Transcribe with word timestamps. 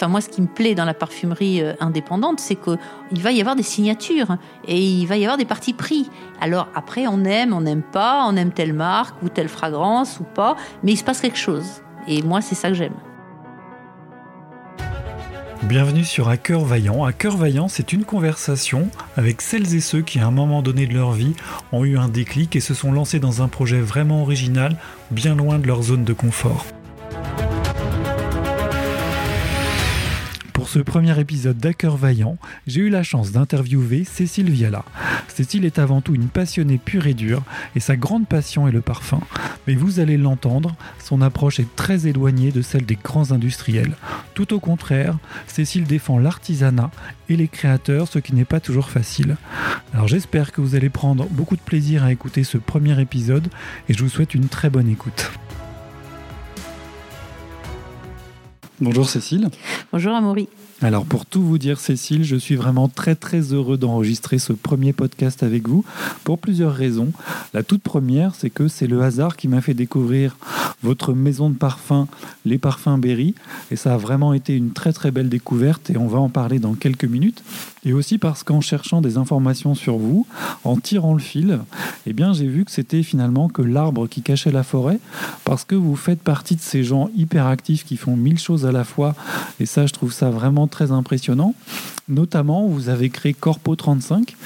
enfin 0.00 0.08
moi, 0.08 0.22
ce 0.22 0.30
qui 0.30 0.40
me 0.40 0.46
plaît 0.46 0.74
dans 0.74 0.86
la 0.86 0.94
parfumerie 0.94 1.62
indépendante, 1.78 2.40
c'est 2.40 2.56
qu'il 2.56 3.22
va 3.22 3.32
y 3.32 3.40
avoir 3.40 3.54
des 3.54 3.62
signatures 3.62 4.38
et 4.66 4.80
il 4.80 5.04
va 5.04 5.18
y 5.18 5.24
avoir 5.24 5.36
des 5.36 5.44
parties 5.44 5.74
pris. 5.74 6.08
Alors 6.40 6.68
après, 6.74 7.06
on 7.06 7.22
aime, 7.24 7.52
on 7.52 7.60
n'aime 7.60 7.82
pas, 7.82 8.24
on 8.26 8.34
aime 8.36 8.50
telle 8.50 8.72
marque 8.72 9.22
ou 9.22 9.28
telle 9.28 9.48
fragrance 9.48 10.18
ou 10.18 10.24
pas, 10.24 10.56
mais 10.82 10.92
il 10.92 10.96
se 10.96 11.04
passe 11.04 11.20
quelque 11.20 11.36
chose. 11.36 11.82
Et 12.08 12.22
moi, 12.22 12.40
c'est 12.40 12.54
ça 12.54 12.68
que 12.68 12.74
j'aime. 12.74 12.94
Bienvenue 15.64 16.04
sur 16.04 16.30
À 16.30 16.38
cœur 16.38 16.64
vaillant. 16.64 17.04
À 17.04 17.12
cœur 17.12 17.36
vaillant, 17.36 17.68
c'est 17.68 17.92
une 17.92 18.04
conversation 18.04 18.88
avec 19.18 19.42
celles 19.42 19.74
et 19.74 19.80
ceux 19.80 20.00
qui, 20.00 20.18
à 20.18 20.26
un 20.26 20.30
moment 20.30 20.62
donné 20.62 20.86
de 20.86 20.94
leur 20.94 21.12
vie, 21.12 21.34
ont 21.72 21.84
eu 21.84 21.98
un 21.98 22.08
déclic 22.08 22.56
et 22.56 22.60
se 22.60 22.72
sont 22.72 22.90
lancés 22.90 23.20
dans 23.20 23.42
un 23.42 23.48
projet 23.48 23.80
vraiment 23.80 24.22
original, 24.22 24.78
bien 25.10 25.34
loin 25.34 25.58
de 25.58 25.66
leur 25.66 25.82
zone 25.82 26.04
de 26.04 26.14
confort. 26.14 26.64
Ce 30.70 30.78
premier 30.78 31.18
épisode 31.18 31.58
d'Hacker 31.58 31.96
Vaillant, 31.96 32.38
j'ai 32.68 32.82
eu 32.82 32.90
la 32.90 33.02
chance 33.02 33.32
d'interviewer 33.32 34.04
Cécile 34.04 34.52
Viala. 34.52 34.84
Cécile 35.26 35.64
est 35.64 35.80
avant 35.80 36.00
tout 36.00 36.14
une 36.14 36.28
passionnée 36.28 36.78
pure 36.78 37.08
et 37.08 37.14
dure, 37.14 37.42
et 37.74 37.80
sa 37.80 37.96
grande 37.96 38.28
passion 38.28 38.68
est 38.68 38.72
le 38.72 38.80
parfum. 38.80 39.18
Mais 39.66 39.74
vous 39.74 39.98
allez 39.98 40.16
l'entendre, 40.16 40.76
son 41.02 41.22
approche 41.22 41.58
est 41.58 41.74
très 41.74 42.06
éloignée 42.06 42.52
de 42.52 42.62
celle 42.62 42.86
des 42.86 42.94
grands 42.94 43.32
industriels. 43.32 43.96
Tout 44.34 44.54
au 44.54 44.60
contraire, 44.60 45.18
Cécile 45.48 45.88
défend 45.88 46.18
l'artisanat 46.18 46.92
et 47.28 47.34
les 47.34 47.48
créateurs, 47.48 48.06
ce 48.06 48.20
qui 48.20 48.32
n'est 48.36 48.44
pas 48.44 48.60
toujours 48.60 48.90
facile. 48.90 49.38
Alors 49.92 50.06
j'espère 50.06 50.52
que 50.52 50.60
vous 50.60 50.76
allez 50.76 50.88
prendre 50.88 51.26
beaucoup 51.30 51.56
de 51.56 51.62
plaisir 51.62 52.04
à 52.04 52.12
écouter 52.12 52.44
ce 52.44 52.58
premier 52.58 53.00
épisode, 53.00 53.48
et 53.88 53.92
je 53.92 54.04
vous 54.04 54.08
souhaite 54.08 54.34
une 54.34 54.46
très 54.46 54.70
bonne 54.70 54.88
écoute. 54.88 55.32
Bonjour 58.80 59.08
Cécile. 59.08 59.48
Bonjour 59.92 60.14
Amaury. 60.14 60.48
Alors 60.82 61.04
pour 61.04 61.26
tout 61.26 61.42
vous 61.42 61.58
dire 61.58 61.78
Cécile, 61.78 62.24
je 62.24 62.36
suis 62.36 62.56
vraiment 62.56 62.88
très 62.88 63.14
très 63.14 63.52
heureux 63.52 63.76
d'enregistrer 63.76 64.38
ce 64.38 64.54
premier 64.54 64.94
podcast 64.94 65.42
avec 65.42 65.68
vous 65.68 65.84
pour 66.24 66.38
plusieurs 66.38 66.72
raisons. 66.72 67.12
La 67.52 67.62
toute 67.62 67.82
première, 67.82 68.34
c'est 68.34 68.48
que 68.48 68.66
c'est 68.66 68.86
le 68.86 69.02
hasard 69.02 69.36
qui 69.36 69.46
m'a 69.46 69.60
fait 69.60 69.74
découvrir 69.74 70.38
votre 70.82 71.12
maison 71.12 71.50
de 71.50 71.54
parfum, 71.54 72.08
les 72.46 72.56
parfums 72.56 72.96
Berry, 72.98 73.34
et 73.70 73.76
ça 73.76 73.92
a 73.92 73.98
vraiment 73.98 74.32
été 74.32 74.56
une 74.56 74.72
très 74.72 74.94
très 74.94 75.10
belle 75.10 75.28
découverte 75.28 75.90
et 75.90 75.98
on 75.98 76.06
va 76.06 76.18
en 76.18 76.30
parler 76.30 76.58
dans 76.58 76.72
quelques 76.72 77.04
minutes. 77.04 77.42
Et 77.84 77.92
aussi 77.92 78.18
parce 78.18 78.42
qu'en 78.42 78.60
cherchant 78.60 79.00
des 79.00 79.16
informations 79.16 79.74
sur 79.74 79.96
vous, 79.96 80.26
en 80.64 80.76
tirant 80.76 81.14
le 81.14 81.20
fil, 81.20 81.60
eh 82.06 82.12
bien 82.12 82.32
j'ai 82.32 82.46
vu 82.46 82.64
que 82.64 82.70
c'était 82.70 83.02
finalement 83.02 83.48
que 83.48 83.62
l'arbre 83.62 84.06
qui 84.06 84.20
cachait 84.22 84.50
la 84.50 84.62
forêt, 84.62 84.98
parce 85.44 85.64
que 85.64 85.74
vous 85.74 85.96
faites 85.96 86.20
partie 86.20 86.56
de 86.56 86.60
ces 86.60 86.84
gens 86.84 87.08
hyper 87.16 87.46
actifs 87.46 87.84
qui 87.84 87.96
font 87.96 88.16
mille 88.16 88.38
choses 88.38 88.66
à 88.66 88.72
la 88.72 88.84
fois, 88.84 89.14
et 89.60 89.66
ça 89.66 89.86
je 89.86 89.92
trouve 89.92 90.12
ça 90.12 90.30
vraiment 90.30 90.66
très 90.66 90.92
impressionnant. 90.92 91.54
Notamment, 92.10 92.66
vous 92.66 92.88
avez 92.88 93.08
créé 93.08 93.32
Corpo 93.34 93.76
35, 93.76 94.36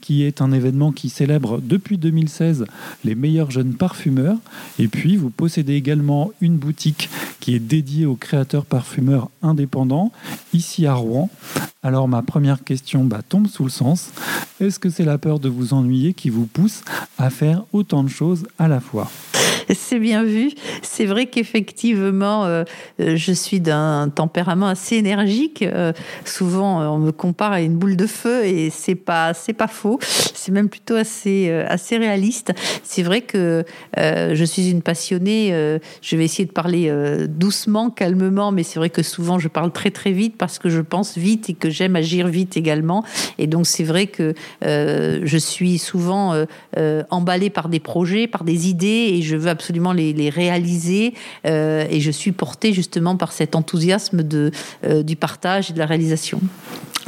qui 0.00 0.22
est 0.22 0.40
un 0.40 0.52
événement 0.52 0.92
qui 0.92 1.08
célèbre 1.08 1.60
depuis 1.60 1.98
2016 1.98 2.64
les 3.04 3.16
meilleurs 3.16 3.50
jeunes 3.50 3.74
parfumeurs. 3.74 4.36
Et 4.78 4.86
puis, 4.86 5.16
vous 5.16 5.28
possédez 5.28 5.74
également 5.74 6.30
une 6.40 6.56
boutique 6.56 7.10
qui 7.40 7.56
est 7.56 7.58
dédiée 7.58 8.06
aux 8.06 8.14
créateurs 8.14 8.64
parfumeurs 8.64 9.30
indépendants, 9.42 10.12
ici 10.54 10.86
à 10.86 10.94
Rouen. 10.94 11.28
Alors, 11.82 12.06
ma 12.06 12.22
première 12.22 12.62
question 12.62 13.04
bah, 13.04 13.22
tombe 13.28 13.48
sous 13.48 13.64
le 13.64 13.70
sens. 13.70 14.12
Est-ce 14.60 14.78
que 14.78 14.88
c'est 14.88 15.04
la 15.04 15.18
peur 15.18 15.40
de 15.40 15.48
vous 15.48 15.74
ennuyer 15.74 16.14
qui 16.14 16.30
vous 16.30 16.46
pousse 16.46 16.82
à 17.18 17.30
faire 17.30 17.64
autant 17.72 18.04
de 18.04 18.08
choses 18.08 18.46
à 18.60 18.68
la 18.68 18.78
fois? 18.78 19.10
C'est 19.74 19.98
bien 19.98 20.24
vu. 20.24 20.50
C'est 20.82 21.04
vrai 21.04 21.26
qu'effectivement, 21.26 22.44
euh, 22.44 22.64
euh, 23.00 23.16
je 23.16 23.32
suis 23.32 23.60
d'un 23.60 24.08
tempérament 24.08 24.66
assez 24.66 24.96
énergique. 24.96 25.62
Euh, 25.62 25.92
souvent, 26.24 26.80
on 26.94 26.98
me 26.98 27.07
compare 27.10 27.52
à 27.52 27.60
une 27.60 27.76
boule 27.76 27.96
de 27.96 28.06
feu 28.06 28.44
et 28.44 28.70
c'est 28.70 28.94
pas, 28.94 29.34
c'est 29.34 29.52
pas 29.52 29.66
faux. 29.66 29.98
C'est 30.02 30.52
même 30.52 30.68
plutôt 30.68 30.94
assez, 30.94 31.50
assez 31.68 31.96
réaliste. 31.96 32.52
C'est 32.82 33.02
vrai 33.02 33.20
que 33.20 33.64
je 33.96 34.44
suis 34.44 34.70
une 34.70 34.82
passionnée. 34.82 35.50
je 36.00 36.16
vais 36.16 36.24
essayer 36.24 36.46
de 36.46 36.52
parler 36.52 36.92
doucement, 37.28 37.90
calmement, 37.90 38.52
mais 38.52 38.62
c'est 38.62 38.78
vrai 38.78 38.90
que 38.90 39.02
souvent 39.02 39.38
je 39.38 39.48
parle 39.48 39.72
très 39.72 39.90
très 39.90 40.12
vite 40.12 40.36
parce 40.38 40.58
que 40.58 40.68
je 40.68 40.80
pense 40.80 41.18
vite 41.18 41.50
et 41.50 41.54
que 41.54 41.70
j'aime 41.70 41.96
agir 41.96 42.28
vite 42.28 42.56
également. 42.56 43.04
Et 43.38 43.46
donc 43.46 43.66
c'est 43.66 43.84
vrai 43.84 44.06
que 44.06 44.34
je 44.62 45.38
suis 45.38 45.78
souvent 45.78 46.34
emballée 47.10 47.50
par 47.50 47.68
des 47.68 47.80
projets, 47.80 48.26
par 48.26 48.44
des 48.44 48.68
idées 48.68 49.08
et 49.12 49.22
je 49.22 49.36
veux 49.36 49.48
absolument 49.48 49.92
les, 49.92 50.30
réaliser. 50.30 51.14
Euh, 51.46 51.86
et 51.90 52.00
je 52.00 52.10
suis 52.10 52.32
portée 52.32 52.72
justement 52.72 53.16
par 53.16 53.32
cet 53.32 53.54
enthousiasme 53.54 54.22
de, 54.22 54.50
euh, 54.84 55.02
du 55.02 55.16
partage 55.16 55.70
et 55.70 55.72
de 55.72 55.78
la 55.78 55.86
réalisation. 55.86 56.40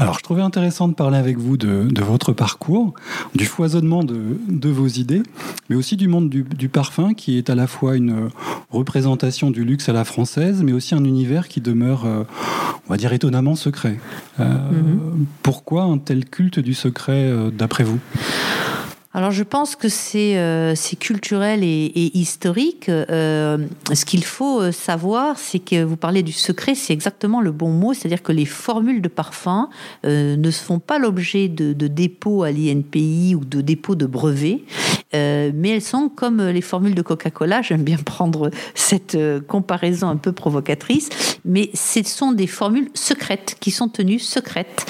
Alors, 0.00 0.18
je 0.18 0.22
trouvais 0.22 0.40
intéressant 0.40 0.88
de 0.88 0.94
parler 0.94 1.18
avec 1.18 1.36
vous 1.36 1.58
de, 1.58 2.02
votre 2.02 2.32
parcours, 2.32 2.94
du 3.34 3.44
foisonnement 3.44 4.02
de, 4.02 4.68
vos 4.68 4.86
idées, 4.86 5.22
mais 5.68 5.76
aussi 5.76 5.96
du 5.96 6.08
monde 6.08 6.30
du, 6.30 6.68
parfum, 6.68 7.12
qui 7.12 7.36
est 7.36 7.50
à 7.50 7.54
la 7.54 7.66
fois 7.66 7.96
une 7.96 8.30
représentation 8.70 9.50
du 9.50 9.64
luxe 9.64 9.90
à 9.90 9.92
la 9.92 10.04
française, 10.04 10.62
mais 10.62 10.72
aussi 10.72 10.94
un 10.94 11.04
univers 11.04 11.48
qui 11.48 11.60
demeure, 11.60 12.06
euh, 12.06 12.24
on 12.88 12.92
va 12.92 12.96
dire, 12.96 13.12
étonnamment 13.12 13.56
secret. 13.56 14.00
Mm-hmm. 14.38 14.44
Pourquoi 15.42 15.82
un 15.82 15.98
tel 15.98 16.24
culte 16.24 16.60
du 16.60 16.72
secret, 16.72 17.30
d'après 17.52 17.84
vous? 17.84 17.98
Alors 19.12 19.32
je 19.32 19.42
pense 19.42 19.74
que 19.74 19.88
c'est 19.88 20.38
euh, 20.38 20.74
culturel 21.00 21.64
et, 21.64 21.86
et 21.86 22.16
historique. 22.16 22.88
Euh, 22.88 23.58
ce 23.92 24.04
qu'il 24.04 24.24
faut 24.24 24.60
euh, 24.60 24.70
savoir, 24.70 25.36
c'est 25.36 25.58
que 25.58 25.82
vous 25.82 25.96
parlez 25.96 26.22
du 26.22 26.30
secret, 26.32 26.76
c'est 26.76 26.92
exactement 26.92 27.40
le 27.40 27.50
bon 27.50 27.70
mot, 27.70 27.92
c'est-à-dire 27.92 28.22
que 28.22 28.30
les 28.30 28.44
formules 28.44 29.02
de 29.02 29.08
parfum 29.08 29.68
euh, 30.06 30.36
ne 30.36 30.50
font 30.52 30.78
pas 30.78 31.00
l'objet 31.00 31.48
de, 31.48 31.72
de 31.72 31.88
dépôts 31.88 32.44
à 32.44 32.52
l'INPI 32.52 33.34
ou 33.34 33.44
de 33.44 33.60
dépôts 33.60 33.96
de 33.96 34.06
brevets, 34.06 34.60
euh, 35.14 35.50
mais 35.54 35.70
elles 35.70 35.82
sont 35.82 36.08
comme 36.08 36.40
les 36.46 36.62
formules 36.62 36.94
de 36.94 37.02
Coca-Cola. 37.02 37.62
J'aime 37.62 37.82
bien 37.82 37.98
prendre 37.98 38.50
cette 38.76 39.18
comparaison 39.48 40.08
un 40.08 40.18
peu 40.18 40.30
provocatrice, 40.30 41.08
mais 41.44 41.70
ce 41.74 42.04
sont 42.04 42.30
des 42.30 42.46
formules 42.46 42.90
secrètes 42.94 43.56
qui 43.58 43.72
sont 43.72 43.88
tenues 43.88 44.20
secrètes 44.20 44.86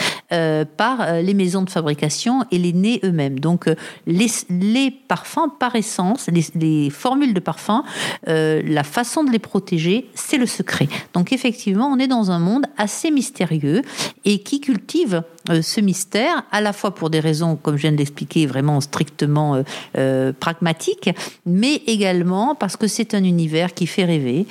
par 0.77 1.21
les 1.23 1.35
maisons 1.35 1.63
de 1.63 1.71
fabrication 1.71 2.45
et 2.51 2.59
les 2.59 2.73
nez 2.73 3.01
eux-mêmes. 3.05 3.41
Donc 3.41 3.69
les, 4.07 4.91
parfums 4.91 5.51
par 5.59 5.77
essence, 5.77 6.29
les, 6.55 6.91
formules 6.91 7.35
de 7.35 7.41
parfums, 7.41 7.83
euh, 8.29 8.63
la 8.65 8.85
façon 8.85 9.25
de 9.25 9.31
les 9.31 9.39
protéger, 9.39 10.07
c'est 10.15 10.39
le 10.39 10.47
secret. 10.47 10.89
Donc 11.15 11.33
effectivement, 11.33 11.87
on 11.87 11.99
est 11.99 12.07
dans 12.07 12.31
un 12.31 12.39
monde 12.39 12.67
assez 12.77 13.11
mystérieux 13.11 13.83
et 14.25 14.41
qui 14.41 14.61
cultive 14.61 15.23
euh, 15.49 15.63
ce 15.63 15.81
mystère, 15.81 16.45
à 16.53 16.61
la 16.61 16.73
fois 16.73 16.95
pour 16.95 17.11
des 17.11 17.21
raisons, 17.21 17.57
comme 17.57 17.77
je 17.77 17.83
viens 17.83 17.93
de 17.93 17.97
l'expliquer, 17.97 18.47
vraiment 18.47 18.81
strictement 18.81 19.63
euh, 19.97 20.33
pragmatiques, 20.39 21.11
mais 21.47 21.83
également 21.87 22.55
parce 22.55 22.77
que 22.77 22.87
c'est 22.87 23.15
un 23.15 23.25
univers 23.25 23.75
qui 23.75 23.87
fait 23.87 24.05
rêver, 24.05 24.47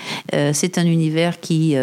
c'est 0.53 0.77
un 0.77 0.85
univers 0.85 1.39
qui, 1.39 1.75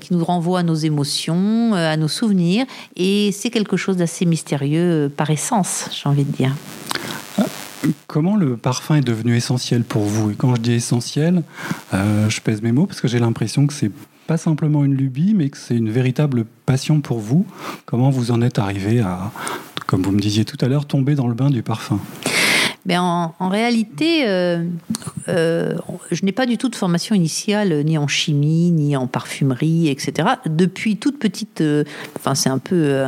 qui 0.00 0.14
nous 0.14 0.24
renvoie 0.24 0.60
à 0.60 0.62
nos 0.62 0.74
émotions, 0.74 1.74
à 1.74 1.96
nos 1.96 2.08
souvenirs, 2.08 2.66
et 2.96 3.27
c'est 3.32 3.50
quelque 3.50 3.76
chose 3.76 3.96
d'assez 3.96 4.26
mystérieux 4.26 5.10
par 5.14 5.30
essence, 5.30 5.88
j'ai 5.92 6.08
envie 6.08 6.24
de 6.24 6.32
dire. 6.32 6.54
Comment 8.06 8.36
le 8.36 8.56
parfum 8.56 8.96
est 8.96 9.02
devenu 9.02 9.36
essentiel 9.36 9.84
pour 9.84 10.02
vous? 10.02 10.30
Et 10.30 10.34
quand 10.34 10.54
je 10.56 10.60
dis 10.60 10.72
essentiel, 10.72 11.42
euh, 11.94 12.28
je 12.28 12.40
pèse 12.40 12.60
mes 12.62 12.72
mots 12.72 12.86
parce 12.86 13.00
que 13.00 13.06
j'ai 13.08 13.20
l'impression 13.20 13.66
que 13.66 13.72
c'est 13.72 13.92
pas 14.26 14.36
simplement 14.36 14.84
une 14.84 14.94
lubie, 14.94 15.32
mais 15.34 15.48
que 15.48 15.56
c'est 15.56 15.76
une 15.76 15.90
véritable 15.90 16.44
passion 16.66 17.00
pour 17.00 17.18
vous. 17.18 17.46
Comment 17.86 18.10
vous 18.10 18.30
en 18.30 18.42
êtes 18.42 18.58
arrivé 18.58 19.00
à, 19.00 19.30
comme 19.86 20.02
vous 20.02 20.12
me 20.12 20.20
disiez 20.20 20.44
tout 20.44 20.58
à 20.60 20.68
l'heure, 20.68 20.86
tomber 20.86 21.14
dans 21.14 21.28
le 21.28 21.34
bain 21.34 21.50
du 21.50 21.62
parfum? 21.62 22.00
Mais 22.88 22.96
en, 22.96 23.34
réalité, 23.38 24.26
euh, 24.26 24.64
euh, 25.28 25.74
je 26.10 26.24
n'ai 26.24 26.32
pas 26.32 26.46
du 26.46 26.56
tout 26.56 26.70
de 26.70 26.74
formation 26.74 27.14
initiale, 27.14 27.84
ni 27.84 27.98
en 27.98 28.08
chimie, 28.08 28.70
ni 28.72 28.96
en 28.96 29.06
parfumerie, 29.06 29.88
etc. 29.88 30.26
Depuis 30.46 30.96
toute 30.96 31.18
petite, 31.18 31.62
enfin 32.16 32.34
c'est 32.34 32.48
un 32.48 32.58
peu 32.58 33.04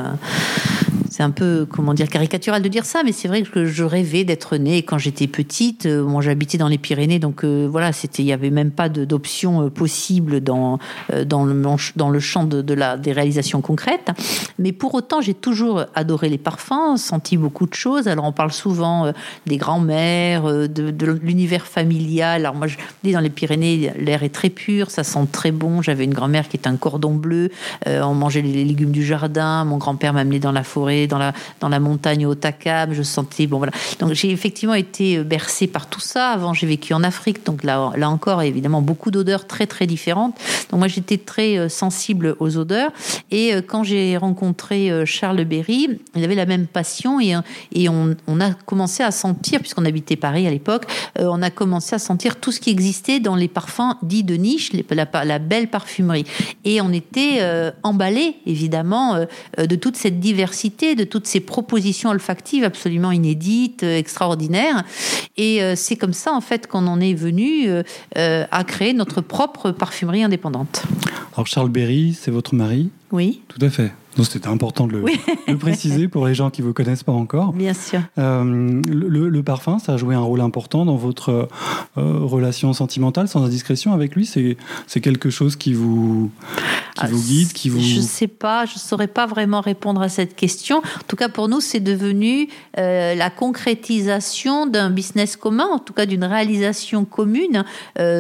c'est 1.21 1.25
un 1.25 1.31
peu, 1.33 1.67
comment 1.71 1.93
dire, 1.93 2.09
caricatural 2.09 2.63
de 2.63 2.69
dire 2.69 2.87
ça, 2.87 3.03
mais 3.05 3.13
c'est 3.13 3.29
vrai 3.29 3.43
que 3.43 3.67
je 3.67 3.85
rêvais 3.85 4.25
d'être 4.25 4.57
née 4.57 4.83
quand 4.83 4.97
j'étais 4.97 5.27
petite. 5.27 5.85
Euh, 5.85 6.03
moi, 6.03 6.23
j'habitais 6.23 6.57
dans 6.57 6.67
les 6.67 6.79
Pyrénées, 6.79 7.19
donc 7.19 7.45
euh, 7.45 7.69
voilà, 7.71 7.93
c'était, 7.93 8.23
il 8.23 8.25
n'y 8.25 8.33
avait 8.33 8.49
même 8.49 8.71
pas 8.71 8.89
d'option 8.89 9.67
euh, 9.67 9.69
possible 9.69 10.41
dans, 10.41 10.79
dans, 11.27 11.45
le, 11.45 11.63
dans 11.97 12.09
le 12.09 12.21
champ 12.21 12.45
de, 12.45 12.73
la, 12.73 12.97
des 12.97 13.13
réalisations 13.13 13.61
concrètes. 13.61 14.13
Mais 14.59 14.73
pour 14.73 14.95
autant, 14.95 15.21
j'ai 15.21 15.35
toujours 15.35 15.85
adoré 15.95 16.31
les 16.31 16.39
parfums, 16.39 16.97
senti 16.97 17.37
beaucoup 17.37 17.67
de 17.67 17.75
choses. 17.75 18.09
Alors, 18.09 18.25
on 18.25 18.33
parle 18.33 18.53
souvent 18.53 19.13
des 19.45 19.59
grands-mères, 19.59 20.45
de, 20.45 21.19
l'univers 21.23 21.67
familial. 21.67 22.47
Alors, 22.47 22.55
moi, 22.55 22.67
je 22.67 22.79
dis 23.05 23.13
dans 23.13 23.21
les 23.21 23.29
Pyrénées, 23.29 23.93
l'air 23.99 24.23
est 24.23 24.35
très 24.35 24.49
pur, 24.49 24.91
ça 24.91 25.05
sent 25.05 25.27
très 25.31 25.53
bon. 25.53 25.83
J'avais 25.83 26.05
une 26.05 26.15
grand-mère 26.15 26.49
qui 26.49 26.57
est 26.57 26.67
un 26.67 26.77
cordon 26.77 27.13
bleu. 27.13 27.51
on 27.87 28.15
mangeait 28.15 28.41
les 28.41 28.65
légumes 28.65 28.93
du 28.93 29.05
jardin. 29.05 29.67
Mon 29.67 29.77
grand-père 29.77 30.15
m'a 30.15 30.21
amené 30.21 30.39
dans 30.39 30.53
la 30.53 30.63
forêt 30.63 31.09
dans 31.11 31.69
la, 31.69 31.81
montagne 31.81 32.27
au 32.27 32.35
Takam, 32.35 32.93
je 32.93 33.03
sentais, 33.03 33.47
bon 33.47 33.59
voilà. 33.59 33.73
Donc 33.99 34.13
j'ai 34.13 34.31
effectivement 34.31 34.75
été 34.75 35.23
bercée 35.23 35.67
par 35.67 35.89
tout 35.89 36.01
ça. 36.01 36.31
Avant, 36.31 36.55
j'ai 36.55 36.67
vécu 36.67 36.95
en 36.95 37.03
Afrique, 37.03 37.45
donc 37.45 37.65
là, 37.65 37.93
là 37.97 38.09
encore, 38.09 38.43
évidemment, 38.43 38.81
beaucoup 38.81 39.11
d'odeurs 39.11 39.47
très 39.47 39.67
très 39.67 39.87
différentes. 39.87 40.37
Donc 40.71 40.79
moi, 40.79 40.89
j'étais 40.89 41.19
très 41.19 41.69
sensible 41.69 42.37
aux 42.39 42.57
odeurs. 42.57 42.91
Et 43.31 43.53
quand 43.67 43.83
j'ai 43.83 44.17
rencontré 44.17 44.91
Charles 45.05 45.45
Berry, 45.45 46.01
il 46.15 46.25
avait 46.25 46.35
la 46.35 46.47
même 46.47 46.67
passion 46.67 47.21
et, 47.21 47.89
on, 47.89 48.41
a 48.41 48.53
commencé 48.55 49.03
à 49.03 49.11
sentir, 49.11 49.61
puisqu'on 49.61 49.85
habitait 49.85 50.17
Paris 50.17 50.47
à 50.47 50.51
l'époque, 50.51 50.87
on 51.19 51.43
a 51.43 51.51
commencé 51.51 51.95
à 51.95 51.99
sentir 51.99 52.37
tout 52.37 52.53
ce 52.53 52.61
qui 52.61 52.71
existait 52.71 53.21
dans 53.21 53.37
les 53.37 53.49
parfums 53.49 53.97
dits 54.03 54.25
de 54.25 54.35
niche, 54.35 54.73
la, 54.91 55.39
belle 55.39 55.69
parfumerie. 55.69 56.25
Et 56.65 56.81
on 56.81 56.93
était 56.93 57.39
euh, 57.41 57.71
emballé, 57.83 58.37
évidemment, 58.47 59.15
euh, 59.15 59.25
euh, 59.59 59.67
de 59.67 59.77
toute 59.77 59.97
cette 59.97 60.21
diversité, 60.21 60.95
de 61.01 61.05
toutes 61.05 61.27
ces 61.27 61.41
propositions 61.41 62.11
olfactives 62.11 62.65
absolument 62.65 63.11
inédites, 63.11 63.83
extraordinaires. 63.83 64.85
Et 65.37 65.61
c'est 65.75 65.97
comme 65.97 66.13
ça, 66.13 66.33
en 66.33 66.41
fait, 66.41 66.67
qu'on 66.67 66.87
en 66.87 67.01
est 67.01 67.15
venu 67.15 67.69
à 68.15 68.65
créer 68.65 68.93
notre 68.93 69.21
propre 69.21 69.71
parfumerie 69.71 70.23
indépendante. 70.23 70.83
Alors, 71.35 71.47
Charles 71.47 71.71
Berry, 71.71 72.17
c'est 72.21 72.31
votre 72.31 72.55
mari? 72.55 72.91
Oui. 73.13 73.41
Tout 73.49 73.65
à 73.65 73.71
fait. 73.71 73.93
Donc 74.21 74.27
c'était 74.27 74.49
important 74.49 74.87
de 74.87 74.99
le, 74.99 75.57
préciser 75.57 76.07
pour 76.07 76.27
les 76.27 76.35
gens 76.35 76.51
qui 76.51 76.61
ne 76.61 76.67
vous 76.67 76.75
connaissent 76.75 77.05
pas 77.05 77.13
encore. 77.13 77.55
Bien 77.55 77.73
sûr. 77.73 78.01
Euh, 78.19 78.83
le, 78.87 79.43
parfum, 79.43 79.79
ça 79.79 79.95
a 79.95 79.97
joué 79.97 80.15
un 80.15 80.21
rôle 80.21 80.43
important 80.43 80.85
dans 80.85 80.97
votre 80.97 81.31
euh, 81.31 81.47
relation 81.97 82.75
sentimentale, 82.75 83.29
sans 83.29 83.43
indiscrétion 83.43 83.95
avec 83.95 84.15
lui? 84.15 84.27
C'est 84.27 85.01
quelque 85.01 85.31
chose 85.31 85.57
qui 85.57 85.73
vous, 85.73 86.31
qui 86.97 87.07
vous 87.07 87.23
guide, 87.23 87.53
qui 87.55 87.71
vous. 87.71 87.81
Je 87.81 87.97
ne 87.97 88.03
sais 88.03 88.27
pas, 88.27 88.67
je 88.67 88.75
ne 88.75 88.79
saurais 88.79 89.07
pas 89.07 89.27
vraiment 89.27 89.63
répondre 89.63 90.03
à 90.03 90.11
cette 90.11 90.37
question. 90.37 90.81
En 90.81 91.07
tout 91.09 91.17
cas, 91.17 91.31
pour 91.31 91.49
nous, 91.49 91.63
c'est 91.63 91.81
devenu 91.81 92.51
euh, 92.77 93.15
la 93.15 93.31
concrétisation 93.31 94.67
d'un 94.67 94.91
business 94.91 95.35
commun, 95.37 95.67
en 95.73 95.79
tout 95.79 95.95
cas 95.95 96.05
d'une 96.05 96.25
réalisation 96.25 97.07
commune, 97.07 97.65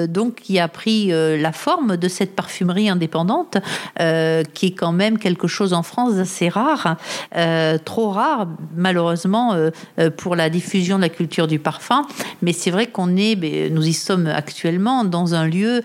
donc 0.08 0.36
qui 0.36 0.58
a 0.58 0.68
pris 0.68 1.08
la 1.08 1.52
forme 1.52 1.98
de 1.98 2.08
cette 2.08 2.34
parfumerie 2.34 2.88
indépendante, 2.88 3.58
qui 3.98 4.66
est 4.66 4.74
quand 4.74 4.92
même 4.92 5.18
quelque 5.18 5.46
chose 5.46 5.74
en 5.74 5.82
France 5.90 6.14
assez 6.18 6.48
rare, 6.48 6.96
euh, 7.36 7.78
trop 7.84 8.10
rare 8.10 8.46
malheureusement 8.76 9.54
euh, 9.54 9.70
euh, 9.98 10.08
pour 10.08 10.36
la 10.36 10.48
diffusion 10.48 10.96
de 10.96 11.02
la 11.02 11.08
culture 11.08 11.48
du 11.48 11.58
parfum. 11.58 12.06
Mais 12.42 12.52
c'est 12.52 12.70
vrai 12.70 12.86
qu'on 12.86 13.16
est, 13.16 13.36
nous 13.70 13.84
y 13.84 13.92
sommes 13.92 14.28
actuellement 14.28 15.04
dans 15.04 15.34
un 15.34 15.46
lieu 15.46 15.82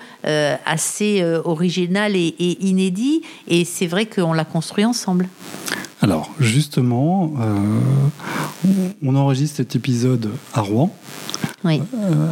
assez 0.65 1.23
original 1.43 2.15
et, 2.15 2.35
et, 2.39 2.65
inédit, 2.65 3.21
et 3.47 3.65
c'est 3.65 3.87
vrai 3.87 4.05
qu'on 4.05 4.33
l'a 4.33 4.45
construit 4.45 4.85
ensemble. 4.85 5.27
Alors 6.01 6.29
justement, 6.39 7.33
on 9.03 9.15
enregistre 9.15 9.57
cet 9.57 9.75
épisode 9.75 10.29
à 10.53 10.61
Rouen. 10.61 10.95
Oui. 11.63 11.81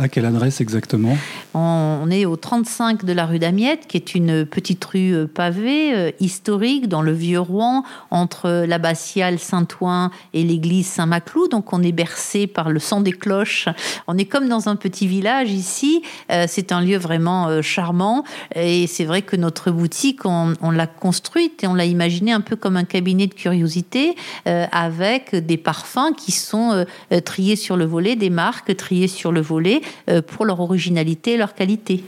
à 0.02 0.08
quelle 0.10 0.26
adresse 0.26 0.62
exactement? 0.62 1.18
On 1.54 2.10
est 2.10 2.26
au 2.26 2.36
35 2.36 3.06
de 3.06 3.14
la 3.14 3.26
rue 3.26 3.38
d'Amiette, 3.38 3.88
qui 3.88 3.98
est 3.98 4.16
une 4.16 4.46
petite 4.46 4.84
rue 4.86 5.14
euh, 5.14 5.28
pavée 5.28 5.94
euh, 5.94 6.12
historique 6.20 6.88
dans 6.88 7.04
le 7.04 7.12
vieux 7.12 7.40
Rouen, 7.40 7.84
entre 8.10 8.66
l'abbatiale 8.68 9.38
Saint-Ouen 9.38 10.10
et 10.34 10.44
l'église 10.44 10.88
Saint-Maclou. 10.88 11.48
Donc 11.48 11.72
on 11.72 11.84
est 11.84 11.92
bercé 11.92 12.48
par 12.48 12.72
le 12.72 12.80
son 12.80 13.02
des 13.02 13.12
cloches. 13.12 13.68
On 14.08 14.18
est 14.18 14.26
comme 14.26 14.50
dans 14.50 14.68
un 14.68 14.76
petit 14.76 15.06
village 15.06 15.52
ici. 15.52 16.02
Euh, 16.32 16.46
c'est 16.48 16.72
un 16.72 16.82
lieu 16.82 16.98
vraiment 16.98 17.62
charmant. 17.62 18.24
Et 18.56 18.88
c'est 18.88 19.06
vrai 19.06 19.22
que 19.22 19.36
notre 19.36 19.70
boutique, 19.70 20.26
on, 20.26 20.56
l'a 20.72 20.88
construite 20.88 21.64
et 21.64 21.68
on 21.68 21.76
l'a 21.76 21.86
imaginée 21.86 22.32
un 22.32 22.42
peu 22.42 22.56
comme 22.56 22.78
un 22.78 22.84
cabinet 22.84 23.28
de 23.28 23.34
curiosité 23.34 24.16
avec 24.46 25.36
des 25.36 25.58
parfums 25.58 26.14
qui 26.18 26.32
sont 26.32 26.86
triés 27.26 27.56
sur 27.56 27.78
le 27.78 27.86
volet, 27.86 28.16
des 28.16 28.30
marques 28.30 28.76
triées 28.76 29.08
sur 29.08 29.32
le 29.32 29.42
volet 29.42 29.82
pour 30.28 30.46
leur 30.46 30.60
originalité, 30.60 31.38
qualité. 31.52 32.04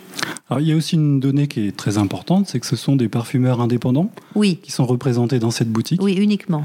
Alors, 0.50 0.62
il 0.62 0.68
y 0.68 0.72
a 0.72 0.76
aussi 0.76 0.96
une 0.96 1.20
donnée 1.20 1.48
qui 1.48 1.68
est 1.68 1.76
très 1.76 1.98
importante, 1.98 2.48
c'est 2.48 2.60
que 2.60 2.68
ce 2.68 2.76
sont 2.76 2.96
des 2.96 3.10
parfumeurs 3.10 3.62
indépendants 3.62 4.12
oui. 4.36 4.60
qui 4.62 4.72
sont 4.72 4.86
représentés 4.86 5.40
dans 5.40 5.52
cette 5.52 5.70
boutique. 5.70 6.02
Oui, 6.02 6.14
uniquement. 6.14 6.64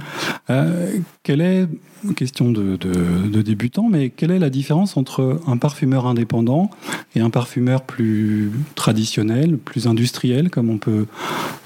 Euh, 0.51 0.99
quelle 1.23 1.41
est, 1.41 1.67
question 2.15 2.51
de, 2.51 2.77
de, 2.77 3.43
débutant, 3.43 3.89
mais 3.89 4.11
quelle 4.11 4.31
est 4.31 4.39
la 4.39 4.51
différence 4.51 4.97
entre 4.97 5.41
un 5.47 5.57
parfumeur 5.57 6.07
indépendant 6.07 6.71
et 7.15 7.21
un 7.21 7.31
parfumeur 7.31 7.83
plus 7.83 8.51
traditionnel, 8.75 9.57
plus 9.57 9.87
industriel, 9.87 10.51
comme 10.51 10.69
on 10.71 10.79
peut 10.79 11.07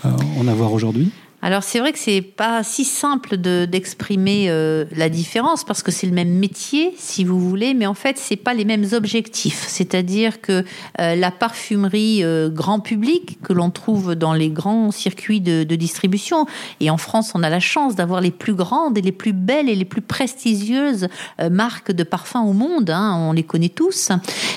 euh, 0.05 0.11
en 0.39 0.47
avoir 0.47 0.73
aujourd'hui? 0.73 1.11
Alors 1.45 1.63
c'est 1.63 1.79
vrai 1.79 1.93
que 1.93 1.99
c'est 1.99 2.23
pas 2.23 2.63
si 2.63 2.87
simple 2.87 3.37
d'exprimer 3.37 4.47
euh, 4.49 4.87
la 4.97 5.11
différence 5.11 5.63
parce 5.63 5.83
que 5.83 5.91
c'est 5.91 6.07
le 6.07 6.15
même 6.15 6.31
métier, 6.31 6.95
si 6.97 7.23
vous 7.23 7.39
voulez, 7.39 7.75
mais 7.75 7.85
en 7.85 7.93
fait 7.93 8.17
c'est 8.17 8.37
pas 8.37 8.55
les 8.55 8.65
mêmes 8.65 8.87
objectifs. 8.93 9.67
C'est-à-dire 9.69 10.41
que 10.41 10.65
euh, 11.01 11.15
la 11.15 11.31
parfumerie 11.31 12.25
euh, 12.25 12.49
grand 12.49 12.81
public 12.81 13.37
que 13.43 13.53
l'on 13.53 13.69
trouve 13.69 14.15
dans 14.15 14.33
les 14.33 14.49
grands 14.49 14.91
circuits 14.91 15.43
de, 15.43 15.65
distribution, 15.65 16.47
et 16.81 16.89
en 16.89 16.97
France 16.97 17.33
on 17.35 17.43
a 17.43 17.51
la 17.51 17.61
chance 17.61 17.95
d'avoir 17.95 18.23
les 18.23 18.31
plus 18.31 18.55
grandes 18.55 18.97
et 18.97 19.03
les 19.03 19.13
plus 19.13 19.35
belles 19.35 19.69
et 19.69 19.75
les 19.75 19.85
plus 19.85 20.01
prestigieuses 20.01 21.09
marques 21.51 21.93
de 21.93 22.05
parfums 22.05 22.47
au 22.47 22.55
monde, 22.55 22.89
hein, 22.89 23.19
on 23.19 23.33
les 23.33 23.43
connaît 23.43 23.69
tous. 23.69 24.13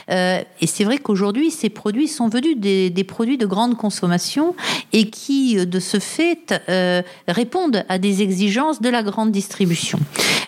et 0.09 0.67
c'est 0.67 0.83
vrai 0.85 0.99
qu'aujourd'hui 0.99 1.51
ces 1.51 1.69
produits 1.69 2.07
sont 2.07 2.29
venus 2.29 2.55
des, 2.57 3.03
produits 3.03 3.37
de 3.37 3.45
grande 3.45 3.75
consommation 3.75 4.55
et 4.93 5.09
qui 5.09 5.65
de 5.65 5.79
ce 5.81 5.99
fait 5.99 6.53
euh, 6.77 7.01
répondent 7.27 7.83
à 7.89 7.97
des 7.97 8.21
exigences 8.21 8.81
de 8.81 8.89
la 8.89 9.03
grande 9.03 9.31
distribution. 9.31 9.99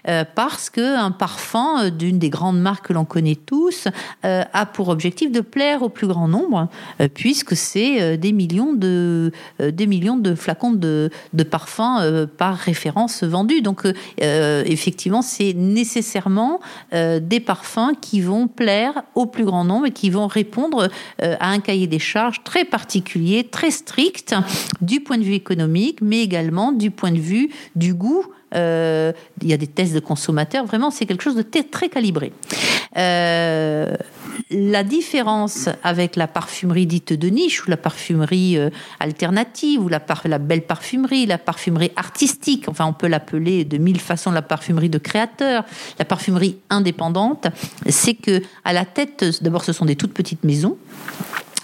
Euh, 0.09 0.23
parce 0.33 0.69
qu'un 0.69 1.11
parfum 1.11 1.85
euh, 1.85 1.89
d'une 1.91 2.17
des 2.17 2.29
grandes 2.29 2.59
marques 2.59 2.87
que 2.87 2.93
l'on 2.93 3.05
connaît 3.05 3.35
tous 3.35 3.87
a 4.23 4.65
pour 4.65 4.89
objectif 4.89 5.31
de 5.31 5.41
plaire 5.41 5.83
au 5.83 5.89
plus 5.89 6.07
grand 6.07 6.27
nombre, 6.27 6.69
puisque 7.13 7.55
c'est 7.55 8.17
des 8.17 8.31
millions 8.31 8.73
de 8.73 9.31
des 9.59 9.87
millions 9.87 10.17
de 10.17 10.35
flacons 10.35 10.71
de, 10.71 11.09
de 11.33 11.43
parfums 11.43 12.27
par 12.37 12.55
référence 12.55 13.23
vendus. 13.23 13.61
Donc 13.61 13.83
effectivement, 14.19 15.21
c'est 15.21 15.53
nécessairement 15.53 16.59
des 16.91 17.39
parfums 17.39 17.93
qui 17.99 18.21
vont 18.21 18.47
plaire 18.47 19.03
au 19.15 19.25
plus 19.25 19.45
grand 19.45 19.63
nombre 19.63 19.87
et 19.87 19.91
qui 19.91 20.09
vont 20.09 20.27
répondre 20.27 20.89
à 21.21 21.49
un 21.49 21.59
cahier 21.59 21.87
des 21.87 21.99
charges 21.99 22.43
très 22.43 22.65
particulier, 22.65 23.43
très 23.43 23.71
strict 23.71 24.35
du 24.81 25.01
point 25.01 25.17
de 25.17 25.23
vue 25.23 25.35
économique, 25.35 25.99
mais 26.01 26.21
également 26.21 26.71
du 26.71 26.91
point 26.91 27.11
de 27.11 27.19
vue 27.19 27.49
du 27.75 27.93
goût. 27.93 28.25
Euh, 28.55 29.11
il 29.41 29.47
y 29.47 29.53
a 29.53 29.57
des 29.57 29.67
tests 29.67 29.93
de 29.93 29.99
consommateurs, 29.99 30.65
vraiment, 30.65 30.91
c'est 30.91 31.05
quelque 31.05 31.23
chose 31.23 31.35
de 31.35 31.43
très 31.43 31.89
calibré. 31.89 32.33
Euh, 32.97 33.95
la 34.49 34.83
différence 34.83 35.69
avec 35.83 36.15
la 36.15 36.27
parfumerie 36.27 36.87
dite 36.87 37.13
de 37.13 37.29
niche 37.29 37.65
ou 37.65 37.69
la 37.69 37.77
parfumerie 37.77 38.57
euh, 38.57 38.69
alternative 38.99 39.83
ou 39.83 39.89
la, 39.89 39.99
belle 40.39 40.63
parfumerie, 40.63 41.25
la 41.25 41.37
parfumerie 41.37 41.91
artistique, 41.95 42.67
enfin 42.67 42.85
on 42.85 42.93
peut 42.93 43.07
l'appeler 43.07 43.65
de 43.65 43.77
mille 43.77 43.99
façons 43.99 44.31
la 44.31 44.41
parfumerie 44.41 44.89
de 44.89 44.97
créateur, 44.97 45.65
la 45.99 46.05
parfumerie 46.05 46.57
indépendante, 46.69 47.47
c'est 47.87 48.15
que 48.15 48.41
à 48.63 48.73
la 48.73 48.85
tête, 48.85 49.43
d'abord 49.43 49.63
ce 49.63 49.73
sont 49.73 49.85
des 49.85 49.95
toutes 49.95 50.13
petites 50.13 50.43
maisons 50.43 50.77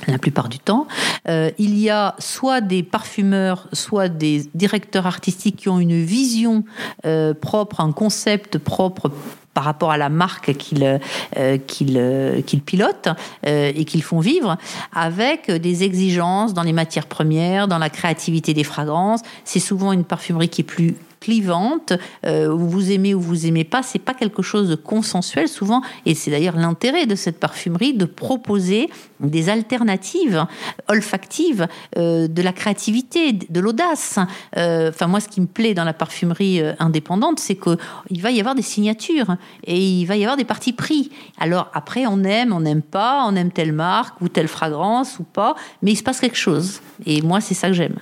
la 0.08 0.18
plupart 0.18 0.50
du 0.50 0.60
temps. 0.60 0.88
Euh, 1.28 1.52
il 1.58 1.78
y 1.78 1.90
a 1.90 2.16
soit 2.20 2.62
des 2.62 2.84
parfumeurs, 2.84 3.68
soit 3.74 4.10
des 4.10 4.46
directeurs 4.54 5.08
artistiques 5.08 5.56
qui 5.58 5.70
ont 5.70 5.80
une 5.80 6.04
vision 6.04 6.64
euh, 7.06 7.34
propre, 7.34 7.82
un 7.82 7.92
concept 7.92 8.58
propre 8.58 9.12
par 9.54 9.64
rapport 9.64 9.92
à 9.92 9.98
la 9.98 10.10
marque 10.10 10.54
qu'ils 10.58 11.00
euh, 11.38 11.58
qu'ils 11.60 12.62
pilotent 12.62 13.08
et 13.46 13.86
qu'ils 13.86 14.04
font 14.04 14.20
vivre, 14.20 14.58
avec 14.94 15.50
des 15.50 15.84
exigences 15.84 16.54
dans 16.54 16.64
les 16.64 16.74
matières 16.74 17.08
premières, 17.08 17.70
dans 17.70 17.78
la 17.78 17.90
créativité 17.90 18.54
des 18.54 18.66
fragrances. 18.66 19.22
C'est 19.46 19.62
souvent 19.62 19.94
une 19.94 20.04
parfumerie 20.04 20.50
qui 20.50 20.62
est 20.62 20.66
plus 20.66 20.96
clivante, 21.20 21.94
euh, 22.26 22.54
vous 22.54 22.92
aimez 22.92 23.14
ou 23.14 23.20
vous 23.20 23.46
aimez 23.46 23.64
pas, 23.64 23.84
c'est 23.84 24.00
pas 24.00 24.14
quelque 24.14 24.42
chose 24.42 24.70
de 24.70 24.76
consensuel 24.76 25.48
souvent, 25.48 25.82
et 26.06 26.16
c'est 26.16 26.32
d'ailleurs 26.32 26.56
l'intérêt 26.56 27.06
de 27.06 27.16
cette 27.16 27.40
parfumerie 27.40 27.94
de 27.94 28.06
proposer 28.06 28.90
des 29.20 29.50
alternatives 29.50 30.46
olfactives, 30.88 31.68
euh, 31.98 32.28
de 32.28 32.42
la 32.42 32.54
créativité, 32.54 33.34
de 33.34 33.60
l'audace. 33.60 34.20
Euh, 34.58 34.90
enfin 34.90 35.08
moi, 35.08 35.20
ce 35.20 35.28
qui 35.28 35.42
me 35.42 35.48
plaît 35.48 35.74
dans 35.74 35.84
la 35.84 35.94
parfumerie 35.94 36.62
indépendante, 36.80 37.40
c'est 37.40 37.56
que 37.56 37.78
il 38.10 38.22
va 38.22 38.32
y 38.32 38.40
avoir 38.40 38.56
des 38.56 38.62
signatures 38.62 39.38
et 39.66 39.80
il 39.80 40.06
va 40.06 40.16
y 40.16 40.24
avoir 40.24 40.38
des 40.38 40.46
parties 40.46 40.74
pris. 40.74 41.12
Alors 41.40 41.70
après, 41.74 42.06
on 42.06 42.24
aime, 42.24 42.54
on 42.54 42.62
n'aime 42.62 42.82
pas, 42.82 43.26
on 43.28 43.36
aime 43.36 43.52
telle 43.52 43.74
marque 43.74 44.22
ou 44.22 44.28
telle 44.28 44.48
fragrance 44.48 45.20
ou 45.20 45.24
pas, 45.24 45.56
mais 45.82 45.92
il 45.92 45.96
se 45.96 46.04
passe 46.04 46.20
quelque 46.20 46.38
chose. 46.38 46.82
Et 47.06 47.22
moi, 47.22 47.42
c'est 47.42 47.54
ça 47.54 47.68
que 47.68 47.74
j'aime. 47.74 47.98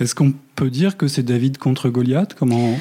Est-ce 0.00 0.14
qu'on 0.14 0.32
peut 0.56 0.70
dire 0.70 0.96
que 0.96 1.06
c'est 1.06 1.22
David 1.22 1.58
contre 1.58 1.90
Goliath 1.90 2.34
Comment 2.34 2.78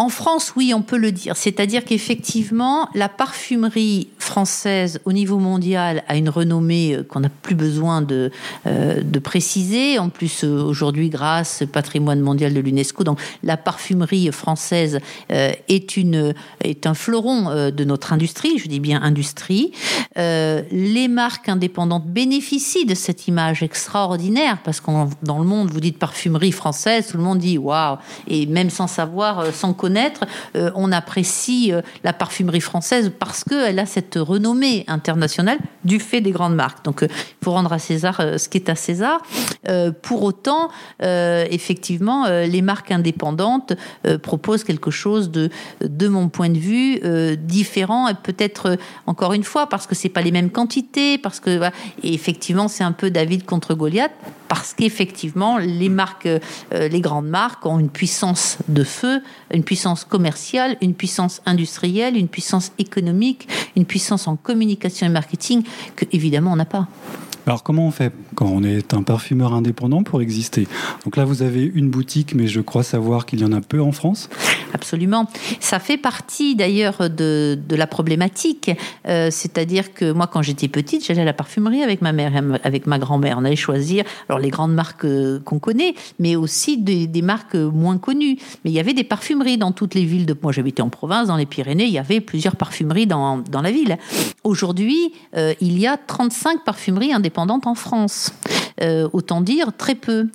en 0.00 0.08
France, 0.08 0.54
oui, 0.56 0.72
on 0.74 0.80
peut 0.80 0.96
le 0.96 1.12
dire. 1.12 1.36
C'est-à-dire 1.36 1.84
qu'effectivement, 1.84 2.88
la 2.94 3.10
parfumerie 3.10 4.08
française 4.18 4.98
au 5.04 5.12
niveau 5.12 5.36
mondial 5.38 6.04
a 6.08 6.16
une 6.16 6.30
renommée 6.30 6.96
qu'on 7.10 7.20
n'a 7.20 7.28
plus 7.28 7.54
besoin 7.54 8.00
de, 8.00 8.30
de 8.64 9.18
préciser. 9.18 9.98
En 9.98 10.08
plus, 10.08 10.42
aujourd'hui, 10.42 11.10
grâce 11.10 11.60
au 11.60 11.66
patrimoine 11.66 12.20
mondial 12.20 12.54
de 12.54 12.60
l'UNESCO, 12.60 13.04
donc 13.04 13.20
la 13.42 13.58
parfumerie 13.58 14.32
française 14.32 15.00
est, 15.28 15.96
une, 15.98 16.32
est 16.64 16.86
un 16.86 16.94
fleuron 16.94 17.70
de 17.70 17.84
notre 17.84 18.14
industrie, 18.14 18.58
je 18.58 18.68
dis 18.68 18.80
bien 18.80 19.02
industrie. 19.02 19.72
les 20.16 21.08
marques 21.08 21.50
indépendantes 21.50 22.06
bénéficient 22.06 22.86
de 22.86 22.94
cette 22.94 23.28
image 23.28 23.62
extraordinaire 23.62 24.62
parce 24.64 24.80
que 24.80 24.90
dans 25.22 25.38
le 25.38 25.44
monde, 25.44 25.70
vous 25.70 25.80
dites 25.80 25.98
parfumerie 25.98 26.52
française, 26.52 27.08
tout 27.10 27.18
le 27.18 27.22
monde 27.22 27.38
dit 27.38 27.58
waouh, 27.58 27.98
et 28.28 28.46
même 28.46 28.70
sans 28.70 28.86
savoir, 28.86 29.52
sans 29.52 29.74
connaître, 29.74 29.89
on 30.54 30.92
apprécie 30.92 31.72
la 32.04 32.12
parfumerie 32.12 32.60
française 32.60 33.12
parce 33.18 33.44
qu'elle 33.44 33.78
a 33.78 33.86
cette 33.86 34.16
renommée 34.16 34.84
internationale 34.88 35.58
du 35.84 36.00
fait 36.00 36.20
des 36.20 36.30
grandes 36.30 36.54
marques. 36.54 36.84
Donc, 36.84 37.00
il 37.02 37.44
faut 37.44 37.52
rendre 37.52 37.72
à 37.72 37.78
César 37.78 38.20
ce 38.38 38.48
qui 38.48 38.58
est 38.58 38.68
à 38.68 38.74
César. 38.74 39.20
pour 40.02 40.22
autant, 40.22 40.70
effectivement, 41.00 42.26
les 42.28 42.62
marques 42.62 42.90
indépendantes 42.90 43.72
proposent 44.22 44.64
quelque 44.64 44.90
chose 44.90 45.30
de, 45.30 45.50
de 45.80 46.08
mon 46.08 46.28
point 46.28 46.50
de 46.50 46.58
vue, 46.58 47.00
différent 47.36 48.08
et 48.08 48.14
peut-être 48.14 48.76
encore 49.06 49.32
une 49.32 49.44
fois 49.44 49.68
parce 49.68 49.86
que 49.86 49.94
c'est 49.94 50.08
pas 50.08 50.22
les 50.22 50.32
mêmes 50.32 50.50
quantités, 50.50 51.18
parce 51.18 51.40
que 51.40 51.60
et 52.02 52.14
effectivement 52.14 52.68
c'est 52.68 52.84
un 52.84 52.92
peu 52.92 53.10
David 53.10 53.44
contre 53.44 53.74
Goliath 53.74 54.12
parce 54.50 54.74
qu'effectivement, 54.74 55.58
les 55.58 55.88
marques, 55.88 56.26
euh, 56.26 56.40
les 56.72 57.00
grandes 57.00 57.28
marques 57.28 57.64
ont 57.66 57.78
une 57.78 57.88
puissance 57.88 58.58
de 58.66 58.82
feu, 58.82 59.22
une 59.54 59.62
puissance 59.62 59.79
commerciale, 60.08 60.76
une 60.80 60.94
puissance 60.94 61.40
industrielle, 61.46 62.16
une 62.16 62.28
puissance 62.28 62.72
économique, 62.78 63.48
une 63.76 63.84
puissance 63.84 64.28
en 64.28 64.36
communication 64.36 65.06
et 65.06 65.10
marketing 65.10 65.62
que 65.96 66.04
évidemment 66.12 66.52
on 66.52 66.56
n'a 66.56 66.64
pas. 66.64 66.88
Alors 67.46 67.62
comment 67.62 67.86
on 67.86 67.90
fait 67.90 68.12
quand 68.34 68.46
on 68.46 68.62
est 68.62 68.94
un 68.94 69.02
parfumeur 69.02 69.54
indépendant 69.54 70.02
pour 70.02 70.20
exister? 70.20 70.68
Donc 71.04 71.16
là, 71.16 71.24
vous 71.24 71.42
avez 71.42 71.64
une 71.74 71.88
boutique, 71.88 72.34
mais 72.34 72.46
je 72.46 72.60
crois 72.60 72.82
savoir 72.82 73.26
qu'il 73.26 73.40
y 73.40 73.44
en 73.44 73.52
a 73.52 73.60
peu 73.60 73.80
en 73.80 73.92
France. 73.92 74.28
Absolument. 74.74 75.26
Ça 75.58 75.78
fait 75.78 75.96
partie 75.96 76.54
d'ailleurs 76.54 77.10
de, 77.10 77.58
la 77.70 77.86
problématique. 77.86 78.70
Euh, 79.08 79.30
c'est-à-dire 79.30 79.94
que 79.94 80.12
moi, 80.12 80.26
quand 80.26 80.42
j'étais 80.42 80.68
petite, 80.68 81.04
j'allais 81.04 81.22
à 81.22 81.24
la 81.24 81.32
parfumerie 81.32 81.82
avec 81.82 82.02
ma 82.02 82.12
mère, 82.12 82.32
avec 82.62 82.86
ma 82.86 82.98
grand-mère. 82.98 83.36
On 83.38 83.44
allait 83.44 83.56
choisir 83.56 84.04
alors 84.28 84.38
les 84.38 84.50
grandes 84.50 84.74
marques 84.74 85.04
euh, 85.04 85.40
qu'on 85.40 85.58
connaît, 85.58 85.94
mais 86.18 86.36
aussi 86.36 86.78
des, 86.78 87.22
marques 87.22 87.54
moins 87.54 87.98
connues. 87.98 88.38
Mais 88.64 88.70
il 88.70 88.74
y 88.74 88.80
avait 88.80 88.94
des 88.94 89.04
parfumeries 89.04 89.58
dans 89.58 89.72
toutes 89.72 89.94
les 89.94 90.04
villes. 90.04 90.26
De... 90.26 90.36
Moi, 90.40 90.52
j'habitais 90.52 90.82
en 90.82 90.90
province, 90.90 91.28
dans 91.28 91.36
les 91.36 91.46
Pyrénées, 91.46 91.84
il 91.84 91.92
y 91.92 91.98
avait 91.98 92.20
plusieurs 92.20 92.56
parfumeries 92.56 93.06
dans, 93.06 93.38
dans 93.38 93.62
la 93.62 93.70
ville. 93.70 93.98
Aujourd'hui, 94.44 95.12
euh, 95.36 95.54
il 95.60 95.78
y 95.78 95.86
a 95.86 95.96
35 95.96 96.64
parfumeries 96.64 97.12
indépendantes 97.12 97.39
en 97.48 97.74
France. 97.74 98.32
autant 99.12 99.40
dire 99.40 99.72
très 99.76 99.94
peu. 99.94 100.28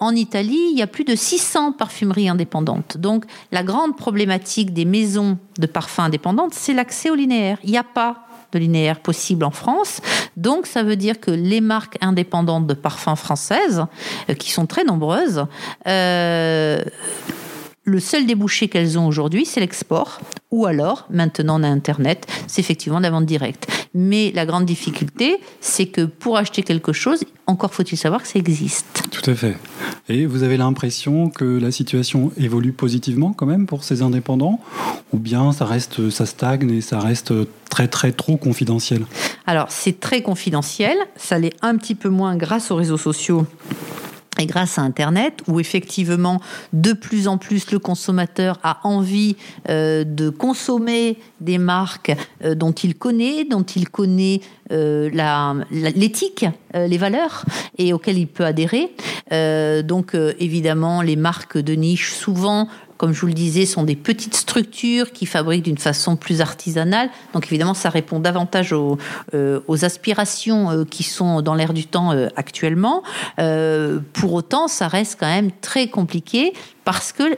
en 0.00 0.14
Italie, 0.14 0.70
il 0.72 0.78
y 0.78 0.82
a 0.82 0.86
plus 0.86 1.04
de 1.04 1.14
600 1.14 1.72
parfumeries 1.72 2.28
indépendantes. 2.28 2.96
Donc 2.96 3.24
la 3.50 3.62
grande 3.62 3.96
problématique 3.96 4.72
des 4.72 4.84
maisons 4.84 5.38
de 5.58 5.66
parfums 5.66 6.00
indépendantes, 6.00 6.54
c'est 6.54 6.74
l'accès 6.74 7.10
au 7.10 7.14
linéaire. 7.14 7.58
Il 7.64 7.70
n'y 7.70 7.78
a 7.78 7.84
pas 7.84 8.26
de 8.52 8.58
linéaire 8.58 9.00
possible 9.00 9.44
en 9.44 9.50
France. 9.50 10.00
Donc, 10.36 10.66
ça 10.66 10.82
veut 10.82 10.96
dire 10.96 11.18
que 11.18 11.30
les 11.30 11.60
marques 11.60 11.96
indépendantes 12.00 12.66
de 12.66 12.74
parfums 12.74 13.16
françaises, 13.16 13.84
euh, 14.30 14.34
qui 14.34 14.50
sont 14.50 14.66
très 14.66 14.84
nombreuses, 14.84 15.46
euh, 15.86 16.82
le 17.84 17.98
seul 17.98 18.26
débouché 18.26 18.68
qu'elles 18.68 18.98
ont 18.98 19.06
aujourd'hui, 19.06 19.44
c'est 19.44 19.60
l'export. 19.60 20.20
Ou 20.50 20.66
alors, 20.66 21.06
maintenant 21.10 21.58
on 21.60 21.64
a 21.64 21.68
Internet, 21.68 22.26
c'est 22.46 22.60
effectivement 22.60 23.00
la 23.00 23.10
vente 23.10 23.26
directe. 23.26 23.66
Mais 23.94 24.30
la 24.34 24.46
grande 24.46 24.66
difficulté, 24.66 25.38
c'est 25.60 25.86
que 25.86 26.02
pour 26.02 26.36
acheter 26.36 26.62
quelque 26.62 26.92
chose, 26.92 27.24
encore 27.46 27.74
faut-il 27.74 27.96
savoir 27.96 28.22
que 28.22 28.28
ça 28.28 28.38
existe. 28.38 29.02
Tout 29.10 29.28
à 29.30 29.34
fait. 29.34 29.56
Et 30.08 30.26
vous 30.26 30.42
avez 30.42 30.56
l'impression 30.56 31.28
que 31.28 31.44
la 31.44 31.70
situation 31.72 32.32
évolue 32.36 32.72
positivement 32.72 33.32
quand 33.32 33.46
même 33.46 33.66
pour 33.66 33.82
ces 33.82 34.02
indépendants? 34.02 34.60
Ou 35.12 35.18
bien 35.18 35.52
ça 35.52 35.64
reste, 35.64 36.10
ça 36.10 36.26
stagne 36.26 36.70
et 36.70 36.80
ça 36.80 37.00
reste 37.00 37.32
très 37.68 37.88
très 37.88 38.12
trop 38.12 38.36
confidentiel? 38.36 39.04
Alors 39.46 39.66
c'est 39.70 39.98
très 39.98 40.22
confidentiel, 40.22 40.96
ça 41.16 41.38
l'est 41.38 41.54
un 41.62 41.76
petit 41.76 41.94
peu 41.94 42.08
moins 42.08 42.36
grâce 42.36 42.70
aux 42.70 42.76
réseaux 42.76 42.96
sociaux 42.96 43.46
et 44.40 44.46
grâce 44.46 44.78
à 44.78 44.82
Internet, 44.82 45.42
où 45.46 45.60
effectivement, 45.60 46.40
de 46.72 46.92
plus 46.92 47.28
en 47.28 47.36
plus, 47.36 47.70
le 47.70 47.78
consommateur 47.78 48.58
a 48.62 48.80
envie 48.84 49.36
euh, 49.68 50.04
de 50.04 50.30
consommer 50.30 51.18
des 51.40 51.58
marques 51.58 52.12
euh, 52.42 52.54
dont 52.54 52.72
il 52.72 52.94
connaît, 52.94 53.44
dont 53.44 53.62
il 53.62 53.90
connaît 53.90 54.40
euh, 54.72 55.10
l'éthique, 55.70 56.46
les 56.74 56.96
valeurs, 56.96 57.44
et 57.76 57.92
auxquelles 57.92 58.16
il 58.16 58.26
peut 58.26 58.46
adhérer. 58.46 58.94
donc, 59.82 60.16
évidemment, 60.38 61.02
les 61.02 61.16
marques 61.16 61.58
de 61.58 61.74
niche, 61.74 62.14
souvent, 62.14 62.68
comme 63.02 63.12
je 63.12 63.20
vous 63.20 63.26
le 63.26 63.32
disais, 63.32 63.66
sont 63.66 63.82
des 63.82 63.96
petites 63.96 64.36
structures 64.36 65.10
qui 65.10 65.26
fabriquent 65.26 65.64
d'une 65.64 65.76
façon 65.76 66.14
plus 66.14 66.40
artisanale. 66.40 67.10
Donc 67.34 67.48
évidemment, 67.48 67.74
ça 67.74 67.90
répond 67.90 68.20
davantage 68.20 68.72
aux, 68.72 68.96
euh, 69.34 69.58
aspirations 69.82 70.70
euh, 70.70 70.84
qui 70.84 71.02
sont 71.02 71.42
dans 71.42 71.56
l'air 71.56 71.72
du 71.72 71.84
temps 71.84 72.12
euh, 72.12 72.28
actuellement. 72.36 73.02
pour 74.12 74.32
autant, 74.34 74.68
ça 74.68 74.86
reste 74.86 75.16
quand 75.18 75.26
même 75.26 75.50
très 75.60 75.88
compliqué 75.88 76.52
parce 76.84 77.10
que 77.10 77.36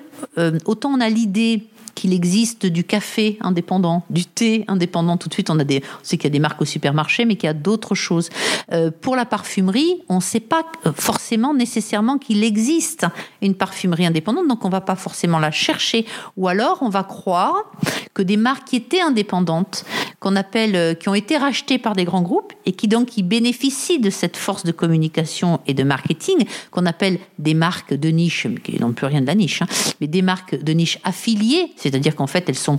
autant 0.67 0.91
on 0.91 1.01
a 1.01 1.09
l'idée 1.09 1.67
qu'il 1.95 2.13
existe 2.13 2.67
du 2.67 2.85
café 2.85 3.39
indépendant, 3.41 4.05
du 4.11 4.25
thé 4.25 4.65
indépendant. 4.69 5.17
Tout 5.17 5.29
de 5.29 5.35
suite, 5.35 5.51
on 5.51 5.59
a 5.59 5.65
des, 5.65 5.83
on 6.01 6.05
sait 6.05 6.17
qu'il 6.17 6.25
y 6.25 6.33
a 6.33 6.33
des 6.33 6.39
marques 6.39 6.61
au 6.61 6.65
supermarché, 6.65 7.25
mais 7.25 7.37
qu'il 7.37 7.47
y 7.47 7.51
a 7.51 7.55
d'autres 7.55 7.95
choses. 7.95 8.31
Euh, 8.73 8.91
pour 8.91 9.17
la 9.17 9.25
parfumerie, 9.25 10.03
on 10.09 10.17
ne 10.17 10.21
sait 10.21 10.41
pas 10.41 10.65
euh, 10.87 10.93
forcément 10.95 11.55
nécessairement 11.55 12.19
qu'il 12.19 12.45
existe 12.45 13.07
une 13.43 13.55
parfumerie 13.55 14.07
indépendante, 14.07 14.49
donc 14.49 14.65
on 14.65 14.69
va 14.69 14.81
pas 14.81 14.97
forcément 14.97 15.39
la 15.39 15.51
chercher. 15.51 16.07
Ou 16.37 16.49
alors, 16.49 16.79
on 16.81 16.89
va 16.89 17.05
croire 17.05 17.73
que 18.15 18.23
des 18.23 18.37
marques 18.37 18.69
qui 18.69 18.77
étaient 18.77 19.01
indépendantes, 19.01 19.85
qu'on 20.21 20.37
appelle, 20.37 20.77
euh, 20.77 20.95
qui 20.95 21.09
ont 21.09 21.15
été 21.15 21.37
rachetées 21.37 21.79
par 21.79 21.95
des 21.95 22.05
grands 22.05 22.23
groupes 22.23 22.53
et 22.67 22.73
qui 22.73 22.89
donc 22.89 23.19
bénéficient 23.21 23.99
de 23.99 24.11
cette 24.11 24.37
force 24.37 24.65
de 24.65 24.73
communication 24.73 25.61
et 25.67 25.75
de 25.75 25.83
marketing, 25.83 26.47
qu'on 26.71 26.87
appelle 26.87 27.19
des 27.39 27.55
marques 27.55 27.95
de 27.95 28.09
niche, 28.09 28.47
qui 28.63 28.79
n'ont 28.81 28.93
plus 28.93 29.07
rien 29.07 29.21
de 29.21 29.27
la 29.27 29.35
niche, 29.35 29.63
hein, 29.63 29.67
mais 30.01 30.07
des 30.07 30.23
marques 30.23 30.63
de 30.63 30.73
niche 30.73 30.99
affiliées 31.05 31.73
c'est-à-dire 31.85 32.17
qu'en 32.17 32.27
fait, 32.27 32.49
elles 32.49 32.57
sont 32.57 32.77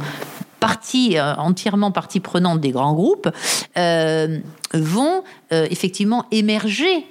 partie, 0.60 1.20
euh, 1.20 1.36
entièrement 1.36 1.92
partie 1.92 2.20
prenante 2.20 2.60
des 2.60 2.72
grands 2.72 2.94
groupes, 2.94 3.30
euh, 3.78 4.40
vont 4.74 5.24
euh, 5.54 5.68
effectivement 5.70 6.26
émerger 6.32 7.06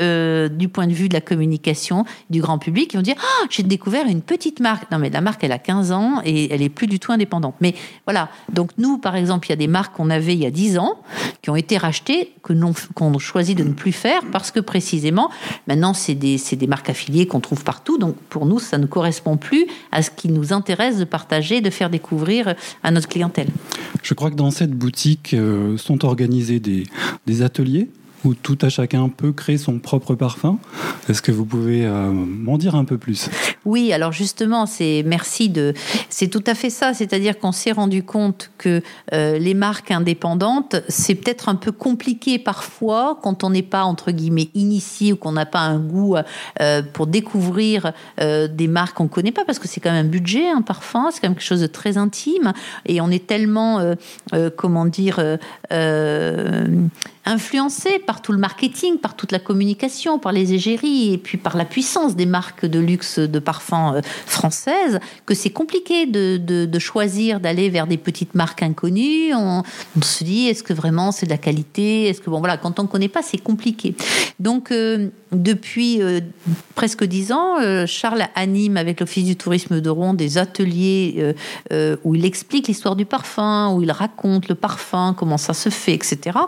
euh, 0.00 0.48
du 0.48 0.68
point 0.68 0.86
de 0.86 0.92
vue 0.92 1.08
de 1.08 1.14
la 1.14 1.20
communication 1.20 2.04
du 2.30 2.40
grand 2.40 2.58
public, 2.58 2.92
ils 2.94 2.96
vont 2.96 3.02
dire 3.02 3.16
ah, 3.18 3.46
j'ai 3.50 3.62
découvert 3.62 4.06
une 4.06 4.22
petite 4.22 4.60
marque. 4.60 4.90
Non, 4.90 4.98
mais 4.98 5.10
la 5.10 5.20
marque, 5.20 5.44
elle 5.44 5.52
a 5.52 5.58
15 5.58 5.92
ans 5.92 6.22
et 6.24 6.52
elle 6.52 6.62
est 6.62 6.68
plus 6.68 6.86
du 6.86 6.98
tout 6.98 7.12
indépendante. 7.12 7.54
Mais 7.60 7.74
voilà. 8.06 8.30
Donc, 8.52 8.70
nous, 8.78 8.98
par 8.98 9.16
exemple, 9.16 9.48
il 9.48 9.50
y 9.50 9.52
a 9.52 9.56
des 9.56 9.66
marques 9.66 9.96
qu'on 9.96 10.08
avait 10.08 10.34
il 10.34 10.40
y 10.40 10.46
a 10.46 10.50
10 10.50 10.78
ans 10.78 11.00
qui 11.42 11.50
ont 11.50 11.56
été 11.56 11.76
rachetées, 11.76 12.32
que 12.42 12.54
qu'on 12.94 13.18
choisit 13.18 13.56
de 13.56 13.64
ne 13.64 13.72
plus 13.72 13.92
faire 13.92 14.22
parce 14.32 14.50
que 14.50 14.60
précisément, 14.60 15.30
maintenant, 15.66 15.92
c'est 15.92 16.14
des, 16.14 16.38
des 16.52 16.66
marques 16.66 16.88
affiliées 16.88 17.26
qu'on 17.26 17.40
trouve 17.40 17.64
partout. 17.64 17.98
Donc, 17.98 18.16
pour 18.28 18.46
nous, 18.46 18.58
ça 18.58 18.78
ne 18.78 18.86
correspond 18.86 19.36
plus 19.36 19.66
à 19.92 20.02
ce 20.02 20.10
qui 20.10 20.28
nous 20.28 20.52
intéresse 20.52 20.98
de 20.98 21.04
partager, 21.04 21.60
de 21.60 21.70
faire 21.70 21.90
découvrir 21.90 22.54
à 22.82 22.90
notre 22.90 23.08
clientèle. 23.08 23.48
Je 24.02 24.14
crois 24.14 24.30
que 24.30 24.36
dans 24.36 24.50
cette 24.50 24.72
boutique 24.72 25.34
euh, 25.34 25.76
sont 25.76 26.04
organisés 26.04 26.60
des, 26.60 26.84
des 27.26 27.42
ateliers 27.42 27.88
où 28.24 28.34
tout 28.34 28.58
à 28.62 28.68
chacun 28.68 29.08
peut 29.08 29.32
créer 29.32 29.58
son 29.58 29.78
propre 29.78 30.14
parfum. 30.14 30.58
Est-ce 31.08 31.22
que 31.22 31.32
vous 31.32 31.44
pouvez 31.44 31.86
euh, 31.86 32.10
m'en 32.10 32.58
dire 32.58 32.74
un 32.74 32.84
peu 32.84 32.98
plus? 32.98 33.30
Oui, 33.64 33.92
alors 33.92 34.12
justement, 34.12 34.66
c'est 34.66 35.02
merci 35.06 35.48
de, 35.48 35.74
c'est 36.08 36.28
tout 36.28 36.44
à 36.46 36.54
fait 36.54 36.70
ça. 36.70 36.94
C'est-à-dire 36.94 37.38
qu'on 37.38 37.52
s'est 37.52 37.72
rendu 37.72 38.02
compte 38.02 38.50
que 38.58 38.82
euh, 39.12 39.38
les 39.38 39.54
marques 39.54 39.90
indépendantes, 39.90 40.76
c'est 40.88 41.14
peut-être 41.14 41.48
un 41.48 41.54
peu 41.54 41.72
compliqué 41.72 42.38
parfois 42.38 43.18
quand 43.22 43.44
on 43.44 43.50
n'est 43.50 43.62
pas 43.62 43.84
entre 43.84 44.10
guillemets 44.10 44.50
initié 44.54 45.12
ou 45.12 45.16
qu'on 45.16 45.32
n'a 45.32 45.46
pas 45.46 45.60
un 45.60 45.78
goût 45.78 46.16
euh, 46.60 46.82
pour 46.92 47.06
découvrir 47.06 47.92
des 48.18 48.68
marques 48.68 48.96
qu'on 48.96 49.08
connaît 49.08 49.32
pas, 49.32 49.44
parce 49.44 49.58
que 49.58 49.68
c'est 49.68 49.80
quand 49.80 49.92
même 49.92 50.06
un 50.06 50.08
budget, 50.08 50.48
un 50.48 50.62
parfum, 50.62 51.08
c'est 51.10 51.20
quand 51.20 51.28
même 51.28 51.34
quelque 51.34 51.44
chose 51.44 51.60
de 51.60 51.66
très 51.66 51.96
intime, 51.96 52.52
et 52.86 53.00
on 53.00 53.10
est 53.10 53.26
tellement, 53.26 53.94
comment 54.56 54.86
dire 54.86 55.20
influencé 57.30 58.00
par 58.00 58.22
tout 58.22 58.32
le 58.32 58.38
marketing, 58.38 58.98
par 58.98 59.14
toute 59.14 59.30
la 59.30 59.38
communication, 59.38 60.18
par 60.18 60.32
les 60.32 60.52
égéries 60.52 61.14
et 61.14 61.18
puis 61.18 61.38
par 61.38 61.56
la 61.56 61.64
puissance 61.64 62.16
des 62.16 62.26
marques 62.26 62.66
de 62.66 62.80
luxe 62.80 63.20
de 63.20 63.38
parfums 63.38 63.94
euh, 63.94 64.00
françaises, 64.26 64.98
que 65.26 65.34
c'est 65.34 65.50
compliqué 65.50 66.06
de, 66.06 66.78
choisir 66.78 67.40
d'aller 67.40 67.68
vers 67.68 67.86
des 67.86 67.98
petites 67.98 68.34
marques 68.34 68.62
inconnues. 68.62 69.32
On, 69.34 69.62
se 70.02 70.24
dit, 70.24 70.48
est-ce 70.48 70.62
que 70.62 70.72
vraiment 70.72 71.12
c'est 71.12 71.26
de 71.26 71.30
la 71.30 71.38
qualité? 71.38 72.08
Est-ce 72.08 72.20
que 72.20 72.30
bon 72.30 72.40
voilà, 72.40 72.56
quand 72.56 72.80
on 72.80 72.84
ne 72.84 72.88
connaît 72.88 73.08
pas, 73.08 73.22
c'est 73.22 73.38
compliqué. 73.38 73.94
Donc 74.40 74.72
euh, 74.72 75.10
depuis 75.32 76.00
presque 76.74 77.04
dix 77.04 77.32
ans, 77.32 77.56
Charles 77.86 78.24
anime 78.34 78.76
avec 78.76 79.00
l'Office 79.00 79.24
du 79.24 79.36
tourisme 79.36 79.80
de 79.80 79.90
Rouen 79.90 80.14
des 80.14 80.38
ateliers 80.38 81.34
où 82.04 82.14
il 82.14 82.24
explique 82.24 82.68
l'histoire 82.68 82.96
du 82.96 83.06
parfum, 83.06 83.72
où 83.72 83.82
il 83.82 83.90
raconte 83.90 84.48
le 84.48 84.54
parfum, 84.54 85.14
comment 85.16 85.38
ça 85.38 85.54
se 85.54 85.68
fait, 85.68 85.94
etc. 85.94 86.38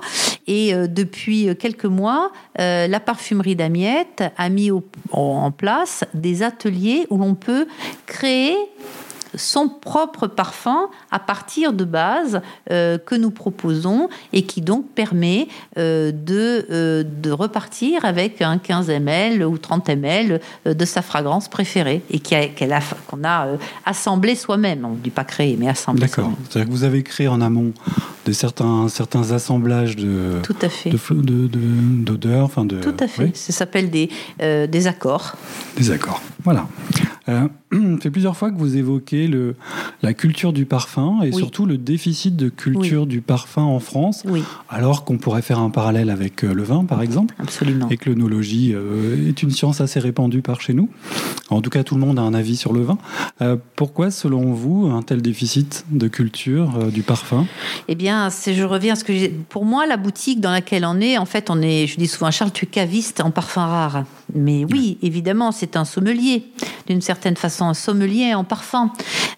Et 0.46 0.74
depuis 0.88 1.54
quelques 1.56 1.84
mois, 1.84 2.32
la 2.58 3.00
parfumerie 3.00 3.56
d'Amiette 3.56 4.24
a 4.36 4.48
mis 4.48 4.70
en 5.10 5.50
place 5.50 6.04
des 6.14 6.42
ateliers 6.42 7.06
où 7.10 7.18
l'on 7.18 7.34
peut 7.34 7.66
créer 8.06 8.56
son 9.34 9.68
propre 9.68 10.26
parfum 10.26 10.88
à 11.10 11.18
partir 11.18 11.72
de 11.72 11.84
bases 11.84 12.40
euh, 12.70 12.98
que 12.98 13.14
nous 13.14 13.30
proposons 13.30 14.08
et 14.32 14.42
qui 14.42 14.60
donc 14.60 14.86
permet 14.90 15.48
euh, 15.78 16.12
de, 16.12 16.66
euh, 16.70 17.04
de 17.04 17.30
repartir 17.30 18.04
avec 18.04 18.42
un 18.42 18.58
15 18.58 18.90
ml 18.90 19.44
ou 19.44 19.58
30 19.58 19.88
ml 19.90 20.40
de 20.66 20.84
sa 20.84 21.02
fragrance 21.02 21.48
préférée 21.48 22.02
et 22.10 22.20
qu'on 22.20 23.24
a, 23.24 23.46
assemblé 23.84 24.34
soi-même. 24.34 24.84
On 24.84 24.90
ne 24.90 24.96
dit 24.96 25.10
pas 25.10 25.24
créé, 25.24 25.56
mais 25.58 25.68
assemblé. 25.68 26.02
D'accord. 26.02 26.30
C'est-à-dire 26.48 26.68
que 26.68 26.72
vous 26.72 26.84
avez 26.84 27.02
créé 27.02 27.28
en 27.28 27.40
amont 27.40 27.72
de 28.26 28.32
certains, 28.32 28.88
certains 28.88 29.32
assemblages 29.32 29.96
de 29.96 30.40
Tout 30.42 30.56
à 30.62 30.68
fait. 30.68 30.90
d'odeurs. 31.10 32.44
enfin 32.44 32.64
de, 32.64 32.80
Tout 32.80 32.94
à 33.00 33.08
fait. 33.08 33.36
Ça 33.36 33.52
s'appelle 33.52 33.90
des, 33.90 34.08
des 34.38 34.86
accords. 34.86 35.34
Des 35.76 35.90
accords. 35.90 36.20
Voilà. 36.44 36.66
Euh, 37.28 37.48
fait 38.00 38.10
plusieurs 38.10 38.36
fois 38.36 38.50
que 38.50 38.58
vous 38.58 38.76
évoquez 38.76 39.21
le, 39.26 39.54
la 40.02 40.14
culture 40.14 40.52
du 40.52 40.64
parfum 40.64 41.22
et 41.22 41.32
surtout 41.32 41.66
le 41.66 41.78
déficit 41.78 42.36
de 42.36 42.48
culture 42.48 43.06
du 43.06 43.20
parfum 43.20 43.62
en 43.62 43.80
France, 43.80 44.22
oui. 44.26 44.42
alors 44.68 45.04
qu'on 45.04 45.18
pourrait 45.18 45.42
faire 45.42 45.58
un 45.58 45.70
parallèle 45.70 46.10
avec 46.10 46.44
euh, 46.44 46.52
le 46.52 46.62
vin, 46.62 46.84
par 46.84 47.02
exemple. 47.02 47.34
Absolument. 47.38 47.88
Et 47.90 47.96
que 47.96 48.10
l'œnologie 48.10 48.72
euh, 48.74 49.28
est 49.28 49.42
une 49.42 49.50
science 49.50 49.80
assez 49.80 50.00
répandue 50.00 50.42
par 50.42 50.60
chez 50.60 50.74
nous. 50.74 50.88
En 51.50 51.60
tout 51.60 51.70
cas, 51.70 51.82
tout 51.82 51.94
le 51.94 52.00
monde 52.00 52.18
a 52.18 52.22
un 52.22 52.34
avis 52.34 52.56
sur 52.56 52.72
le 52.72 52.82
vin. 52.82 52.98
Euh, 53.40 53.56
pourquoi, 53.76 54.10
selon 54.10 54.52
vous, 54.52 54.86
un 54.86 55.02
tel 55.02 55.22
déficit 55.22 55.84
de 55.90 56.08
culture 56.08 56.90
du 56.92 57.02
parfum? 57.02 57.46
Eh 57.88 57.94
bien, 57.94 58.28
je 58.30 58.62
reviens 58.64 58.94
à 58.94 58.96
ce 58.96 59.04
que 59.04 59.28
pour 59.48 59.64
moi, 59.64 59.86
la 59.86 59.96
boutique 59.96 60.40
dans 60.40 60.50
laquelle 60.50 60.84
on 60.84 61.00
est, 61.00 61.18
en 61.18 61.26
fait, 61.26 61.50
on 61.50 61.60
est, 61.60 61.86
je 61.86 61.96
dis 61.96 62.08
souvent, 62.08 62.30
Charles, 62.30 62.52
tu 62.52 62.64
es 62.64 62.68
caviste 62.68 63.20
en 63.20 63.30
parfum 63.30 63.66
rare. 63.66 64.04
Mais 64.34 64.64
oui, 64.64 64.98
évidemment, 65.02 65.52
c'est 65.52 65.76
un 65.76 65.84
sommelier, 65.84 66.44
d'une 66.86 67.00
certaine 67.00 67.36
façon, 67.36 67.66
un 67.66 67.74
sommelier 67.74 68.34
en 68.34 68.44
parfum. 68.44 68.92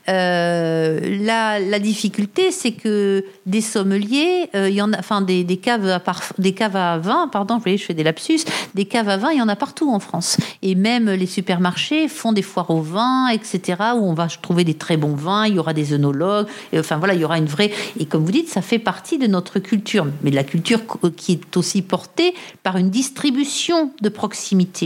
Euh, 0.08 1.00
la, 1.20 1.78
difficulté, 1.78 2.50
c'est 2.50 2.72
que 2.72 3.24
des 3.46 3.60
sommeliers, 3.60 4.48
euh, 4.54 4.68
il 4.68 4.74
y 4.74 4.82
en 4.82 4.92
a, 4.92 4.98
enfin 4.98 5.20
des, 5.20 5.44
caves 5.56 5.88
à 5.88 6.02
des 6.38 6.52
caves 6.52 6.76
à 6.76 6.98
vin, 6.98 7.28
pardon, 7.28 7.60
je 7.64 7.76
fais 7.76 7.94
des 7.94 8.04
lapsus, 8.04 8.40
des 8.74 8.84
caves 8.84 9.08
à 9.08 9.16
vin, 9.16 9.32
il 9.32 9.38
y 9.38 9.42
en 9.42 9.48
a 9.48 9.56
partout 9.56 9.90
en 9.90 10.00
France. 10.00 10.36
Et 10.62 10.74
même 10.74 11.10
les 11.10 11.26
supermarchés 11.26 12.08
font 12.08 12.32
des 12.32 12.42
foires 12.42 12.70
au 12.70 12.80
vin, 12.80 13.28
etc., 13.28 13.78
où 13.96 14.04
on 14.04 14.14
va 14.14 14.28
trouver 14.28 14.64
des 14.64 14.74
très 14.74 14.96
bons 14.96 15.14
vins. 15.14 15.46
Il 15.46 15.54
y 15.54 15.58
aura 15.58 15.72
des 15.72 15.92
œnologues. 15.92 16.46
Et, 16.72 16.78
enfin 16.78 16.96
voilà, 16.96 17.14
il 17.14 17.20
y 17.20 17.24
aura 17.24 17.38
une 17.38 17.46
vraie. 17.46 17.70
Et 17.98 18.06
comme 18.06 18.24
vous 18.24 18.32
dites, 18.32 18.48
ça 18.48 18.62
fait 18.62 18.78
partie 18.78 19.18
de 19.18 19.26
notre 19.26 19.58
culture, 19.58 20.06
mais 20.22 20.30
de 20.30 20.36
la 20.36 20.44
culture 20.44 20.80
qui 21.16 21.32
est 21.32 21.56
aussi 21.56 21.82
portée 21.82 22.34
par 22.62 22.76
une 22.76 22.90
distribution 22.90 23.92
de 24.00 24.08
proximité. 24.08 24.83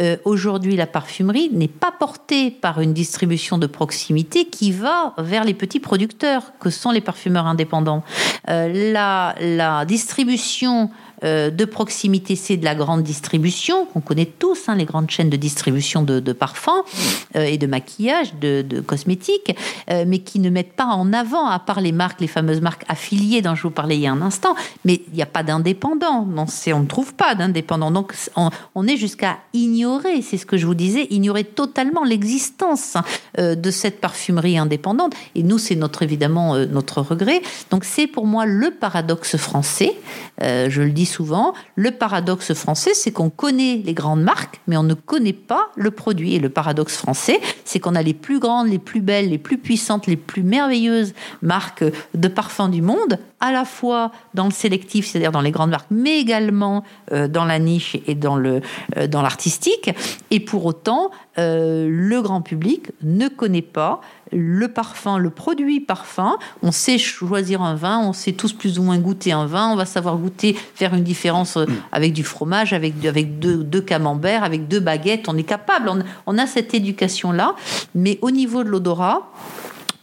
Euh, 0.00 0.16
aujourd'hui, 0.24 0.74
la 0.74 0.86
parfumerie 0.86 1.50
n'est 1.52 1.68
pas 1.68 1.92
portée 1.92 2.50
par 2.50 2.80
une 2.80 2.92
distribution 2.92 3.58
de 3.58 3.66
proximité 3.66 4.46
qui 4.46 4.72
va 4.72 5.14
vers 5.18 5.44
les 5.44 5.54
petits 5.54 5.78
producteurs 5.78 6.52
que 6.58 6.70
sont 6.70 6.90
les 6.90 7.00
parfumeurs 7.00 7.46
indépendants. 7.46 8.02
Euh, 8.48 8.92
la, 8.92 9.36
la 9.40 9.84
distribution 9.84 10.90
euh, 11.22 11.50
de 11.50 11.64
proximité, 11.64 12.36
c'est 12.36 12.56
de 12.56 12.64
la 12.64 12.74
grande 12.74 13.02
distribution, 13.02 13.86
qu'on 13.86 14.00
connaît 14.00 14.26
tous, 14.26 14.68
hein, 14.68 14.74
les 14.74 14.84
grandes 14.84 15.10
chaînes 15.10 15.30
de 15.30 15.36
distribution 15.36 16.02
de, 16.02 16.20
parfums 16.32 16.70
euh, 17.36 17.44
et 17.44 17.58
de 17.58 17.66
maquillage, 17.66 18.34
de, 18.40 18.80
cosmétiques, 18.80 19.56
euh, 19.90 20.04
mais 20.06 20.18
qui 20.18 20.40
ne 20.40 20.50
mettent 20.50 20.72
pas 20.72 20.86
en 20.86 21.12
avant, 21.12 21.46
à 21.46 21.58
part 21.58 21.80
les 21.80 21.92
marques, 21.92 22.20
les 22.20 22.26
fameuses 22.26 22.60
marques 22.60 22.84
affiliées 22.88 23.42
dont 23.42 23.54
je 23.54 23.62
vous 23.62 23.70
parlais 23.70 23.96
il 23.96 24.02
y 24.02 24.06
a 24.06 24.12
un 24.12 24.22
instant, 24.22 24.54
mais 24.84 25.02
il 25.08 25.14
n'y 25.14 25.22
a 25.22 25.26
pas 25.26 25.42
d'indépendants. 25.42 26.26
On 26.36 26.80
ne 26.80 26.86
trouve 26.86 27.14
pas 27.14 27.34
d'indépendants. 27.34 27.90
Donc 27.90 28.14
on, 28.74 28.86
est 28.86 28.96
jusqu'à 28.96 29.38
ignorer, 29.52 30.22
c'est 30.22 30.36
ce 30.36 30.46
que 30.46 30.56
je 30.56 30.66
vous 30.66 30.74
disais, 30.74 31.06
ignorer 31.10 31.44
totalement 31.44 32.04
l'existence 32.04 32.96
de 33.38 33.70
cette 33.70 34.00
parfumerie 34.00 34.58
indépendante. 34.58 35.14
Et 35.34 35.42
nous, 35.42 35.58
c'est 35.58 35.76
notre 35.76 36.02
évidemment 36.02 36.56
notre 36.66 37.00
regret. 37.00 37.40
Donc 37.70 37.84
c'est 37.84 38.06
pour 38.06 38.26
moi 38.26 38.46
le 38.46 38.70
paradoxe 38.70 39.36
français. 39.36 39.92
je 40.40 40.82
le 40.82 40.90
dis 40.90 41.03
souvent, 41.04 41.54
le 41.76 41.90
paradoxe 41.90 42.54
français, 42.54 42.92
c'est 42.94 43.12
qu'on 43.12 43.30
connaît 43.30 43.82
les 43.84 43.94
grandes 43.94 44.22
marques, 44.22 44.60
mais 44.66 44.76
on 44.76 44.82
ne 44.82 44.94
connaît 44.94 45.32
pas 45.32 45.68
le 45.76 45.90
produit. 45.90 46.34
Et 46.34 46.38
le 46.38 46.48
paradoxe 46.48 46.96
français, 46.96 47.40
c'est 47.64 47.80
qu'on 47.80 47.94
a 47.94 48.02
les 48.02 48.14
plus 48.14 48.38
grandes, 48.38 48.68
les 48.68 48.78
plus 48.78 49.00
belles, 49.00 49.30
les 49.30 49.38
plus 49.38 49.58
puissantes, 49.58 50.06
les 50.06 50.16
plus 50.16 50.42
merveilleuses 50.42 51.14
marques 51.42 51.84
de 52.14 52.28
parfums 52.28 52.68
du 52.70 52.82
monde, 52.82 53.18
à 53.40 53.52
la 53.52 53.64
fois 53.64 54.10
dans 54.32 54.46
le 54.46 54.52
sélectif, 54.52 55.06
c'est-à-dire 55.06 55.32
dans 55.32 55.40
les 55.40 55.50
grandes 55.50 55.70
marques, 55.70 55.90
mais 55.90 56.18
également 56.18 56.84
euh, 57.12 57.28
dans 57.28 57.44
la 57.44 57.58
niche 57.58 57.96
et 58.06 58.14
dans 58.14 58.38
euh, 58.38 58.60
dans 59.08 59.22
l'artistique. 59.22 59.90
Et 60.30 60.40
pour 60.40 60.64
autant, 60.64 61.10
euh, 61.38 61.88
le 61.90 62.22
grand 62.22 62.40
public 62.40 62.92
ne 63.02 63.28
connaît 63.28 63.62
pas 63.62 64.00
le 64.32 64.68
parfum, 64.68 65.18
le 65.18 65.30
produit 65.30 65.80
parfum. 65.80 66.38
On 66.62 66.72
sait 66.72 66.98
choisir 66.98 67.62
un 67.62 67.74
vin, 67.74 68.00
on 68.00 68.12
sait 68.12 68.32
tous 68.32 68.52
plus 68.52 68.78
ou 68.78 68.82
moins 68.82 68.98
goûter 68.98 69.32
un 69.32 69.46
vin, 69.46 69.70
on 69.70 69.76
va 69.76 69.84
savoir 69.84 70.16
goûter, 70.16 70.56
faire 70.94 70.98
une 70.98 71.04
différence 71.04 71.56
mm. 71.56 71.66
avec 71.92 72.12
du 72.12 72.24
fromage, 72.24 72.72
avec, 72.72 73.04
avec 73.04 73.38
deux, 73.38 73.58
deux 73.58 73.80
camemberts, 73.80 74.44
avec 74.44 74.68
deux 74.68 74.80
baguettes. 74.80 75.28
On 75.28 75.36
est 75.36 75.42
capable, 75.42 75.88
on, 75.88 75.98
on 76.26 76.38
a 76.38 76.46
cette 76.46 76.74
éducation-là. 76.74 77.54
Mais 77.94 78.18
au 78.22 78.30
niveau 78.30 78.64
de 78.64 78.68
l'odorat, 78.68 79.30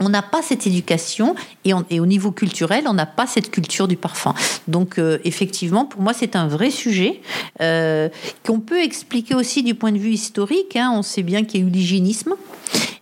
on 0.02 0.10
n'a 0.10 0.24
pas 0.24 0.42
cette 0.42 0.66
éducation 0.66 1.36
et, 1.64 1.74
au 1.74 2.06
niveau 2.06 2.32
culturel, 2.32 2.86
on 2.88 2.94
n'a 2.94 3.06
pas 3.06 3.28
cette 3.28 3.52
culture 3.52 3.88
du 3.88 3.96
parfum. 3.96 4.34
Donc 4.68 4.98
euh, 4.98 5.20
effectivement, 5.24 5.86
pour 5.86 6.02
moi, 6.02 6.14
c'est 6.14 6.36
un 6.36 6.48
vrai 6.48 6.72
sujet 6.72 7.22
euh, 7.62 8.10
qu'on 8.44 8.60
peut 8.60 8.82
expliquer 8.82 9.36
aussi 9.36 9.64
du 9.64 9.76
point 9.76 9.92
de 9.92 10.00
vue 10.00 10.12
historique. 10.12 10.76
Hein. 10.76 10.92
On 10.94 11.04
sait 11.04 11.24
bien 11.24 11.44
qu'il 11.44 11.62
y 11.62 11.64
a 11.64 11.68
eu 11.68 11.70
l'hygiénisme 11.70 12.34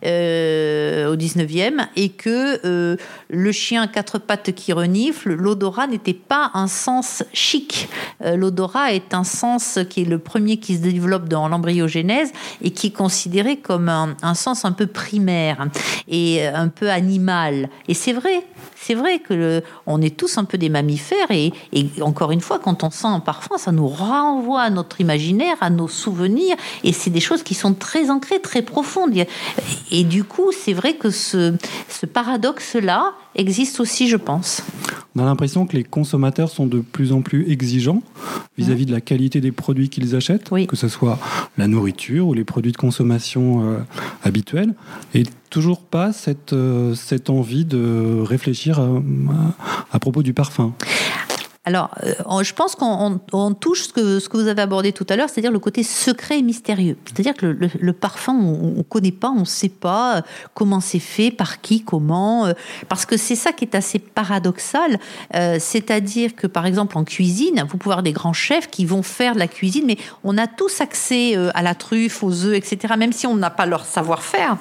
euh, 0.06 1.12
au 1.12 1.18
19e 1.18 1.88
et 1.98 2.08
que 2.08 2.66
euh, 2.66 2.96
le 3.30 3.52
chien 3.52 3.82
à 3.82 3.88
quatre 3.88 4.18
pattes 4.18 4.54
qui 4.54 4.72
renifle, 4.72 5.34
l'odorat 5.34 5.88
n'était 5.88 6.14
pas 6.14 6.52
un 6.54 6.68
sens 6.68 7.24
chic. 7.34 7.90
Euh, 8.24 8.38
l'odorat 8.38 8.94
est 8.94 9.14
un 9.14 9.26
sens 9.26 9.78
qui 9.90 10.04
est 10.04 10.06
le 10.06 10.18
premier 10.18 10.56
qui 10.56 10.78
se 10.78 10.82
développe 10.82 11.28
dans 11.28 11.50
l'embryogénèse 11.50 12.32
et 12.62 12.72
qui 12.72 12.88
est 12.88 12.92
considéré 12.92 13.58
comme 13.58 13.90
un, 13.90 14.34
sens 14.36 14.64
un 14.64 14.72
peu 14.72 14.88
primaire 14.88 15.68
et 16.08 16.48
un 16.48 16.70
peu 16.70 16.90
animal. 16.90 17.70
Et 17.90 17.94
c'est 17.94 18.14
vrai, 18.14 18.46
c'est 18.78 18.96
vrai 18.96 19.20
que 19.20 19.62
on 19.86 20.02
est 20.02 20.16
tous 20.16 20.38
un 20.38 20.46
peu 20.46 20.58
des 20.58 20.70
mammifères 20.70 21.30
et, 21.32 21.52
encore 22.02 22.32
une 22.32 22.42
fois, 22.42 22.60
quand 22.60 22.84
on 22.84 22.90
sent 22.90 23.08
un 23.08 23.20
parfum, 23.20 23.58
ça 23.58 23.74
nous 23.74 23.88
renvoie 23.88 24.62
à 24.62 24.70
notre 24.70 25.02
imaginaire, 25.02 25.58
à 25.60 25.70
nos 25.70 25.90
souvenirs 25.90 26.56
et 26.86 26.94
c'est 26.94 27.10
des 27.10 27.20
choses 27.20 27.44
qui 27.44 27.54
sont 27.54 27.74
très 27.74 28.10
ancrées, 28.10 28.40
très 28.42 28.62
profondes. 28.62 29.26
Et 29.92 30.04
du 30.04 30.24
coup, 30.24 30.52
c'est 30.52 30.74
vrai 30.74 30.96
que 30.96 31.10
ce, 31.10 31.54
ce 31.90 32.06
paradoxe-là 32.06 33.14
existe 33.36 33.80
aussi, 33.80 34.08
je 34.08 34.18
pense. 34.18 34.62
On 35.16 35.22
a 35.22 35.26
l'impression 35.26 35.66
que 35.66 35.76
les 35.76 35.84
consommateurs 35.84 36.50
sont 36.50 36.68
de 36.68 36.80
plus 36.80 37.12
en 37.12 37.22
plus 37.22 37.50
exigeants 37.52 38.04
vis-à-vis 38.58 38.86
de 38.86 38.92
la 38.92 39.02
qualité 39.02 39.42
des 39.42 39.52
produits 39.52 39.90
qu'ils 39.90 40.16
achètent, 40.16 40.50
que 40.68 40.76
ce 40.76 40.88
soit 40.88 41.18
la 41.58 41.68
nourriture 41.68 42.28
ou 42.28 42.34
les 42.34 42.44
produits 42.44 42.72
de 42.72 42.78
consommation 42.78 43.64
euh, 43.64 43.78
habituels, 44.24 44.74
et 45.14 45.24
toujours 45.50 45.82
pas 45.82 46.14
cette, 46.14 46.54
euh, 46.54 46.94
cette 46.94 47.30
envie 47.30 47.66
de 47.66 48.22
réfléchir 48.22 48.80
à 49.92 50.00
propos 50.00 50.24
du 50.24 50.34
parfum. 50.34 50.74
Alors, 51.70 51.92
euh, 52.04 52.42
je 52.42 52.52
pense 52.56 52.74
qu'on 52.74 53.54
touche 53.54 53.90
ce 53.90 53.94
que, 54.28 54.38
vous 54.38 54.48
avez 54.48 54.64
abordé 54.64 54.92
tout 54.92 55.06
à 55.08 55.16
l'heure, 55.16 55.30
c'est-à-dire 55.30 55.52
le 55.52 55.60
côté 55.60 55.84
secret 55.84 56.40
et 56.40 56.42
mystérieux. 56.42 56.98
C'est-à-dire 57.06 57.36
que 57.36 57.46
le, 57.46 57.94
parfum, 57.94 58.34
on 58.34 58.78
ne 58.78 58.82
connaît 58.82 59.12
pas, 59.12 59.30
on 59.30 59.42
ne 59.42 59.46
sait 59.46 59.70
pas 59.70 60.18
euh, 60.18 60.22
comment 60.56 60.80
c'est 60.80 60.98
fait, 60.98 61.30
par 61.30 61.62
qui, 61.62 61.84
comment. 61.84 62.48
Euh, 62.48 62.54
parce 62.88 63.06
que 63.06 63.18
c'est 63.18 63.36
ça 63.36 63.52
qui 63.52 63.66
est 63.66 63.76
assez 63.76 64.00
paradoxal. 64.00 64.98
c'est-à-dire 65.60 66.36
que, 66.36 66.48
par 66.48 66.66
exemple, 66.66 66.98
en 66.98 67.04
cuisine, 67.04 67.64
vous 67.70 67.78
pouvez 67.78 67.94
avoir 67.94 68.04
des 68.04 68.14
grands 68.14 68.34
chefs 68.34 68.68
qui 68.72 68.86
vont 68.86 69.04
faire 69.04 69.36
de 69.36 69.40
la 69.40 69.48
cuisine, 69.48 69.84
mais 69.86 69.98
on 70.24 70.40
a 70.40 70.48
tous 70.48 70.82
accès 70.82 71.36
à 71.54 71.62
la 71.62 71.76
truffe, 71.76 72.24
aux 72.24 72.46
œufs, 72.46 72.56
etc., 72.56 72.96
même 72.98 73.14
si 73.14 73.28
on 73.28 73.36
n'a 73.36 73.52
pas 73.52 73.68
leur 73.68 73.86
savoir-faire 73.86 74.58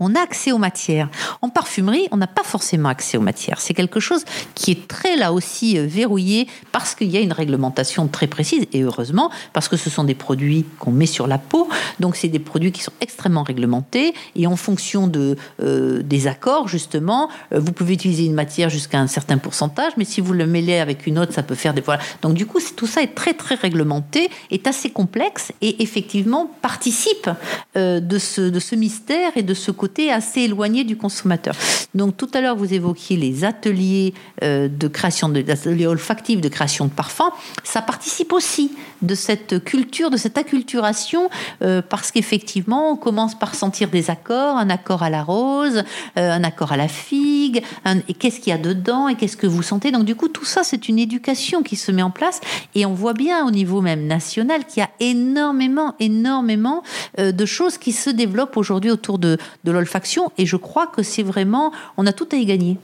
on 0.00 0.14
a 0.14 0.20
accès 0.20 0.50
aux 0.50 0.58
matières. 0.58 1.08
En 1.42 1.50
parfumerie, 1.50 2.08
on 2.10 2.16
n'a 2.16 2.26
pas 2.26 2.42
forcément 2.42 2.88
accès 2.88 3.18
aux 3.18 3.20
matières. 3.20 3.60
C'est 3.60 3.74
quelque 3.74 4.00
chose 4.00 4.24
qui 4.54 4.70
est 4.70 4.88
très 4.88 5.16
là 5.16 5.32
aussi 5.32 5.78
euh, 5.78 5.86
verrouillé 5.86 6.48
parce 6.72 6.94
qu'il 6.94 7.10
y 7.10 7.18
a 7.18 7.20
une 7.20 7.32
réglementation 7.32 8.08
très 8.08 8.26
précise 8.26 8.66
et 8.72 8.82
heureusement 8.82 9.30
parce 9.52 9.68
que 9.68 9.76
ce 9.76 9.90
sont 9.90 10.04
des 10.04 10.14
produits 10.14 10.64
qu'on 10.78 10.90
met 10.90 11.06
sur 11.06 11.26
la 11.26 11.38
peau. 11.38 11.68
Donc 12.00 12.16
c'est 12.16 12.28
des 12.28 12.38
produits 12.38 12.72
qui 12.72 12.82
sont 12.82 12.92
extrêmement 13.00 13.42
réglementés 13.42 14.14
et 14.34 14.46
en 14.46 14.56
fonction 14.56 15.06
de 15.06 15.36
euh, 15.62 16.02
des 16.02 16.26
accords 16.26 16.66
justement, 16.66 17.28
euh, 17.52 17.60
vous 17.60 17.72
pouvez 17.72 17.92
utiliser 17.92 18.24
une 18.24 18.34
matière 18.34 18.70
jusqu'à 18.70 18.98
un 18.98 19.06
certain 19.06 19.36
pourcentage, 19.36 19.92
mais 19.98 20.04
si 20.04 20.22
vous 20.22 20.32
le 20.32 20.46
mêlez 20.46 20.78
avec 20.78 21.06
une 21.06 21.18
autre, 21.18 21.34
ça 21.34 21.42
peut 21.42 21.54
faire 21.54 21.74
des 21.74 21.82
voilà. 21.82 22.00
Donc 22.22 22.34
du 22.34 22.46
coup, 22.46 22.58
tout 22.74 22.86
ça 22.86 23.02
est 23.02 23.14
très 23.14 23.34
très 23.34 23.54
réglementé, 23.54 24.30
est 24.50 24.66
assez 24.66 24.88
complexe 24.88 25.52
et 25.60 25.82
effectivement 25.82 26.50
participe 26.62 27.28
de 27.74 28.18
ce 28.18 28.40
de 28.40 28.60
ce 28.60 28.74
mystère 28.74 29.32
et 29.36 29.42
de 29.42 29.54
ce 29.54 29.70
côté 29.70 29.89
assez 30.10 30.42
éloigné 30.42 30.84
du 30.84 30.96
consommateur. 30.96 31.54
Donc 31.94 32.16
tout 32.16 32.28
à 32.34 32.40
l'heure, 32.40 32.56
vous 32.56 32.72
évoquiez 32.72 33.16
les 33.16 33.44
ateliers 33.44 34.14
euh, 34.42 34.68
de 34.68 34.88
création, 34.88 35.28
de, 35.28 35.40
ateliers 35.50 35.86
olfactifs 35.86 36.40
de 36.40 36.48
création 36.48 36.84
de 36.84 36.90
parfums. 36.90 37.32
Ça 37.64 37.82
participe 37.82 38.32
aussi 38.32 38.72
de 39.02 39.14
cette 39.14 39.64
culture, 39.64 40.10
de 40.10 40.16
cette 40.16 40.38
acculturation, 40.38 41.30
euh, 41.62 41.82
parce 41.82 42.12
qu'effectivement, 42.12 42.92
on 42.92 42.96
commence 42.96 43.36
par 43.36 43.54
sentir 43.54 43.88
des 43.88 44.10
accords, 44.10 44.56
un 44.56 44.70
accord 44.70 45.02
à 45.02 45.10
la 45.10 45.22
rose, 45.22 45.82
euh, 46.18 46.32
un 46.32 46.44
accord 46.44 46.72
à 46.72 46.76
la 46.76 46.88
figue, 46.88 47.62
et 48.08 48.14
qu'est-ce 48.14 48.40
qu'il 48.40 48.50
y 48.50 48.54
a 48.54 48.58
dedans, 48.58 49.08
et 49.08 49.16
qu'est-ce 49.16 49.36
que 49.36 49.46
vous 49.46 49.62
sentez. 49.62 49.90
Donc 49.90 50.04
du 50.04 50.14
coup, 50.14 50.28
tout 50.28 50.44
ça, 50.44 50.62
c'est 50.62 50.88
une 50.88 50.98
éducation 50.98 51.62
qui 51.62 51.76
se 51.76 51.90
met 51.90 52.02
en 52.02 52.10
place, 52.10 52.40
et 52.74 52.86
on 52.86 52.94
voit 52.94 53.14
bien 53.14 53.46
au 53.46 53.50
niveau 53.50 53.80
même 53.80 54.06
national 54.06 54.64
qu'il 54.66 54.80
y 54.80 54.84
a 54.84 54.90
énormément, 55.00 55.94
énormément 55.98 56.82
de 57.18 57.46
choses 57.46 57.78
qui 57.78 57.92
se 57.92 58.10
développent 58.10 58.56
aujourd'hui 58.56 58.90
autour 58.90 59.18
de, 59.18 59.38
de 59.64 59.70
l'olfaction, 59.80 60.30
et 60.38 60.46
je 60.46 60.56
crois 60.56 60.86
que 60.86 61.02
c'est 61.02 61.22
vraiment, 61.22 61.72
on 61.96 62.06
a 62.06 62.12
tout 62.12 62.28
à 62.32 62.36
y 62.36 62.46
gagner. 62.46 62.78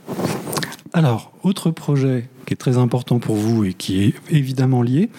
Alors, 0.92 1.30
autre 1.42 1.70
projet 1.70 2.28
qui 2.46 2.54
est 2.54 2.56
très 2.56 2.78
important 2.78 3.18
pour 3.18 3.36
vous 3.36 3.64
et 3.64 3.74
qui 3.74 4.04
est 4.04 4.14
évidemment 4.30 4.82
lié, 4.82 5.10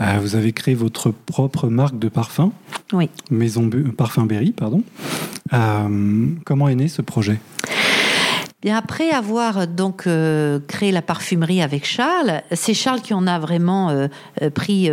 euh, 0.00 0.18
vous 0.20 0.36
avez 0.36 0.52
créé 0.52 0.74
votre 0.74 1.10
propre 1.10 1.68
marque 1.68 1.98
de 1.98 2.08
parfum. 2.08 2.52
Oui. 2.92 3.08
Maison 3.30 3.68
Parfum 3.96 4.26
Berry, 4.26 4.52
pardon. 4.52 4.82
Euh, 5.52 6.26
comment 6.44 6.68
est 6.68 6.74
né 6.74 6.88
ce 6.88 7.02
projet? 7.02 7.40
Après 8.70 9.10
avoir 9.10 9.66
donc 9.66 10.06
euh, 10.06 10.58
créé 10.66 10.90
la 10.90 11.02
parfumerie 11.02 11.60
avec 11.60 11.84
Charles, 11.84 12.40
c'est 12.52 12.72
Charles 12.72 13.02
qui 13.02 13.12
en 13.12 13.26
a 13.26 13.38
vraiment 13.38 13.90
euh, 13.90 14.08
euh, 14.40 14.48
pris 14.48 14.90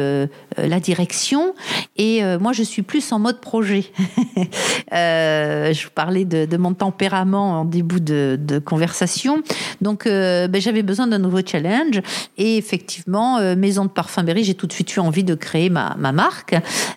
la 0.58 0.80
direction. 0.80 1.54
Et 1.98 2.22
moi, 2.40 2.52
je 2.52 2.64
suis 2.64 2.82
plus 2.82 3.12
en 3.12 3.20
mode 3.20 3.40
projet. 3.40 3.86
je 4.92 5.84
vous 5.84 5.90
parlais 5.94 6.26
de, 6.26 6.58
mon 6.58 6.74
tempérament 6.74 7.62
en 7.62 7.66
début 7.66 8.02
de, 8.02 8.60
conversation. 8.64 9.42
Donc, 9.82 10.06
ben, 10.06 10.62
j'avais 10.62 10.84
besoin 10.84 11.08
d'un 11.08 11.20
nouveau 11.20 11.40
challenge. 11.46 12.02
Et 12.38 12.58
effectivement, 12.58 13.40
Maison 13.56 13.86
de 13.86 13.90
Parfumerie, 13.90 14.44
j'ai 14.44 14.56
tout 14.56 14.68
de 14.68 14.74
suite 14.74 14.96
eu 14.96 15.00
envie 15.00 15.24
de 15.24 15.36
créer 15.36 15.70
ma, 15.70 15.96
ma 15.98 16.12
marque. 16.12 16.56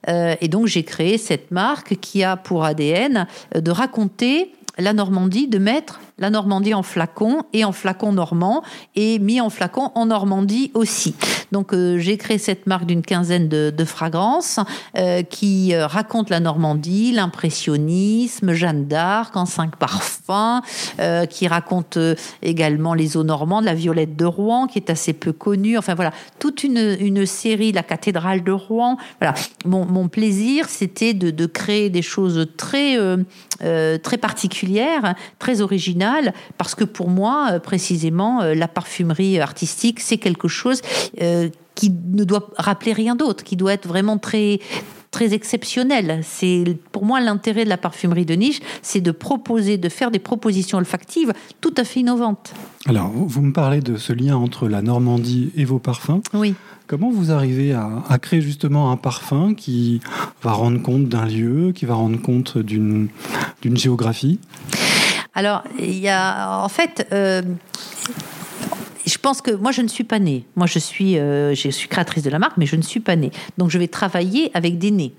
et 0.08 0.48
donc, 0.48 0.66
j'ai 0.66 0.82
créé 0.82 1.18
cette 1.18 1.50
marque 1.50 1.96
qui 2.00 2.24
a 2.24 2.36
pour 2.36 2.64
ADN 2.64 3.26
de 3.54 3.70
raconter 3.70 4.52
la 4.78 4.92
Normandie, 4.92 5.48
de 5.48 5.58
mettre 5.58 6.00
la 6.18 6.30
Normandie 6.30 6.74
en 6.74 6.82
flacon 6.82 7.42
et 7.52 7.64
en 7.64 7.72
flacon 7.72 8.12
normand 8.12 8.62
et 8.94 9.18
mis 9.18 9.40
en 9.40 9.50
flacon 9.50 9.90
en 9.94 10.06
Normandie 10.06 10.70
aussi. 10.74 11.14
Donc 11.50 11.72
euh, 11.72 11.98
j'ai 11.98 12.16
créé 12.16 12.38
cette 12.38 12.66
marque 12.66 12.86
d'une 12.86 13.02
quinzaine 13.02 13.48
de, 13.48 13.84
fragrances 13.84 14.60
euh, 14.96 15.22
qui 15.22 15.74
euh, 15.74 15.86
raconte 15.86 16.30
la 16.30 16.40
Normandie, 16.40 17.12
l'impressionnisme, 17.12 18.52
Jeanne 18.52 18.86
d'Arc 18.86 19.36
en 19.36 19.46
cinq 19.46 19.76
parfums, 19.76 20.62
qui 21.28 21.48
raconte 21.48 21.98
également 22.42 22.94
les 22.94 23.16
eaux 23.16 23.24
normandes, 23.24 23.64
la 23.64 23.74
violette 23.74 24.16
de 24.16 24.24
Rouen 24.24 24.66
qui 24.66 24.78
est 24.78 24.90
assez 24.90 25.12
peu 25.12 25.32
connue. 25.32 25.76
Enfin 25.76 25.94
voilà, 25.94 26.12
toute 26.38 26.64
une, 26.64 26.96
une 27.00 27.26
série, 27.26 27.72
la 27.72 27.82
cathédrale 27.82 28.42
de 28.42 28.52
Rouen. 28.52 28.96
Voilà, 29.20 29.34
mon, 29.64 29.84
mon 29.84 30.08
plaisir 30.08 30.68
c'était 30.68 31.12
de, 31.12 31.30
de, 31.30 31.46
créer 31.46 31.90
des 31.90 32.02
choses 32.02 32.48
très 32.56 32.96
très 34.02 34.18
particulières, 34.18 35.14
très 35.38 35.60
originales 35.60 36.03
parce 36.58 36.74
que 36.74 36.84
pour 36.84 37.08
moi, 37.08 37.48
euh, 37.52 37.58
précisément, 37.58 38.42
euh, 38.42 38.54
la 38.54 38.68
parfumerie 38.68 39.38
artistique, 39.38 40.00
c'est 40.00 40.18
quelque 40.18 40.48
chose 40.48 40.80
euh, 41.20 41.48
qui 41.74 41.90
ne 41.90 42.24
doit 42.24 42.50
rappeler 42.56 42.92
rien 42.92 43.16
d'autre, 43.16 43.44
qui 43.44 43.56
doit 43.56 43.72
être 43.72 43.88
vraiment 43.88 44.18
très 44.18 44.60
très 45.14 45.32
exceptionnel. 45.32 46.22
C'est 46.24 46.76
pour 46.90 47.04
moi 47.04 47.20
l'intérêt 47.20 47.62
de 47.62 47.68
la 47.68 47.76
parfumerie 47.76 48.26
de 48.26 48.34
niche, 48.34 48.58
c'est 48.82 49.00
de 49.00 49.12
proposer, 49.12 49.78
de 49.78 49.88
faire 49.88 50.10
des 50.10 50.18
propositions 50.18 50.78
olfactives 50.78 51.32
tout 51.60 51.72
à 51.76 51.84
fait 51.84 52.00
innovantes. 52.00 52.52
Alors, 52.86 53.12
vous 53.14 53.40
me 53.40 53.52
parlez 53.52 53.80
de 53.80 53.96
ce 53.96 54.12
lien 54.12 54.36
entre 54.36 54.68
la 54.68 54.82
Normandie 54.82 55.52
et 55.56 55.64
vos 55.64 55.78
parfums. 55.78 56.20
Oui. 56.34 56.54
Comment 56.86 57.10
vous 57.10 57.30
arrivez 57.30 57.72
à, 57.72 58.18
créer 58.20 58.42
justement 58.42 58.90
un 58.90 58.96
parfum 58.96 59.54
qui 59.54 60.00
va 60.42 60.52
rendre 60.52 60.82
compte 60.82 61.08
d'un 61.08 61.24
lieu, 61.24 61.72
qui 61.72 61.86
va 61.86 61.94
rendre 61.94 62.20
compte 62.20 62.58
d'une 62.58 63.08
géographie? 63.62 64.38
Alors, 65.34 65.64
il 65.78 65.98
y 65.98 66.08
a, 66.08 66.60
en 66.60 66.68
fait, 66.68 67.08
euh, 67.12 67.42
je 69.04 69.18
pense 69.18 69.42
que 69.42 69.50
moi, 69.50 69.72
je 69.72 69.82
ne 69.82 69.88
suis 69.88 70.04
pas 70.04 70.20
née. 70.20 70.46
Moi, 70.54 70.66
je 70.66 70.78
suis, 70.78 71.18
euh, 71.18 71.54
je 71.54 71.70
suis 71.70 71.88
créatrice 71.88 72.22
de 72.22 72.30
la 72.30 72.38
marque, 72.38 72.56
mais 72.56 72.66
je 72.66 72.76
ne 72.76 72.82
suis 72.82 73.00
pas 73.00 73.16
née. 73.16 73.32
Donc, 73.58 73.70
je 73.70 73.78
vais 73.78 73.88
travailler 73.88 74.52
avec 74.54 74.78
des 74.78 74.92
nés. 74.92 75.12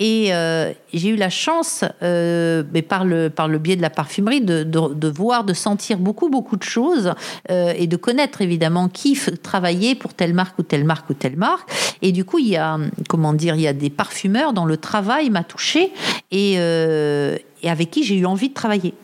Et 0.00 0.32
euh, 0.32 0.72
j'ai 0.94 1.08
eu 1.08 1.16
la 1.16 1.28
chance, 1.28 1.84
mais 2.00 2.82
par 2.82 3.04
le, 3.04 3.28
par 3.28 3.48
le 3.48 3.58
biais 3.58 3.76
de 3.76 3.82
la 3.82 3.90
parfumerie, 3.90 4.40
de, 4.40 4.62
de, 4.62 5.08
voir, 5.08 5.44
de 5.44 5.52
sentir 5.52 5.98
beaucoup, 5.98 6.30
beaucoup 6.30 6.56
de 6.56 6.62
choses 6.62 7.12
et 7.48 7.88
de 7.88 7.96
connaître 7.96 8.40
évidemment 8.40 8.88
qui 8.88 9.18
travaillait 9.42 9.96
pour 9.96 10.14
telle 10.14 10.34
marque 10.34 10.56
ou 10.60 10.62
telle 10.62 10.84
marque 10.84 11.10
ou 11.10 11.14
telle 11.14 11.36
marque. 11.36 11.68
Et 12.00 12.12
du 12.12 12.24
coup, 12.24 12.38
il 12.38 12.46
y 12.46 12.56
a, 12.56 12.78
comment 13.08 13.32
dire, 13.32 13.56
il 13.56 13.62
y 13.62 13.66
a 13.66 13.72
des 13.72 13.90
parfumeurs 13.90 14.52
dont 14.52 14.66
le 14.66 14.76
travail 14.76 15.30
m'a 15.30 15.42
touchée 15.42 15.92
et, 16.30 16.58
et 17.62 17.70
avec 17.70 17.90
qui 17.90 18.04
j'ai 18.04 18.16
eu 18.16 18.26
envie 18.26 18.48
de 18.48 18.54
travailler. 18.54 18.94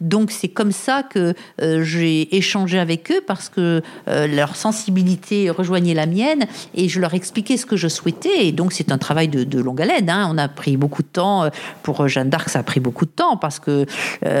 Donc 0.00 0.30
c'est 0.30 0.48
comme 0.48 0.72
ça 0.72 1.02
que 1.02 1.34
euh, 1.60 1.82
j'ai 1.82 2.36
échangé 2.36 2.78
avec 2.78 3.10
eux 3.10 3.20
parce 3.26 3.48
que 3.48 3.82
euh, 4.08 4.26
leur 4.26 4.56
sensibilité 4.56 5.50
rejoignait 5.50 5.94
la 5.94 6.06
mienne 6.06 6.46
et 6.74 6.88
je 6.88 7.00
leur 7.00 7.14
expliquais 7.14 7.56
ce 7.56 7.66
que 7.66 7.76
je 7.76 7.88
souhaitais. 7.88 8.46
Et 8.46 8.52
donc 8.52 8.72
c'est 8.72 8.92
un 8.92 8.98
travail 8.98 9.28
de, 9.28 9.60
longue 9.60 9.80
haleine. 9.80 10.10
Hein. 10.10 10.28
On 10.30 10.38
a 10.38 10.48
pris 10.48 10.76
beaucoup 10.76 11.02
de 11.02 11.08
temps. 11.08 11.44
Euh, 11.44 11.50
pour 11.82 12.06
Jeanne 12.08 12.30
d'Arc, 12.30 12.48
ça 12.48 12.60
a 12.60 12.62
pris 12.62 12.80
beaucoup 12.80 13.06
de 13.06 13.10
temps 13.10 13.36
parce 13.36 13.58
que 13.58 13.86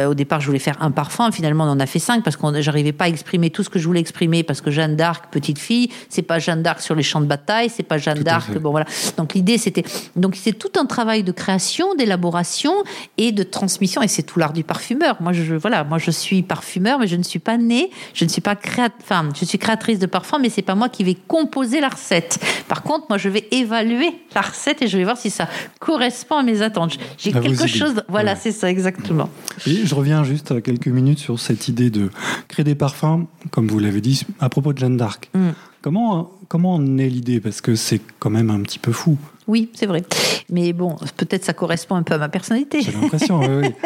au 0.06 0.14
départ 0.14 0.40
je 0.40 0.46
voulais 0.46 0.58
faire 0.58 0.76
un 0.80 0.90
parfum. 0.90 1.30
Finalement 1.30 1.64
on 1.64 1.70
en 1.70 1.80
a 1.80 1.86
fait 1.86 1.98
cinq 1.98 2.22
parce 2.22 2.36
que 2.36 2.60
j'arrivais 2.60 2.92
pas 2.92 3.04
à 3.04 3.08
exprimer 3.08 3.50
tout 3.50 3.62
ce 3.62 3.70
que 3.70 3.78
je 3.78 3.86
voulais 3.86 4.00
exprimer 4.00 4.42
parce 4.42 4.60
que 4.60 4.70
Jeanne 4.70 4.96
d'Arc, 4.96 5.26
petite 5.30 5.58
fille, 5.58 5.90
c'est 6.08 6.22
pas 6.22 6.38
Jeanne 6.38 6.62
d'Arc 6.62 6.80
sur 6.80 6.94
les 6.94 7.02
champs 7.02 7.20
de 7.20 7.26
bataille, 7.26 7.70
c'est 7.70 7.82
pas 7.82 7.98
Jeanne 7.98 8.22
d'Arc. 8.22 8.56
Bon 8.58 8.70
voilà. 8.70 8.86
Donc 9.16 9.34
l'idée 9.34 9.58
c'était 9.58 9.84
donc 10.16 10.36
c'est 10.36 10.52
tout 10.52 10.72
un 10.78 10.86
travail 10.86 11.22
de 11.22 11.32
création, 11.32 11.94
d'élaboration 11.94 12.74
et 13.16 13.32
de 13.32 13.42
transmission 13.56 14.02
et 14.02 14.08
c'est 14.08 14.22
tout 14.22 14.38
l'art 14.38 14.52
du 14.52 14.64
parfumeur. 14.64 15.16
Moi 15.20 15.32
je 15.32 15.54
voilà, 15.54 15.82
moi 15.82 15.98
je 15.98 16.10
suis 16.10 16.42
parfumeur, 16.42 16.98
mais 16.98 17.06
je 17.06 17.16
ne 17.16 17.22
suis 17.22 17.38
pas 17.38 17.56
née, 17.56 17.90
je 18.14 18.24
ne 18.24 18.28
suis 18.28 18.42
pas 18.42 18.54
créat, 18.54 18.90
enfin, 19.02 19.28
je 19.38 19.44
suis 19.44 19.58
créatrice 19.58 19.98
de 19.98 20.06
parfum, 20.06 20.38
mais 20.38 20.50
c'est 20.50 20.62
pas 20.62 20.74
moi 20.74 20.88
qui 20.88 21.02
vais 21.04 21.16
composer 21.26 21.80
la 21.80 21.88
recette. 21.88 22.38
Par 22.68 22.82
contre, 22.82 23.06
moi 23.08 23.18
je 23.18 23.28
vais 23.28 23.48
évaluer 23.50 24.10
la 24.34 24.42
recette 24.42 24.82
et 24.82 24.88
je 24.88 24.96
vais 24.98 25.04
voir 25.04 25.16
si 25.16 25.30
ça 25.30 25.48
correspond 25.80 26.36
à 26.36 26.42
mes 26.42 26.62
attentes. 26.62 26.98
J'ai 27.18 27.32
quelque 27.32 27.66
chose, 27.66 28.02
voilà, 28.08 28.36
c'est 28.36 28.52
ça 28.52 28.70
exactement. 28.70 29.30
Et 29.66 29.86
je 29.86 29.94
reviens 29.94 30.22
juste 30.22 30.52
à 30.52 30.60
quelques 30.60 30.88
minutes 30.88 31.18
sur 31.18 31.40
cette 31.40 31.68
idée 31.68 31.90
de 31.90 32.10
créer 32.48 32.64
des 32.64 32.74
parfums, 32.74 33.26
comme 33.50 33.68
vous 33.68 33.78
l'avez 33.78 34.02
dit, 34.02 34.22
à 34.38 34.48
propos 34.48 34.72
de 34.72 34.78
Jeanne 34.78 34.96
d'Arc. 34.98 35.30
Mm. 35.34 35.50
Comment, 35.80 36.30
comment 36.48 36.74
en 36.74 36.98
est 36.98 37.08
l'idée? 37.08 37.40
Parce 37.40 37.60
que 37.60 37.74
c'est 37.74 38.00
quand 38.18 38.30
même 38.30 38.50
un 38.50 38.60
petit 38.60 38.78
peu 38.78 38.92
fou. 38.92 39.16
Oui, 39.48 39.70
c'est 39.74 39.86
vrai. 39.86 40.02
Mais 40.50 40.72
bon, 40.72 40.96
peut-être 41.16 41.44
ça 41.44 41.52
correspond 41.52 41.94
un 41.94 42.02
peu 42.02 42.14
à 42.14 42.18
ma 42.18 42.28
personnalité. 42.28 42.82
J'ai 42.82 42.92
l'impression, 42.92 43.40
oui. 43.40 43.68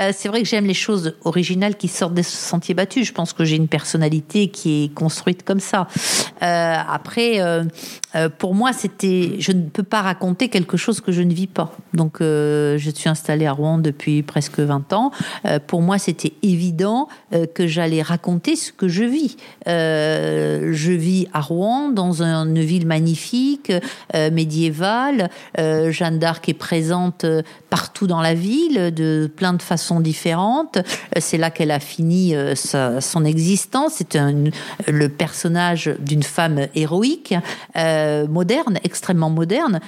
Euh, 0.00 0.10
c'est 0.16 0.28
vrai 0.28 0.42
que 0.42 0.48
j'aime 0.48 0.64
les 0.64 0.74
choses 0.74 1.16
originales 1.24 1.76
qui 1.76 1.86
sortent 1.86 2.14
des 2.14 2.22
sentiers 2.22 2.74
battus. 2.74 3.06
Je 3.06 3.12
pense 3.12 3.34
que 3.34 3.44
j'ai 3.44 3.56
une 3.56 3.68
personnalité 3.68 4.48
qui 4.48 4.84
est 4.84 4.94
construite 4.94 5.44
comme 5.44 5.60
ça. 5.60 5.86
Euh, 6.42 6.76
après, 6.88 7.40
euh, 7.40 7.64
pour 8.38 8.54
moi, 8.54 8.72
c'était, 8.72 9.36
je 9.38 9.52
ne 9.52 9.68
peux 9.68 9.82
pas 9.82 10.00
raconter 10.00 10.48
quelque 10.48 10.78
chose 10.78 11.00
que 11.02 11.12
je 11.12 11.20
ne 11.20 11.32
vis 11.32 11.46
pas. 11.46 11.76
Donc, 11.92 12.18
je 12.20 12.90
suis 12.94 13.08
installée 13.08 13.44
à 13.44 13.52
Rouen 13.52 13.78
depuis 13.78 14.22
presque 14.22 14.60
20 14.60 14.92
ans. 14.94 15.12
pour 15.66 15.82
moi, 15.82 15.98
c'était 15.98 16.32
évident 16.42 17.08
que 17.54 17.66
j'allais 17.66 18.02
raconter 18.02 18.56
ce 18.56 18.72
que 18.72 18.88
je 18.88 19.04
vis. 19.04 19.36
je 19.66 20.92
vis 20.92 21.26
à 21.34 21.40
Rouen, 21.40 21.90
dans 21.90 22.22
une 22.22 22.60
ville 22.60 22.86
magnifique, 22.86 23.72
médiévale 24.14 25.01
euh, 25.58 25.90
Jeanne 25.90 26.18
d'Arc 26.18 26.48
est 26.48 26.54
présente 26.54 27.24
euh, 27.24 27.42
partout 27.72 28.06
dans 28.06 28.20
la 28.20 28.34
ville, 28.34 28.92
de 28.94 29.30
plein 29.34 29.54
de 29.54 29.62
façons 29.62 30.00
différentes. 30.00 30.76
C'est 31.18 31.38
là 31.38 31.50
qu'elle 31.50 31.70
a 31.70 31.80
fini 31.80 32.34
sa, 32.54 33.00
son 33.00 33.24
existence. 33.24 33.94
C'est 33.96 34.18
le 34.88 35.08
personnage 35.08 35.90
d'une 35.98 36.22
femme 36.22 36.66
héroïque, 36.74 37.34
moderne, 38.28 38.78
extrêmement 38.84 39.30
moderne. 39.30 39.80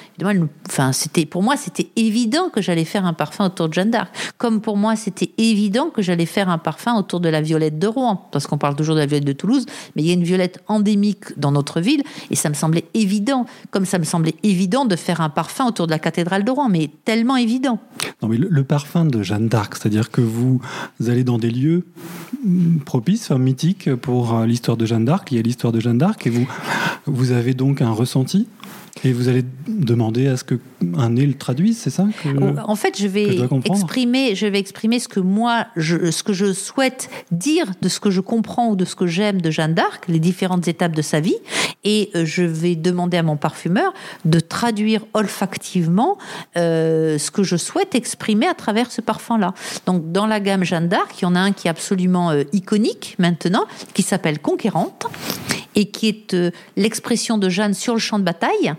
Enfin, 0.67 0.93
c'était 0.93 1.27
pour 1.27 1.43
moi, 1.43 1.59
c'était 1.59 1.91
évident 1.97 2.49
que 2.49 2.63
j'allais 2.63 2.87
faire 2.87 3.05
un 3.05 3.13
parfum 3.13 3.45
autour 3.45 3.69
de 3.69 3.75
Jeanne 3.75 3.91
d'Arc. 3.91 4.09
Comme 4.39 4.63
pour 4.63 4.79
moi, 4.79 4.97
c'était 4.97 5.33
évident 5.37 5.91
que 5.91 6.01
j'allais 6.01 6.25
faire 6.25 6.49
un 6.49 6.57
parfum 6.57 6.95
autour 6.97 7.21
de 7.21 7.29
la 7.29 7.43
violette 7.43 7.79
de 7.79 7.87
Rouen, 7.87 8.17
parce 8.33 8.47
qu'on 8.47 8.57
parle 8.57 8.77
toujours 8.77 8.95
de 8.95 9.01
la 9.01 9.07
violette 9.07 9.27
de 9.27 9.35
Toulouse, 9.35 9.67
mais 9.95 10.01
il 10.01 10.09
y 10.09 10.11
a 10.11 10.15
une 10.15 10.25
violette 10.25 10.65
endémique 10.69 11.39
dans 11.39 11.53
notre 11.53 11.83
ville, 11.83 12.03
et 12.31 12.35
ça 12.35 12.49
me 12.49 12.55
semblait 12.55 12.87
évident, 12.95 13.45
comme 13.71 13.85
ça 13.85 13.99
me 13.99 14.05
semblait 14.05 14.37
évident 14.43 14.87
de 14.87 14.97
faire 14.97 15.21
un 15.21 15.29
parfum 15.29 15.67
autour 15.67 15.87
de 15.87 15.91
la 15.91 15.99
cathédrale 15.99 16.45
de 16.45 16.51
Rouen, 16.51 16.71
mais 16.71 16.89
tellement 17.05 17.37
évident. 17.37 17.74
Non, 18.23 18.29
mais 18.29 18.37
le, 18.37 18.65
parfum 18.65 19.05
de 19.05 19.23
Jeanne 19.23 19.49
d'Arc, 19.49 19.77
c'est-à-dire 19.77 20.11
que 20.11 20.21
vous 20.21 20.61
allez 21.07 21.25
dans 21.25 21.39
des 21.39 21.51
lieux 21.51 21.85
propices, 22.85 23.31
mythiques 23.31 23.95
pour 23.95 24.35
euh, 24.35 24.47
l'histoire 24.47 24.77
de 24.77 24.87
Jeanne 24.87 25.05
d'Arc, 25.05 25.31
il 25.33 25.37
y 25.37 25.39
a 25.39 25.43
l'histoire 25.43 25.73
de 25.73 25.81
Jeanne 25.81 25.99
d'Arc, 25.99 26.27
et 26.27 26.31
vous, 26.31 26.47
vous 27.07 27.33
avez 27.33 27.55
donc 27.55 27.83
un 27.83 27.91
ressenti? 27.91 28.47
Et 29.03 29.13
vous 29.13 29.29
allez 29.29 29.45
demander 29.67 30.29
à 30.29 30.37
ce 30.37 30.45
que 30.45 30.59
un 30.97 31.11
nez 31.11 31.27
le 31.27 31.35
traduise, 31.35 31.79
c'est 31.79 31.91
ça 31.91 32.07
En 32.67 32.77
fait, 32.77 32.99
je 32.99 33.07
vais 33.07 33.39
exprimer, 33.65 34.35
je 34.35 34.47
vais 34.47 34.59
exprimer 34.59 34.99
ce 34.99 35.09
que 35.09 35.21
moi, 35.21 35.67
je, 35.77 36.11
ce 36.11 36.23
que 36.23 36.33
je 36.33 36.53
souhaite 36.53 37.11
dire 37.31 37.73
de 37.83 37.89
ce 37.89 38.01
que 38.01 38.11
je 38.11 38.21
comprends 38.21 38.69
ou 38.69 38.77
de 38.77 38.85
ce 38.85 38.95
que 38.95 39.07
j'aime 39.07 39.41
de 39.41 39.51
Jeanne 39.51 39.75
d'Arc, 39.75 40.07
les 40.09 40.21
différentes 40.21 40.69
étapes 40.69 40.95
de 40.95 41.03
sa 41.03 41.21
vie, 41.21 41.37
et 41.83 42.11
euh, 42.15 42.25
je 42.25 42.43
vais 42.43 42.77
demander 42.77 43.17
à 43.17 43.23
mon 43.23 43.37
parfumeur 43.37 43.93
de 44.25 44.41
traduire 44.41 45.05
olfactivement 45.13 46.17
euh, 46.57 47.19
ce 47.19 47.31
que 47.31 47.43
je 47.43 47.57
souhaite 47.57 47.95
exprimer 47.95 48.47
à 48.47 48.55
travers 48.55 48.91
ce 48.91 49.01
parfum-là. 49.01 49.55
Donc, 49.87 50.13
dans 50.13 50.27
la 50.27 50.41
gamme 50.41 50.65
Jeanne 50.65 50.89
d'Arc, 50.89 51.21
il 51.21 51.25
y 51.25 51.27
en 51.27 51.35
a 51.35 51.41
un 51.41 51.53
qui 51.53 51.67
est 51.67 51.71
absolument 51.71 52.31
euh, 52.31 52.45
iconique 52.53 53.17
maintenant, 53.19 53.65
qui 53.93 54.03
s'appelle 54.03 54.39
Conquérante 54.39 55.07
et 55.75 55.87
qui 55.87 56.09
est 56.09 56.35
euh, 56.35 56.51
l'expression 56.77 57.39
de 57.39 57.49
Jeanne 57.49 57.75
sur 57.75 57.95
le 57.95 58.01
champ 58.01 58.19
de 58.19 58.25
bataille, 58.25 58.75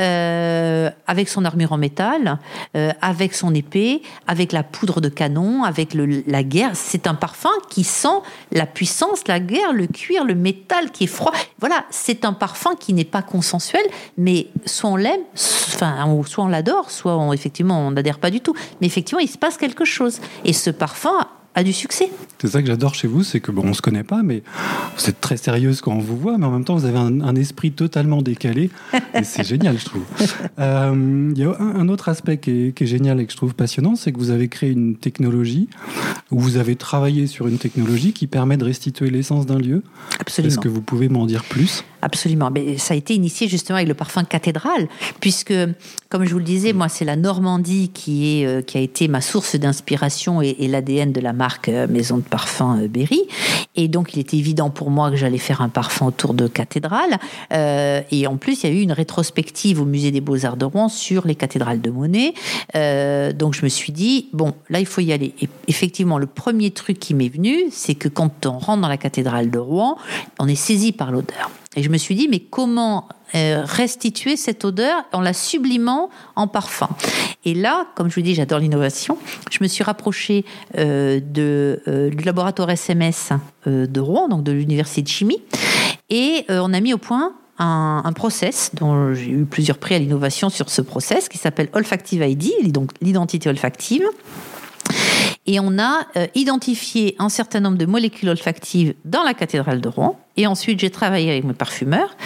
euh, 0.00 0.90
avec 1.06 1.28
son 1.28 1.44
armure 1.44 1.72
en 1.72 1.78
métal, 1.78 2.38
euh, 2.76 2.92
avec 3.00 3.34
son 3.34 3.54
épée, 3.54 4.02
avec 4.26 4.52
la 4.52 4.62
poudre 4.62 5.00
de 5.00 5.08
canon, 5.08 5.64
avec 5.64 5.94
la 5.94 6.42
guerre. 6.42 6.70
C'est 6.74 7.06
un 7.06 7.14
parfum 7.14 7.50
qui 7.68 7.84
sent 7.84 8.08
la 8.52 8.66
puissance, 8.66 9.26
la 9.26 9.40
guerre, 9.40 9.72
le 9.72 9.86
cuir, 9.86 10.24
le 10.24 10.34
métal 10.34 10.90
qui 10.90 11.04
est 11.04 11.08
froid. 11.08 11.32
Voilà, 11.58 11.84
c'est 11.90 12.24
un 12.24 12.32
parfum 12.32 12.74
qui 12.78 12.92
n'est 12.92 13.04
pas 13.04 13.22
consensuel, 13.22 13.82
mais 14.16 14.46
soit 14.66 14.90
on 14.90 14.96
l'aime, 14.96 15.20
enfin, 15.34 16.22
soit 16.26 16.44
on 16.44 16.48
l'adore, 16.48 16.90
soit 16.90 17.16
on, 17.16 17.32
effectivement 17.32 17.86
on 17.86 17.90
n'adhère 17.90 18.18
pas 18.18 18.30
du 18.30 18.40
tout. 18.40 18.54
Mais 18.80 18.86
effectivement, 18.86 19.20
il 19.20 19.28
se 19.28 19.38
passe 19.38 19.56
quelque 19.56 19.84
chose. 19.84 20.20
Et 20.44 20.52
ce 20.52 20.70
parfum 20.70 21.26
a 21.54 21.62
du 21.64 21.72
succès. 21.72 22.10
C'est 22.40 22.48
ça 22.48 22.60
que 22.60 22.68
j'adore 22.68 22.94
chez 22.94 23.08
vous, 23.08 23.24
c'est 23.24 23.40
que 23.40 23.50
bon, 23.50 23.62
on 23.64 23.74
se 23.74 23.82
connaît 23.82 24.04
pas, 24.04 24.22
mais 24.22 24.44
vous 24.96 25.10
êtes 25.10 25.20
très 25.20 25.36
sérieuse 25.36 25.80
quand 25.80 25.92
on 25.92 25.98
vous 25.98 26.16
voit, 26.16 26.38
mais 26.38 26.46
en 26.46 26.52
même 26.52 26.64
temps, 26.64 26.76
vous 26.76 26.84
avez 26.84 26.98
un, 26.98 27.34
esprit 27.34 27.72
totalement 27.72 28.22
décalé, 28.22 28.70
et 29.14 29.24
c'est 29.24 29.42
génial, 29.46 29.76
je 29.78 29.84
trouve. 29.84 30.04
Euh, 30.60 31.32
il 31.34 31.40
y 31.40 31.44
a 31.44 31.56
un, 31.58 31.88
autre 31.88 32.08
aspect 32.08 32.38
qui 32.38 32.72
est, 32.76 32.86
génial 32.86 33.20
et 33.20 33.26
que 33.26 33.32
je 33.32 33.36
trouve 33.36 33.54
passionnant, 33.54 33.96
c'est 33.96 34.12
que 34.12 34.18
vous 34.18 34.30
avez 34.30 34.48
créé 34.48 34.70
une 34.70 34.96
technologie, 34.96 35.68
ou 36.30 36.38
vous 36.38 36.58
avez 36.58 36.76
travaillé 36.76 37.26
sur 37.26 37.48
une 37.48 37.58
technologie 37.58 38.12
qui 38.12 38.28
permet 38.28 38.56
de 38.56 38.64
restituer 38.64 39.10
l'essence 39.10 39.46
d'un 39.46 39.58
lieu. 39.58 39.82
Absolument. 40.20 40.52
Est-ce 40.52 40.60
que 40.60 40.68
vous 40.68 40.82
pouvez 40.82 41.08
m'en 41.08 41.26
dire 41.26 41.42
plus? 41.42 41.82
Absolument. 42.02 42.50
Mais 42.52 42.78
ça 42.78 42.94
a 42.94 42.96
été 42.96 43.14
initié 43.14 43.48
justement 43.48 43.76
avec 43.76 43.88
le 43.88 43.94
parfum 43.94 44.22
cathédrale, 44.22 44.88
puisque, 45.20 45.54
comme 46.08 46.24
je 46.24 46.32
vous 46.32 46.38
le 46.38 46.44
disais, 46.44 46.72
moi, 46.72 46.88
c'est 46.88 47.04
la 47.04 47.16
Normandie 47.16 47.88
qui, 47.88 48.42
est, 48.42 48.46
euh, 48.46 48.62
qui 48.62 48.78
a 48.78 48.80
été 48.80 49.08
ma 49.08 49.20
source 49.20 49.56
d'inspiration 49.56 50.40
et, 50.40 50.54
et 50.60 50.68
l'ADN 50.68 51.12
de 51.12 51.20
la 51.20 51.32
marque 51.32 51.47
euh, 51.68 51.86
Maison 51.88 52.18
de 52.18 52.22
Parfum 52.22 52.80
euh, 52.80 52.88
Berry. 52.88 53.22
Et 53.76 53.88
donc, 53.88 54.14
il 54.14 54.20
était 54.20 54.36
évident 54.36 54.70
pour 54.70 54.90
moi 54.90 55.10
que 55.10 55.16
j'allais 55.16 55.38
faire 55.38 55.62
un 55.62 55.68
parfum 55.68 56.06
autour 56.06 56.34
de 56.34 56.48
cathédrale. 56.48 57.18
et 57.50 58.26
en 58.26 58.36
plus, 58.36 58.62
il 58.62 58.70
y 58.70 58.72
a 58.72 58.74
eu 58.74 58.82
une 58.82 58.92
rétrospective 58.92 59.80
au 59.80 59.84
Musée 59.84 60.10
des 60.10 60.20
Beaux-Arts 60.20 60.56
de 60.56 60.64
Rouen 60.64 60.88
sur 60.88 61.26
les 61.26 61.34
cathédrales 61.34 61.80
de 61.80 61.90
Monet. 61.90 62.34
donc, 63.34 63.54
je 63.54 63.62
me 63.62 63.68
suis 63.68 63.92
dit, 63.92 64.28
bon, 64.32 64.54
là, 64.68 64.80
il 64.80 64.86
faut 64.86 65.00
y 65.00 65.12
aller. 65.12 65.34
Et 65.40 65.48
effectivement, 65.68 66.18
le 66.18 66.26
premier 66.26 66.70
truc 66.72 66.98
qui 66.98 67.14
m'est 67.14 67.28
venu, 67.28 67.66
c'est 67.70 67.94
que 67.94 68.08
quand 68.08 68.46
on 68.46 68.58
rentre 68.58 68.82
dans 68.82 68.88
la 68.88 68.96
cathédrale 68.96 69.50
de 69.50 69.58
Rouen, 69.58 69.96
on 70.38 70.48
est 70.48 70.56
saisi 70.56 70.92
par 70.92 71.12
l'odeur. 71.12 71.50
Et 71.78 71.82
je 71.84 71.90
me 71.90 71.96
suis 71.96 72.16
dit, 72.16 72.26
mais 72.26 72.40
comment 72.40 73.08
euh, 73.36 73.62
restituer 73.64 74.36
cette 74.36 74.64
odeur 74.64 75.04
en 75.12 75.20
la 75.20 75.32
sublimant 75.32 76.10
en 76.34 76.48
parfum? 76.48 76.88
Et 77.44 77.54
là, 77.54 77.86
comme 77.94 78.10
je 78.10 78.16
vous 78.16 78.20
dis, 78.20 78.34
j'adore 78.34 78.58
l'innovation. 78.58 79.16
Je 79.52 79.58
me 79.60 79.68
suis 79.68 79.84
rapprochée 79.84 80.44
euh, 80.76 81.20
euh, 81.38 82.10
du 82.10 82.24
laboratoire 82.24 82.68
SMS 82.70 83.30
de 83.64 84.00
Rouen, 84.00 84.28
donc 84.28 84.42
de 84.42 84.50
l'université 84.50 85.02
de 85.02 85.08
chimie, 85.08 85.40
et 86.10 86.46
on 86.48 86.72
a 86.72 86.80
mis 86.80 86.92
au 86.94 86.98
point 86.98 87.34
un, 87.60 88.02
un, 88.04 88.12
process 88.12 88.72
dont 88.74 89.14
j'ai 89.14 89.30
eu 89.30 89.44
plusieurs 89.44 89.78
prix 89.78 89.94
à 89.94 89.98
l'innovation 90.00 90.48
sur 90.48 90.70
ce 90.70 90.82
process 90.82 91.28
qui 91.28 91.38
s'appelle 91.38 91.68
Olfactive 91.74 92.22
ID, 92.22 92.72
donc 92.72 92.90
l'identité 93.00 93.48
olfactive. 93.48 94.04
Et 95.48 95.60
on 95.60 95.78
a 95.78 96.06
euh, 96.16 96.26
identifié 96.34 97.16
un 97.18 97.30
certain 97.30 97.60
nombre 97.60 97.78
de 97.78 97.86
molécules 97.86 98.28
olfactives 98.28 98.92
dans 99.06 99.22
la 99.22 99.32
cathédrale 99.32 99.80
de 99.80 99.88
Rouen. 99.88 100.20
Et 100.36 100.46
ensuite, 100.46 100.78
j'ai 100.78 100.90
travaillé 100.90 101.30
avec 101.30 101.44
mes 101.44 101.54
parfumeurs 101.54 102.16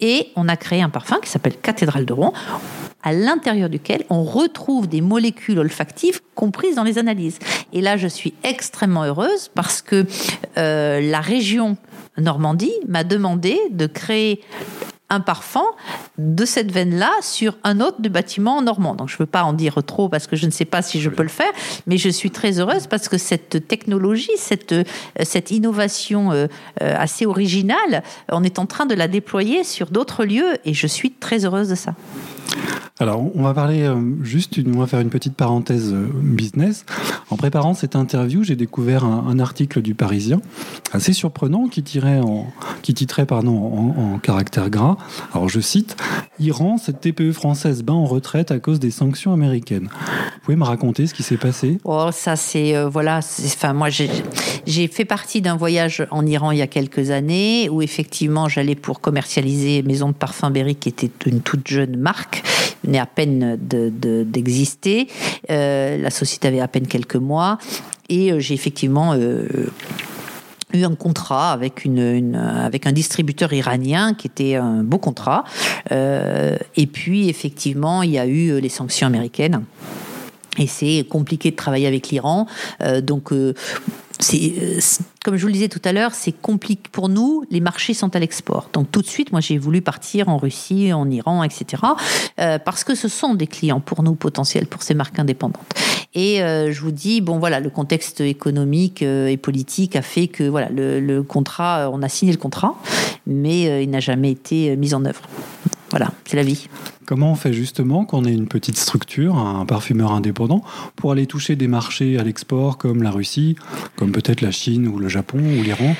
et 0.00 0.28
on 0.34 0.48
a 0.48 0.56
créé 0.56 0.80
un 0.80 0.88
parfum 0.88 1.18
qui 1.22 1.28
s'appelle 1.28 1.56
Cathédrale 1.58 2.06
de 2.06 2.14
Rouen 2.14 2.32
à 3.02 3.12
l'intérieur 3.12 3.68
duquel 3.68 4.04
on 4.08 4.24
retrouve 4.24 4.88
des 4.88 5.02
molécules 5.02 5.58
olfactives 5.58 6.20
comprises 6.34 6.74
dans 6.74 6.82
les 6.82 6.96
analyses. 6.96 7.38
Et 7.74 7.82
là, 7.82 7.98
je 7.98 8.08
suis 8.08 8.32
extrêmement 8.44 9.04
heureuse 9.04 9.50
parce 9.54 9.82
que 9.82 10.06
euh, 10.56 11.02
la 11.02 11.20
région 11.20 11.76
Normandie 12.16 12.72
m'a 12.88 13.04
demandé 13.04 13.58
de 13.70 13.86
créer 13.86 14.42
un 15.10 15.20
parfum 15.20 15.64
de 16.18 16.44
cette 16.44 16.72
veine-là 16.72 17.10
sur 17.20 17.56
un 17.64 17.80
autre 17.80 18.00
de 18.00 18.08
bâtiment 18.08 18.62
normand. 18.62 18.94
Donc 18.94 19.08
je 19.08 19.14
ne 19.14 19.18
veux 19.18 19.26
pas 19.26 19.42
en 19.42 19.52
dire 19.52 19.82
trop 19.84 20.08
parce 20.08 20.26
que 20.26 20.36
je 20.36 20.46
ne 20.46 20.50
sais 20.50 20.64
pas 20.64 20.82
si 20.82 21.00
je 21.00 21.10
peux 21.10 21.22
le 21.22 21.28
faire, 21.28 21.52
mais 21.86 21.98
je 21.98 22.08
suis 22.08 22.30
très 22.30 22.58
heureuse 22.60 22.86
parce 22.86 23.08
que 23.08 23.18
cette 23.18 23.66
technologie, 23.68 24.30
cette, 24.36 24.72
euh, 24.72 24.84
cette 25.22 25.50
innovation 25.50 26.32
euh, 26.32 26.46
euh, 26.82 26.94
assez 26.96 27.26
originale, 27.26 28.02
on 28.30 28.44
est 28.44 28.58
en 28.58 28.66
train 28.66 28.86
de 28.86 28.94
la 28.94 29.08
déployer 29.08 29.64
sur 29.64 29.90
d'autres 29.90 30.24
lieux 30.24 30.58
et 30.64 30.74
je 30.74 30.86
suis 30.86 31.10
très 31.10 31.44
heureuse 31.44 31.68
de 31.68 31.74
ça. 31.74 31.94
Alors, 33.00 33.24
on 33.34 33.42
va 33.42 33.54
parler 33.54 33.82
euh, 33.82 33.96
juste, 34.22 34.60
on 34.66 34.78
va 34.78 34.86
faire 34.86 35.00
une 35.00 35.08
petite 35.08 35.34
parenthèse 35.34 35.90
euh, 35.94 36.06
business. 36.12 36.84
En 37.30 37.36
préparant 37.36 37.72
cette 37.72 37.96
interview, 37.96 38.44
j'ai 38.44 38.56
découvert 38.56 39.04
un, 39.04 39.38
article 39.38 39.80
du 39.80 39.94
Parisien 39.94 40.40
assez 40.92 41.14
surprenant 41.14 41.68
qui 41.68 41.82
tirait 41.82 42.20
qui 42.82 42.92
titrait 42.92 43.24
pardon 43.24 43.94
en, 43.96 44.18
caractère 44.18 44.68
gras. 44.68 44.98
Alors, 45.32 45.48
je 45.48 45.60
cite 45.60 45.96
Iran, 46.40 46.76
cette 46.76 47.00
TPE 47.00 47.32
française 47.32 47.82
bat 47.82 47.92
en 47.92 48.04
retraite 48.04 48.50
à 48.50 48.58
cause 48.58 48.80
des 48.80 48.90
sanctions 48.90 49.32
américaines. 49.32 49.88
Vous 49.88 50.40
pouvez 50.42 50.56
me 50.56 50.64
raconter 50.64 51.06
ce 51.06 51.14
qui 51.14 51.22
s'est 51.22 51.36
passé? 51.36 51.78
Oh, 51.84 52.08
ça 52.12 52.36
c'est 52.36 52.76
euh, 52.76 52.88
voilà. 52.88 53.18
Enfin, 53.18 53.72
moi 53.72 53.88
j'ai 53.88 54.88
fait 54.88 55.04
partie 55.04 55.40
d'un 55.40 55.56
voyage 55.56 56.06
en 56.10 56.26
Iran 56.26 56.50
il 56.50 56.58
y 56.58 56.62
a 56.62 56.66
quelques 56.66 57.10
années 57.10 57.68
où 57.70 57.80
effectivement 57.80 58.48
j'allais 58.48 58.74
pour 58.74 59.00
commercialiser 59.00 59.82
Maison 59.82 60.08
de 60.08 60.14
Parfum 60.14 60.50
Berry 60.50 60.74
qui 60.74 60.88
était 60.88 61.10
une 61.26 61.40
toute 61.40 61.68
jeune 61.68 61.96
marque 61.96 62.39
à 62.98 63.06
peine 63.06 63.56
d'exister. 63.60 65.08
Euh, 65.50 65.98
la 65.98 66.10
société 66.10 66.48
avait 66.48 66.60
à 66.60 66.68
peine 66.68 66.86
quelques 66.86 67.16
mois. 67.16 67.58
Et 68.08 68.32
euh, 68.32 68.40
j'ai 68.40 68.54
effectivement 68.54 69.12
euh, 69.14 69.46
eu 70.72 70.84
un 70.84 70.94
contrat 70.94 71.52
avec 71.52 71.86
un 71.86 72.92
distributeur 72.92 73.52
iranien 73.52 74.14
qui 74.14 74.26
était 74.26 74.56
un 74.56 74.82
beau 74.82 74.98
contrat. 74.98 75.44
et 75.90 76.86
puis, 76.86 77.28
effectivement, 77.28 78.02
il 78.02 78.10
y 78.10 78.18
a 78.18 78.26
eu 78.26 78.60
les 78.60 78.68
sanctions 78.68 79.06
américaines. 79.06 79.64
Et 80.58 80.66
c'est 80.66 81.06
compliqué 81.08 81.50
de 81.50 81.56
travailler 81.56 81.86
avec 81.86 82.08
l'Iran. 82.10 82.46
donc, 83.02 83.32
c'est 84.20 84.80
comme 85.24 85.36
je 85.36 85.42
vous 85.42 85.48
le 85.48 85.52
disais 85.52 85.68
tout 85.68 85.82
à 85.84 85.92
l'heure, 85.92 86.14
c'est 86.14 86.32
compliqué 86.32 86.88
pour 86.90 87.10
nous. 87.10 87.44
Les 87.50 87.60
marchés 87.60 87.92
sont 87.92 88.14
à 88.16 88.18
l'export. 88.18 88.70
Donc 88.72 88.90
tout 88.90 89.02
de 89.02 89.06
suite, 89.06 89.32
moi, 89.32 89.40
j'ai 89.42 89.58
voulu 89.58 89.82
partir 89.82 90.30
en 90.30 90.38
Russie, 90.38 90.92
en 90.94 91.10
Iran, 91.10 91.42
etc. 91.42 91.82
Euh, 92.38 92.58
parce 92.58 92.84
que 92.84 92.94
ce 92.94 93.08
sont 93.08 93.34
des 93.34 93.46
clients 93.46 93.80
pour 93.80 94.02
nous 94.02 94.14
potentiels 94.14 94.66
pour 94.66 94.82
ces 94.82 94.94
marques 94.94 95.18
indépendantes. 95.18 95.74
Et 96.14 96.42
euh, 96.42 96.72
je 96.72 96.80
vous 96.80 96.90
dis, 96.90 97.20
bon 97.20 97.38
voilà, 97.38 97.60
le 97.60 97.68
contexte 97.68 98.22
économique 98.22 99.02
euh, 99.02 99.26
et 99.26 99.36
politique 99.36 99.94
a 99.94 100.02
fait 100.02 100.26
que 100.26 100.44
voilà, 100.44 100.70
le, 100.70 101.00
le 101.00 101.22
contrat, 101.22 101.90
on 101.92 102.02
a 102.02 102.08
signé 102.08 102.32
le 102.32 102.38
contrat, 102.38 102.74
mais 103.26 103.82
il 103.82 103.90
n'a 103.90 104.00
jamais 104.00 104.30
été 104.30 104.74
mis 104.76 104.94
en 104.94 105.04
œuvre. 105.04 105.22
Voilà, 105.90 106.12
c'est 106.24 106.36
la 106.36 106.44
vie. 106.44 106.68
Comment 107.04 107.32
on 107.32 107.34
fait 107.34 107.52
justement 107.52 108.04
qu'on 108.04 108.24
ait 108.24 108.32
une 108.32 108.46
petite 108.46 108.76
structure, 108.76 109.36
un 109.36 109.66
parfumeur 109.66 110.12
indépendant, 110.12 110.62
pour 110.94 111.10
aller 111.10 111.26
toucher 111.26 111.56
des 111.56 111.66
marchés 111.66 112.18
à 112.18 112.22
l'export 112.22 112.78
comme 112.78 113.02
la 113.02 113.10
Russie, 113.10 113.56
comme 113.96 114.12
peut-être 114.12 114.40
la 114.40 114.52
Chine 114.52 114.86
ou 114.86 114.98
le 114.98 115.08
Japon 115.08 115.38
ou 115.38 115.62
l'Iran? 115.62 115.96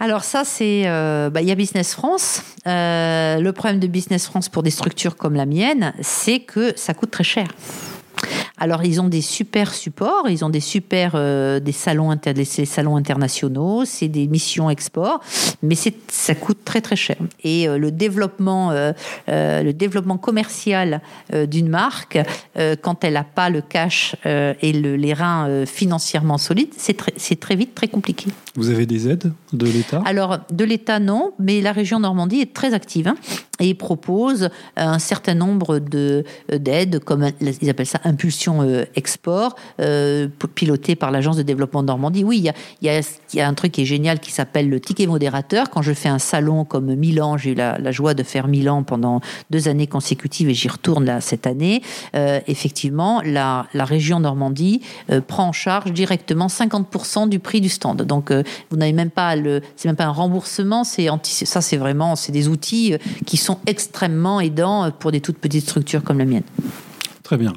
Alors 0.00 0.24
ça, 0.24 0.44
c'est... 0.44 0.84
Euh, 0.86 1.28
bah, 1.28 1.42
il 1.42 1.48
y 1.48 1.50
a 1.50 1.54
Business 1.54 1.92
France. 1.92 2.42
Euh, 2.66 3.38
le 3.38 3.52
problème 3.52 3.80
de 3.80 3.86
Business 3.86 4.26
France 4.26 4.48
pour 4.48 4.62
des 4.62 4.70
structures 4.70 5.16
comme 5.16 5.34
la 5.34 5.46
mienne, 5.46 5.92
c'est 6.00 6.40
que 6.40 6.72
ça 6.76 6.94
coûte 6.94 7.10
très 7.10 7.24
cher. 7.24 7.48
Alors, 8.58 8.84
ils 8.84 9.00
ont 9.02 9.08
des 9.08 9.20
super 9.20 9.74
supports, 9.74 10.30
ils 10.30 10.42
ont 10.44 10.48
des 10.48 10.60
super 10.60 11.12
euh, 11.14 11.60
des 11.60 11.72
salons, 11.72 12.10
inter, 12.10 12.32
des 12.32 12.44
salons 12.44 12.96
internationaux, 12.96 13.84
c'est 13.84 14.08
des 14.08 14.26
missions 14.28 14.70
export, 14.70 15.20
mais 15.62 15.74
ça 16.08 16.34
coûte 16.34 16.60
très 16.64 16.80
très 16.80 16.96
cher. 16.96 17.16
Et 17.44 17.68
euh, 17.68 17.76
le 17.76 17.90
développement, 17.90 18.70
euh, 18.70 18.92
le 19.26 19.72
développement 19.72 20.16
commercial 20.16 21.02
d'une 21.32 21.68
marque, 21.68 22.18
quand 22.82 23.04
elle 23.04 23.14
n'a 23.14 23.24
pas 23.24 23.50
le 23.50 23.60
cash 23.60 24.16
et 24.24 24.72
le, 24.72 24.96
les 24.96 25.12
reins 25.12 25.66
financièrement 25.66 26.38
solides, 26.38 26.72
c'est 26.76 26.96
très, 26.96 27.12
très 27.12 27.56
vite 27.56 27.74
très 27.74 27.88
compliqué. 27.88 28.30
Vous 28.54 28.70
avez 28.70 28.86
des 28.86 29.08
aides 29.08 29.32
de 29.52 29.66
l'État? 29.66 30.02
Alors, 30.06 30.38
de 30.50 30.64
l'État, 30.64 30.98
non, 30.98 31.32
mais 31.38 31.60
la 31.60 31.72
région 31.72 32.00
Normandie 32.00 32.40
est 32.40 32.54
très 32.54 32.72
active 32.72 33.08
hein, 33.08 33.16
et 33.60 33.74
propose 33.74 34.48
un 34.76 34.98
certain 34.98 35.34
nombre 35.34 35.78
d'aides, 35.78 37.00
comme 37.00 37.30
ils 37.40 37.70
appellent 37.70 37.86
ça 37.86 38.00
impulsion 38.04 38.45
euh, 38.48 38.84
export, 38.94 39.56
euh, 39.80 40.28
pilotée 40.54 40.96
par 40.96 41.10
l'Agence 41.10 41.36
de 41.36 41.42
développement 41.42 41.82
de 41.82 41.88
Normandie. 41.88 42.24
Oui, 42.24 42.38
il 42.82 42.92
y 43.34 43.40
a, 43.40 43.48
un 43.48 43.54
truc 43.54 43.72
qui 43.72 43.82
est 43.82 43.86
génial 43.86 44.20
qui 44.20 44.30
s'appelle 44.30 44.68
le 44.68 44.80
ticket 44.80 45.06
modérateur. 45.06 45.70
Quand 45.70 45.82
je 45.82 45.92
fais 45.92 46.08
un 46.08 46.18
salon 46.18 46.64
comme 46.64 46.94
Milan, 46.94 47.36
j'ai 47.36 47.50
eu 47.50 47.54
la, 47.54 47.90
joie 47.90 48.14
de 48.14 48.22
faire 48.22 48.48
Milan 48.48 48.82
pendant 48.82 49.20
deux 49.50 49.68
années 49.68 49.86
consécutives 49.86 50.48
et 50.48 50.54
j'y 50.54 50.68
retourne 50.68 51.20
cette 51.20 51.46
année. 51.46 51.82
Euh, 52.14 52.40
effectivement, 52.46 53.22
la, 53.24 53.66
région 53.74 54.20
Normandie 54.20 54.82
prend 55.28 55.48
en 55.48 55.52
charge 55.52 55.92
directement 55.92 56.48
50% 56.48 57.28
du 57.28 57.38
prix 57.38 57.60
du 57.60 57.68
stand. 57.68 58.02
Donc, 58.02 58.32
vous 58.32 58.76
n'avez 58.76 58.92
même 58.92 59.10
pas 59.10 59.34
c'est 59.76 59.88
même 59.88 59.96
pas 59.96 60.06
un 60.06 60.10
remboursement, 60.10 60.82
ça, 60.84 61.60
c'est 61.60 61.76
vraiment, 61.76 62.16
c'est 62.16 62.32
des 62.32 62.48
outils 62.48 62.94
qui 63.26 63.36
sont 63.36 63.58
extrêmement 63.66 64.40
aidants 64.40 64.90
pour 64.90 65.12
des 65.12 65.20
toutes 65.20 65.38
petites 65.38 65.64
structures 65.64 66.02
comme 66.02 66.18
la 66.18 66.24
mienne. 66.24 66.42
Très 67.26 67.38
bien. 67.38 67.54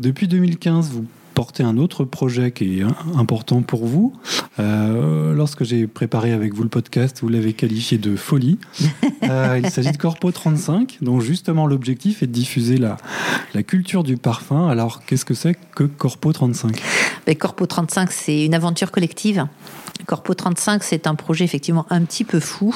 Depuis 0.00 0.28
2015, 0.28 0.92
vous 0.92 1.04
portez 1.34 1.62
un 1.62 1.76
autre 1.76 2.04
projet 2.04 2.52
qui 2.52 2.80
est 2.80 2.84
important 3.18 3.60
pour 3.60 3.84
vous. 3.84 4.14
Euh, 4.58 5.34
lorsque 5.34 5.62
j'ai 5.62 5.86
préparé 5.86 6.32
avec 6.32 6.54
vous 6.54 6.62
le 6.62 6.70
podcast, 6.70 7.18
vous 7.20 7.28
l'avez 7.28 7.52
qualifié 7.52 7.98
de 7.98 8.16
folie. 8.16 8.58
Euh, 9.24 9.60
il 9.62 9.70
s'agit 9.70 9.92
de 9.92 9.96
Corpo 9.96 10.32
35, 10.32 10.98
dont 11.02 11.20
justement 11.20 11.66
l'objectif 11.66 12.22
est 12.22 12.26
de 12.26 12.32
diffuser 12.32 12.78
la, 12.78 12.96
la 13.54 13.62
culture 13.62 14.02
du 14.02 14.16
parfum. 14.16 14.66
Alors, 14.68 15.04
qu'est-ce 15.04 15.24
que 15.24 15.34
c'est 15.34 15.56
que 15.76 15.84
Corpo 15.84 16.32
35 16.32 16.80
Mais 17.28 17.36
Corpo 17.36 17.66
35, 17.66 18.10
c'est 18.10 18.44
une 18.44 18.54
aventure 18.54 18.90
collective 18.90 19.46
Corpo 20.06 20.34
35, 20.34 20.82
c'est 20.82 21.06
un 21.06 21.14
projet 21.14 21.44
effectivement 21.44 21.86
un 21.90 22.02
petit 22.02 22.24
peu 22.24 22.40
fou, 22.40 22.74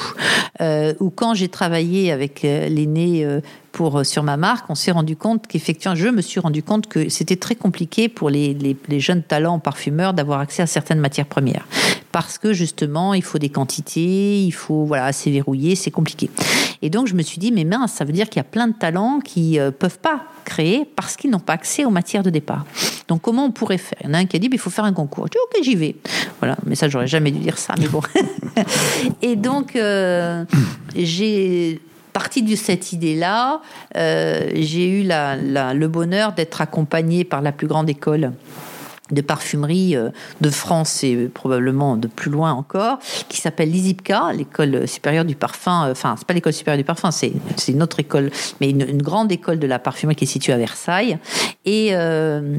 euh, 0.61 0.93
où 0.99 1.09
quand 1.09 1.33
j'ai 1.33 1.49
travaillé 1.49 2.11
avec 2.11 2.45
euh, 2.45 2.69
l'aîné 2.69 3.27
pour 3.75 4.05
sur 4.05 4.23
ma 4.23 4.37
marque, 4.37 4.69
on 4.69 4.75
s'est 4.75 4.91
rendu 4.91 5.17
compte 5.17 5.47
qu'effectivement, 5.47 5.95
je 5.95 6.07
me 6.07 6.21
suis 6.21 6.39
rendu 6.39 6.63
compte 6.63 6.87
que 6.87 7.09
c'était 7.09 7.35
très 7.35 7.55
compliqué 7.55 8.07
pour 8.07 8.29
les, 8.29 8.77
jeunes 8.99 9.21
talents 9.21 9.59
parfumeurs 9.59 10.13
d'avoir 10.13 10.39
accès 10.39 10.63
à 10.63 10.65
certaines 10.65 11.01
matières 11.01 11.25
premières, 11.25 11.67
parce 12.13 12.37
que 12.37 12.53
justement, 12.53 13.13
il 13.13 13.21
faut 13.21 13.37
des 13.37 13.49
quantités, 13.49 14.41
il 14.41 14.53
faut 14.53 14.85
voilà, 14.85 15.11
c'est 15.11 15.29
verrouillé, 15.29 15.75
c'est 15.75 15.91
compliqué. 15.91 16.29
Et 16.81 16.89
donc, 16.89 17.07
je 17.07 17.15
me 17.15 17.21
suis 17.21 17.37
dit, 17.37 17.51
mais 17.51 17.65
mince, 17.65 17.91
ça 17.91 18.05
veut 18.05 18.13
dire 18.13 18.29
qu'il 18.29 18.37
y 18.37 18.45
a 18.45 18.45
plein 18.45 18.69
de 18.69 18.73
talents 18.73 19.19
qui 19.19 19.59
ne 19.59 19.71
peuvent 19.71 19.99
pas 19.99 20.23
créer 20.45 20.85
parce 20.95 21.17
qu'ils 21.17 21.29
n'ont 21.29 21.39
pas 21.39 21.53
accès 21.53 21.83
aux 21.83 21.89
matières 21.89 22.23
de 22.23 22.29
départ. 22.29 22.65
Donc 23.09 23.23
comment 23.23 23.43
on 23.43 23.51
pourrait 23.51 23.77
faire? 23.77 23.97
Il 24.01 24.07
y 24.07 24.09
en 24.09 24.13
a 24.13 24.19
un 24.19 24.25
qui 24.25 24.37
a 24.37 24.39
dit, 24.39 24.47
il 24.49 24.57
faut 24.57 24.69
faire 24.69 24.85
un 24.85 24.93
concours. 24.93 25.25
Je 25.27 25.31
dis, 25.31 25.37
ok, 25.43 25.63
j'y 25.63 25.75
vais. 25.75 25.97
Voilà, 26.39 26.55
mais 26.65 26.75
ça, 26.75 26.87
j'aurais 26.87 27.07
jamais 27.07 27.31
dû 27.31 27.39
dire 27.39 27.57
ça, 27.57 27.75
mais 27.77 27.89
bon. 27.89 27.99
et 29.21 29.35
donc, 29.35 29.75
euh, 29.75 30.45
j'ai 30.95 31.81
parti 32.15 32.43
de 32.43 32.55
cette 32.55 32.93
idée-là. 32.93 33.59
Euh, 33.97 34.49
j'ai 34.53 34.87
eu 34.87 35.03
le 35.05 35.87
bonheur 35.87 36.31
d'être 36.31 36.61
accompagnée 36.61 37.25
par 37.25 37.41
la 37.41 37.51
plus 37.51 37.67
grande 37.67 37.89
école 37.89 38.31
de 39.11 39.21
parfumerie 39.21 39.95
euh, 39.95 40.09
de 40.41 40.49
France 40.49 41.03
et 41.03 41.27
probablement 41.27 41.95
de 41.95 42.07
plus 42.07 42.31
loin 42.31 42.53
encore, 42.53 42.97
qui 43.29 43.39
s'appelle 43.39 43.69
l'ISIPCA, 43.71 44.33
l'école 44.33 44.87
supérieure 44.87 45.25
du 45.25 45.35
parfum. 45.35 45.87
Euh, 45.87 45.91
enfin, 45.91 46.15
c'est 46.17 46.25
pas 46.25 46.33
l'école 46.33 46.53
supérieure 46.53 46.79
du 46.79 46.83
parfum, 46.83 47.11
c'est 47.11 47.31
une 47.67 47.83
autre 47.83 47.99
école, 47.99 48.31
mais 48.59 48.69
une, 48.71 49.01
grande 49.05 49.31
école 49.31 49.59
de 49.59 49.67
la 49.67 49.77
parfumerie 49.77 50.15
qui 50.15 50.23
est 50.23 50.27
située 50.27 50.53
à 50.53 50.57
Versailles 50.57 51.19
et 51.65 51.89
euh, 51.91 52.57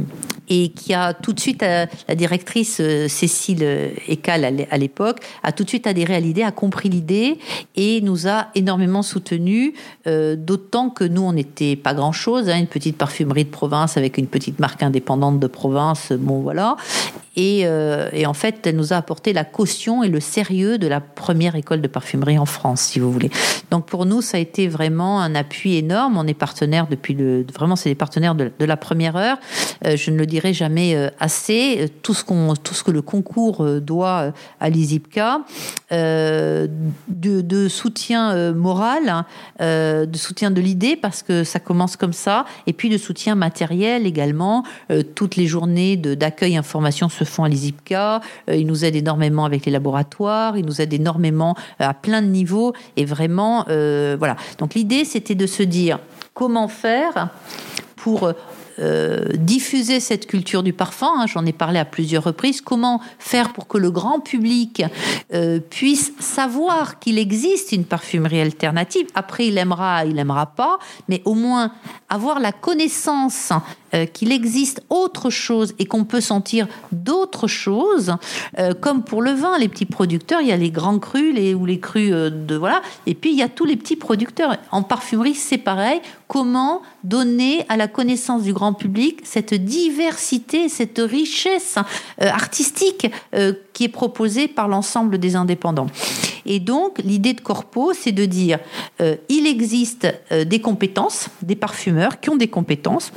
et 0.49 0.69
qui 0.69 0.95
a 0.95 1.13
tout 1.13 1.33
de 1.33 1.41
suite 1.41 1.63
la 1.63 2.15
directrice 2.15 2.81
Cécile 3.09 3.65
Ecal 4.07 4.45
à 4.45 4.79
l'époque 4.79 5.19
a 5.43 5.51
tout 5.51 5.65
de 5.65 5.69
suite 5.69 5.89
adhéré 5.89 6.15
à 6.15 6.21
l'idée, 6.21 6.43
a 6.43 6.53
compris 6.53 6.89
l'idée 6.89 7.39
et 7.75 8.01
nous 8.03 8.29
a 8.29 8.49
énormément 8.55 9.03
soutenus, 9.03 9.73
d'autant 10.07 10.91
que 10.91 11.03
nous 11.03 11.23
on 11.23 11.33
n'était 11.33 11.75
pas 11.75 11.95
grand 11.95 12.13
chose, 12.13 12.49
hein, 12.49 12.59
une 12.59 12.69
petite 12.69 12.97
parfumerie 12.97 13.45
de 13.45 13.51
province 13.51 13.97
avec 13.97 14.19
une 14.19 14.29
petite 14.29 14.61
marque 14.61 14.85
indépendante 14.85 15.41
de 15.41 15.47
province. 15.49 16.13
Voilà. 16.41 16.77
Euh, 17.39 18.09
et, 18.13 18.27
en 18.27 18.35
fait, 18.35 18.67
elle 18.67 18.77
nous 18.77 18.93
a 18.93 18.97
apporté 18.97 19.33
la 19.33 19.45
caution 19.45 20.03
et 20.03 20.09
le 20.09 20.21
sérieux 20.21 20.79
de 20.79 20.87
la 20.87 21.01
première 21.01 21.55
école 21.55 21.81
de 21.81 21.89
parfumerie 21.89 22.39
en 22.39 22.47
France, 22.47 22.81
si 22.81 22.99
vous 22.99 23.13
voulez. 23.13 23.31
Donc 23.71 23.87
pour 23.87 24.07
nous, 24.07 24.23
ça 24.23 24.39
a 24.39 24.41
été 24.41 24.69
vraiment 24.69 25.21
un 25.21 25.35
appui 25.35 25.77
énorme. 25.77 26.17
On 26.17 26.27
est 26.27 26.35
partenaire 26.35 26.87
depuis 26.87 27.15
le, 27.15 27.45
vraiment, 27.55 27.77
c'est 27.77 27.91
des 27.91 27.95
partenaires 27.95 28.35
de, 28.35 28.51
la 28.59 28.77
première 28.77 29.17
heure. 29.17 29.39
Euh, 29.85 29.97
je 29.97 30.11
ne 30.11 30.17
le 30.17 30.27
dirai 30.27 30.55
jamais 30.55 30.95
euh, 30.95 31.11
assez. 31.21 31.91
Tout 32.03 32.15
ce 32.15 32.25
qu'on, 32.25 32.55
tout 32.55 32.75
ce 32.75 32.83
que 32.83 32.91
le 32.91 33.03
concours 33.03 33.65
doit 33.81 34.33
à 34.61 34.71
l'ISIPCA, 34.71 35.41
de, 35.91 36.69
de, 37.09 37.69
soutien 37.69 38.53
moral, 38.53 39.09
hein, 39.09 40.07
de 40.07 40.17
soutien 40.17 40.51
de 40.51 40.61
l'idée, 40.61 40.97
parce 40.97 41.23
que 41.23 41.45
ça 41.45 41.61
commence 41.61 41.97
comme 41.97 42.13
ça, 42.13 42.45
et 42.67 42.73
puis 42.73 42.89
de 42.89 42.99
soutien 42.99 43.35
matériel 43.35 44.07
également. 44.07 44.65
toutes 45.15 45.37
les 45.37 45.47
journées 45.47 45.97
de 45.97 46.15
d'accueil 46.27 46.57
information 46.57 47.09
se 47.09 47.23
font 47.23 47.45
à 47.45 47.49
l'ISIPCA. 47.49 48.21
Euh, 48.51 48.57
il 48.57 48.67
nous 48.67 48.85
aide 48.85 48.97
énormément 48.97 49.45
avec 49.45 49.65
les 49.65 49.71
laboratoires. 49.71 50.59
Il 50.59 50.67
nous 50.67 50.81
aide 50.81 50.93
énormément 50.93 51.55
euh, 51.81 51.89
à 51.89 51.95
plein 51.95 52.21
de 52.21 52.27
niveaux. 52.27 52.73
Et 52.97 53.05
vraiment, 53.05 53.65
euh, 53.69 54.17
voilà. 54.19 54.35
Donc 54.59 54.75
l'idée, 54.75 55.05
c'était 55.05 55.37
de 55.37 55.47
se 55.47 55.63
dire 55.63 56.01
comment 56.35 56.69
faire 56.69 57.29
pour 57.97 58.33
diffuser 59.39 60.01
cette 60.01 60.27
culture 60.27 60.63
du 60.63 60.75
parfum, 60.75 61.11
hein, 61.17 61.25
j'en 61.27 61.47
ai 61.47 61.55
parlé 61.55 61.79
à 61.79 61.87
plusieurs 61.87 62.25
reprises, 62.25 62.61
comment 62.61 63.01
faire 63.19 63.55
pour 63.55 63.67
que 63.69 63.79
le 63.79 63.91
grand 63.91 64.21
public 64.21 64.83
puisse 65.71 66.13
savoir 66.21 66.99
qu'il 66.99 67.19
existe 67.19 67.73
une 67.73 67.87
parfumerie 67.87 68.43
alternative. 68.43 69.07
Après, 69.15 69.47
il 69.47 69.57
aimera, 69.57 70.05
il 70.05 70.19
aimera 70.19 70.45
pas, 70.45 70.79
mais 71.09 71.23
au 71.25 71.33
moins 71.33 71.73
avoir 72.11 72.39
la 72.39 72.53
connaissance 72.53 73.51
euh, 73.97 74.05
qu'il 74.05 74.33
existe 74.33 74.83
autre 74.91 75.31
chose 75.31 75.75
et 75.79 75.87
qu'on 75.87 76.05
peut 76.05 76.21
sentir 76.21 76.67
d'autres 76.93 77.47
choses, 77.47 78.15
euh, 78.59 78.75
comme 78.75 79.03
pour 79.03 79.23
le 79.23 79.31
vin, 79.31 79.59
les 79.59 79.69
petits 79.69 79.87
producteurs, 79.87 80.41
il 80.41 80.49
y 80.49 80.53
a 80.53 80.57
les 80.57 80.71
grands 80.71 80.99
crus 80.99 81.35
ou 81.55 81.65
les 81.65 81.81
crus 81.81 82.11
euh, 82.13 82.31
de 82.31 82.57
voilà, 82.57 82.83
et 83.07 83.15
puis 83.15 83.31
il 83.31 83.39
y 83.39 83.43
a 83.43 83.49
tous 83.49 83.65
les 83.65 83.77
petits 83.77 83.97
producteurs. 83.97 84.57
En 84.71 84.83
parfumerie, 84.83 85.35
c'est 85.35 85.59
pareil. 85.59 86.01
Comment 86.29 86.83
donner 87.05 87.65
à 87.69 87.77
la 87.77 87.89
connaissance 87.89 88.43
du 88.43 88.53
grand 88.53 88.75
public 88.75 89.21
cette 89.25 89.55
diversité, 89.55 90.69
cette 90.69 90.99
richesse 90.99 91.77
artistique 92.19 93.07
qui 93.73 93.85
est 93.85 93.89
proposée 93.89 94.49
par 94.49 94.67
l'ensemble 94.67 95.19
des 95.19 95.37
indépendants? 95.37 95.87
Et 96.45 96.59
donc, 96.59 96.99
l'idée 96.99 97.33
de 97.33 97.41
Corpo, 97.41 97.93
c'est 97.95 98.11
de 98.11 98.25
dire 98.25 98.59
il 99.29 99.47
existe 99.47 100.09
des 100.33 100.61
compétences, 100.61 101.29
des 101.43 101.55
parfumeurs 101.55 102.21
qui 102.21 102.31
ont 102.31 102.37
des 102.37 102.49
compétences 102.49 103.13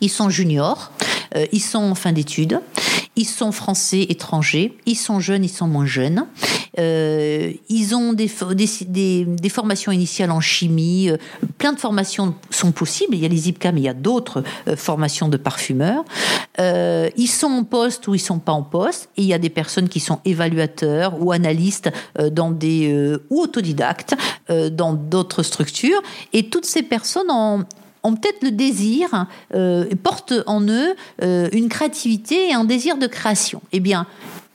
ils 0.00 0.10
sont 0.10 0.30
juniors, 0.30 0.92
euh, 1.36 1.46
ils 1.52 1.60
sont 1.60 1.78
en 1.78 1.94
fin 1.94 2.12
d'études, 2.12 2.60
ils 3.16 3.26
sont 3.26 3.52
français, 3.52 4.06
étrangers, 4.08 4.76
ils 4.86 4.96
sont 4.96 5.20
jeunes, 5.20 5.44
ils 5.44 5.50
sont 5.50 5.66
moins 5.66 5.86
jeunes. 5.86 6.26
Euh, 6.78 7.52
ils 7.68 7.96
ont 7.96 8.12
des, 8.12 8.28
formations 9.48 9.90
initiales 9.90 10.30
en 10.30 10.40
chimie, 10.40 11.10
euh, 11.10 11.16
plein 11.56 11.72
de 11.72 11.80
formations 11.80 12.34
sont 12.50 12.70
possibles. 12.70 13.16
Il 13.16 13.20
y 13.20 13.24
a 13.24 13.28
les 13.28 13.48
IPCA, 13.48 13.72
mais 13.72 13.80
il 13.80 13.84
y 13.84 13.88
a 13.88 13.94
d'autres 13.94 14.44
formations 14.76 15.28
de 15.28 15.36
parfumeurs. 15.36 16.04
ils 16.58 17.28
sont 17.28 17.48
en 17.48 17.64
poste 17.64 18.06
ou 18.06 18.14
ils 18.14 18.20
sont 18.20 18.38
pas 18.38 18.52
en 18.52 18.62
poste. 18.62 19.08
Et 19.16 19.22
il 19.22 19.28
y 19.28 19.34
a 19.34 19.38
des 19.38 19.50
personnes 19.50 19.88
qui 19.88 20.00
sont 20.00 20.20
évaluateurs 20.24 21.20
ou 21.20 21.32
analystes 21.32 21.90
dans 22.30 22.50
des 22.50 23.16
ou 23.30 23.42
autodidactes 23.42 24.14
dans 24.48 24.92
d'autres 24.92 25.42
structures. 25.42 26.00
Et 26.32 26.48
toutes 26.48 26.66
ces 26.66 26.82
personnes 26.82 27.30
ont, 27.30 27.64
ont 28.02 28.14
peut-être 28.14 28.42
le 28.42 28.50
désir, 28.50 29.26
euh, 29.54 29.86
portent 30.02 30.34
en 30.46 30.62
eux 30.68 30.94
euh, 31.22 31.48
une 31.52 31.68
créativité 31.68 32.48
et 32.48 32.54
un 32.54 32.64
désir 32.64 32.96
de 32.96 33.06
création. 33.06 33.62
Eh 33.72 33.80
bien, 33.80 34.06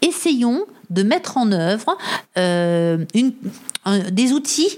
essayons 0.02 0.66
de 0.90 1.04
mettre 1.04 1.38
en 1.38 1.52
œuvre 1.52 1.98
euh, 2.38 2.98
des 4.12 4.32
outils 4.32 4.78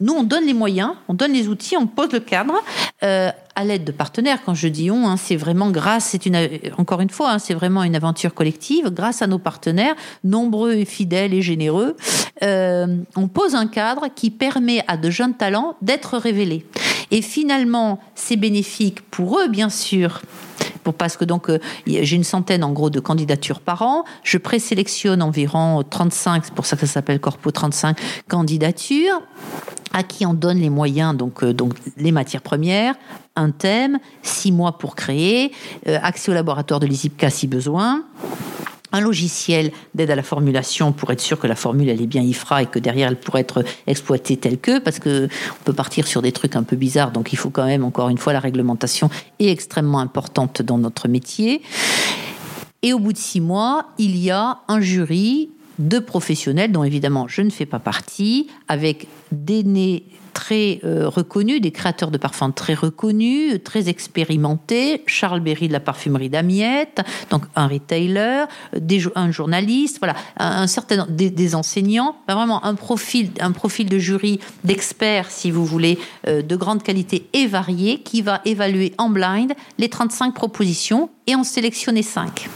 nous, 0.00 0.12
on 0.12 0.24
donne 0.24 0.44
les 0.44 0.54
moyens, 0.54 0.90
on 1.08 1.14
donne 1.14 1.32
les 1.32 1.46
outils, 1.46 1.76
on 1.76 1.86
pose 1.86 2.12
le 2.12 2.18
cadre 2.18 2.54
à 3.56 3.64
l'aide 3.64 3.84
de 3.84 3.92
partenaires. 3.92 4.38
Quand 4.44 4.54
je 4.54 4.68
dis 4.68 4.90
on, 4.90 5.08
hein, 5.08 5.16
c'est 5.16 5.36
vraiment 5.36 5.70
grâce, 5.70 6.06
c'est 6.06 6.26
une 6.26 6.48
encore 6.78 7.00
une 7.00 7.10
fois, 7.10 7.32
hein, 7.32 7.38
c'est 7.38 7.54
vraiment 7.54 7.82
une 7.82 7.96
aventure 7.96 8.34
collective. 8.34 8.90
Grâce 8.90 9.22
à 9.22 9.26
nos 9.26 9.38
partenaires, 9.38 9.94
nombreux 10.22 10.74
et 10.74 10.84
fidèles 10.84 11.34
et 11.34 11.42
généreux, 11.42 11.96
euh, 12.42 12.96
on 13.16 13.28
pose 13.28 13.54
un 13.54 13.66
cadre 13.66 14.08
qui 14.14 14.30
permet 14.30 14.82
à 14.88 14.96
de 14.96 15.10
jeunes 15.10 15.34
talents 15.34 15.76
d'être 15.82 16.18
révélés. 16.18 16.66
Et 17.10 17.22
finalement, 17.22 18.00
c'est 18.14 18.36
bénéfique 18.36 19.02
pour 19.10 19.38
eux, 19.38 19.48
bien 19.48 19.68
sûr, 19.68 20.22
parce 20.92 21.16
que 21.16 21.24
donc 21.24 21.50
j'ai 21.86 22.16
une 22.16 22.24
centaine 22.24 22.64
en 22.64 22.72
gros 22.72 22.90
de 22.90 23.00
candidatures 23.00 23.60
par 23.60 23.82
an. 23.82 24.04
Je 24.22 24.38
présélectionne 24.38 25.22
environ 25.22 25.82
35, 25.88 26.46
c'est 26.46 26.54
pour 26.54 26.66
ça 26.66 26.76
que 26.76 26.86
ça 26.86 26.94
s'appelle 26.94 27.20
Corpo 27.20 27.50
35 27.50 27.98
candidatures 28.28 29.22
à 29.92 30.02
qui 30.02 30.26
on 30.26 30.34
donne 30.34 30.58
les 30.58 30.70
moyens, 30.70 31.16
donc, 31.16 31.44
donc 31.44 31.74
les 31.96 32.10
matières 32.10 32.42
premières, 32.42 32.96
un 33.36 33.50
thème, 33.50 33.98
six 34.22 34.52
mois 34.52 34.78
pour 34.78 34.94
créer, 34.96 35.52
accès 35.86 36.30
au 36.30 36.34
laboratoire 36.34 36.80
de 36.80 36.86
l'ISIPCA 36.86 37.30
si 37.30 37.46
besoin 37.46 38.04
un 38.94 39.00
logiciel 39.00 39.72
d'aide 39.94 40.12
à 40.12 40.14
la 40.14 40.22
formulation 40.22 40.92
pour 40.92 41.10
être 41.10 41.20
sûr 41.20 41.40
que 41.40 41.48
la 41.48 41.56
formule 41.56 41.88
elle 41.88 42.00
est 42.00 42.06
bien 42.06 42.22
IFRA 42.22 42.62
et 42.62 42.66
que 42.66 42.78
derrière 42.78 43.08
elle 43.08 43.18
pourrait 43.18 43.40
être 43.40 43.64
exploitée 43.88 44.36
telle 44.36 44.58
que 44.58 44.78
parce 44.78 45.00
que 45.00 45.24
on 45.26 45.64
peut 45.64 45.72
partir 45.72 46.06
sur 46.06 46.22
des 46.22 46.30
trucs 46.30 46.54
un 46.54 46.62
peu 46.62 46.76
bizarres 46.76 47.10
donc 47.10 47.32
il 47.32 47.36
faut 47.36 47.50
quand 47.50 47.66
même 47.66 47.82
encore 47.82 48.08
une 48.08 48.18
fois 48.18 48.32
la 48.32 48.38
réglementation 48.38 49.10
est 49.40 49.48
extrêmement 49.48 49.98
importante 49.98 50.62
dans 50.62 50.78
notre 50.78 51.08
métier. 51.08 51.60
Et 52.82 52.92
au 52.92 53.00
bout 53.00 53.12
de 53.12 53.18
six 53.18 53.40
mois 53.40 53.86
il 53.98 54.16
y 54.16 54.30
a 54.30 54.58
un 54.68 54.80
jury 54.80 55.50
de 55.80 55.98
professionnels 55.98 56.70
dont 56.70 56.84
évidemment 56.84 57.26
je 57.26 57.42
ne 57.42 57.50
fais 57.50 57.66
pas 57.66 57.80
partie 57.80 58.46
avec 58.68 59.08
des 59.32 59.64
nés 59.64 60.04
très 60.34 60.80
euh, 60.84 61.08
reconnus, 61.08 61.60
des 61.62 61.70
créateurs 61.70 62.10
de 62.10 62.18
parfums 62.18 62.52
très 62.54 62.74
reconnus, 62.74 63.58
très 63.64 63.88
expérimentés. 63.88 65.02
Charles 65.06 65.40
Berry 65.40 65.68
de 65.68 65.72
la 65.72 65.80
parfumerie 65.80 66.28
d'Amiette, 66.28 67.00
donc 67.30 67.44
un 67.56 67.66
retailer, 67.66 68.46
des, 68.76 69.04
un 69.14 69.30
journaliste, 69.30 69.98
voilà, 70.00 70.16
un, 70.36 70.66
certain 70.66 71.06
des, 71.08 71.54
enseignants, 71.54 72.16
vraiment 72.28 72.64
un 72.64 72.74
profil, 72.74 73.30
un 73.40 73.52
profil 73.52 73.88
de 73.88 73.98
jury 73.98 74.40
d'experts, 74.64 75.30
si 75.30 75.50
vous 75.50 75.64
voulez, 75.64 75.98
euh, 76.26 76.42
de 76.42 76.56
grande 76.56 76.82
qualité 76.82 77.28
et 77.32 77.46
varié, 77.46 78.00
qui 78.00 78.20
va 78.20 78.42
évaluer 78.44 78.92
en 78.98 79.08
blind 79.08 79.54
les 79.78 79.88
35 79.88 80.34
propositions 80.34 81.08
et 81.26 81.34
en 81.34 81.44
sélectionner 81.44 82.02
5 82.02 82.48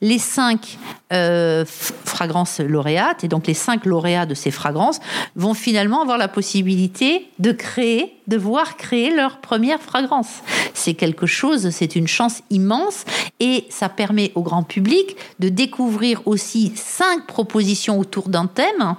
les 0.00 0.18
cinq 0.18 0.78
euh, 1.12 1.64
fragrances 1.66 2.60
lauréates, 2.60 3.24
et 3.24 3.28
donc 3.28 3.46
les 3.46 3.54
cinq 3.54 3.84
lauréats 3.84 4.26
de 4.26 4.34
ces 4.34 4.50
fragrances, 4.50 5.00
vont 5.34 5.54
finalement 5.54 6.02
avoir 6.02 6.18
la 6.18 6.28
possibilité 6.28 7.28
de 7.38 7.52
créer, 7.52 8.14
de 8.26 8.36
voir 8.36 8.76
créer 8.76 9.14
leur 9.14 9.38
première 9.38 9.80
fragrance. 9.80 10.42
C'est 10.74 10.94
quelque 10.94 11.26
chose, 11.26 11.70
c'est 11.70 11.96
une 11.96 12.06
chance 12.06 12.42
immense, 12.50 13.04
et 13.40 13.66
ça 13.70 13.88
permet 13.88 14.30
au 14.34 14.42
grand 14.42 14.62
public 14.62 15.16
de 15.40 15.48
découvrir 15.48 16.22
aussi 16.26 16.72
cinq 16.76 17.26
propositions 17.26 17.98
autour 17.98 18.28
d'un 18.28 18.46
thème 18.46 18.94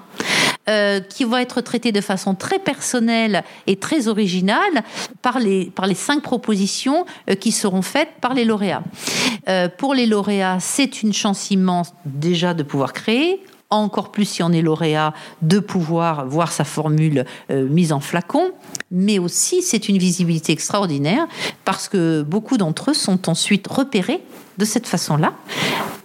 euh, 0.70 1.00
qui 1.00 1.24
va 1.24 1.42
être 1.42 1.62
traité 1.62 1.92
de 1.92 2.00
façon 2.00 2.36
très 2.36 2.60
personnelle 2.60 3.44
et 3.66 3.76
très 3.76 4.08
originale 4.08 4.84
par 5.24 5.40
les, 5.40 5.66
par 5.66 5.88
les 5.88 5.96
cinq 5.96 6.22
propositions 6.22 7.08
euh, 7.28 7.34
qui 7.34 7.52
seront 7.52 7.82
faites 7.82 8.10
par 8.22 8.36
les 8.36 8.46
lauréats. 8.46 8.84
Euh, 9.48 9.68
pour 9.68 9.96
les 9.96 10.06
lauréats, 10.06 10.60
c'est 10.60 11.02
une 11.02 11.12
chance 11.12 11.50
immense 11.50 11.94
déjà 12.06 12.54
de 12.54 12.62
pouvoir 12.62 12.94
créer, 12.94 13.44
encore 13.72 14.12
plus 14.12 14.26
si 14.26 14.44
on 14.44 14.52
est 14.52 14.62
lauréat, 14.62 15.16
de 15.42 15.58
pouvoir 15.58 16.28
voir 16.28 16.52
sa 16.52 16.66
formule 16.66 17.26
mise 17.50 17.92
en 17.92 18.00
flacon, 18.00 18.52
mais 18.92 19.18
aussi 19.18 19.64
c'est 19.64 19.90
une 19.90 19.98
visibilité 19.98 20.54
extraordinaire 20.54 21.28
parce 21.66 21.88
que 21.88 22.22
beaucoup 22.22 22.58
d'entre 22.58 22.92
eux 22.92 22.96
sont 22.96 23.28
ensuite 23.28 23.68
repérés 23.68 24.22
de 24.60 24.66
cette 24.66 24.88
façon-là 24.88 25.34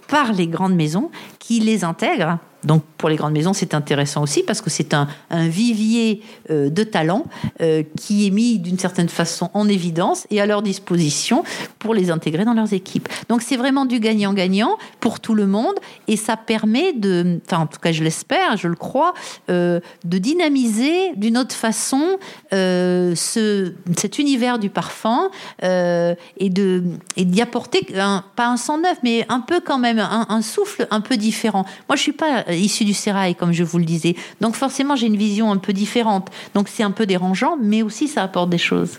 par 0.07 0.33
les 0.33 0.47
grandes 0.47 0.75
maisons 0.75 1.11
qui 1.39 1.59
les 1.59 1.83
intègrent 1.83 2.39
donc 2.65 2.83
pour 2.97 3.09
les 3.09 3.15
grandes 3.15 3.33
maisons, 3.33 3.53
c'est 3.53 3.73
intéressant 3.73 4.23
aussi 4.23 4.43
parce 4.43 4.61
que 4.61 4.69
c'est 4.69 4.93
un, 4.93 5.07
vivier 5.29 6.21
euh, 6.49 6.69
de 6.69 6.83
talents 6.83 7.25
euh, 7.61 7.83
qui 7.97 8.25
est 8.25 8.31
mis 8.31 8.57
d'une 8.57 8.79
certaine 8.79 9.09
façon 9.09 9.49
en 9.53 9.67
évidence 9.67 10.25
et 10.31 10.41
à 10.41 10.45
leur 10.45 10.61
disposition 10.61 11.43
pour 11.77 11.93
les 11.93 12.09
intégrer 12.09 12.45
dans 12.45 12.53
leurs 12.53 12.73
équipes. 12.73 13.07
Donc 13.29 13.41
c'est 13.41 13.57
vraiment 13.57 13.85
du 13.85 13.99
gagnant-gagnant 13.99 14.77
pour 14.99 15.19
tout 15.19 15.35
le 15.35 15.45
monde 15.45 15.75
et 16.07 16.17
ça 16.17 16.37
permet 16.37 16.93
de, 16.93 17.39
en 17.51 17.67
tout 17.67 17.79
cas 17.79 17.91
je 17.91 18.03
l'espère, 18.03 18.57
je 18.57 18.67
le 18.67 18.75
crois, 18.75 19.13
euh, 19.49 19.79
de 20.03 20.17
dynamiser 20.17 21.13
d'une 21.15 21.37
autre 21.37 21.55
façon 21.55 22.17
ce, 22.51 23.73
cet 23.97 24.17
univers 24.17 24.57
du 24.57 24.69
parfum 24.69 25.29
et 25.61 26.49
de 26.49 26.83
et 27.17 27.25
d'y 27.25 27.41
apporter 27.41 27.85
un, 27.97 28.23
pas 28.35 28.47
un 28.47 28.57
sang 28.57 28.77
neuf 28.79 28.97
mais 29.03 29.25
un 29.29 29.41
peu 29.41 29.59
quand 29.59 29.77
même 29.77 29.99
un, 29.99 30.25
un 30.29 30.41
souffle 30.41 30.87
un 30.91 31.01
peu 31.01 31.17
différent. 31.17 31.65
Moi 31.87 31.95
je 31.95 32.01
suis 32.01 32.13
pas 32.13 32.45
issu 32.59 32.85
du 32.85 32.93
sérail, 32.93 33.35
comme 33.35 33.51
je 33.51 33.63
vous 33.63 33.77
le 33.77 33.85
disais. 33.85 34.15
Donc 34.41 34.55
forcément, 34.55 34.95
j'ai 34.95 35.07
une 35.07 35.17
vision 35.17 35.51
un 35.51 35.57
peu 35.57 35.73
différente. 35.73 36.29
Donc 36.53 36.67
c'est 36.67 36.83
un 36.83 36.91
peu 36.91 37.05
dérangeant, 37.05 37.57
mais 37.61 37.81
aussi 37.81 38.07
ça 38.07 38.23
apporte 38.23 38.49
des 38.49 38.57
choses. 38.57 38.97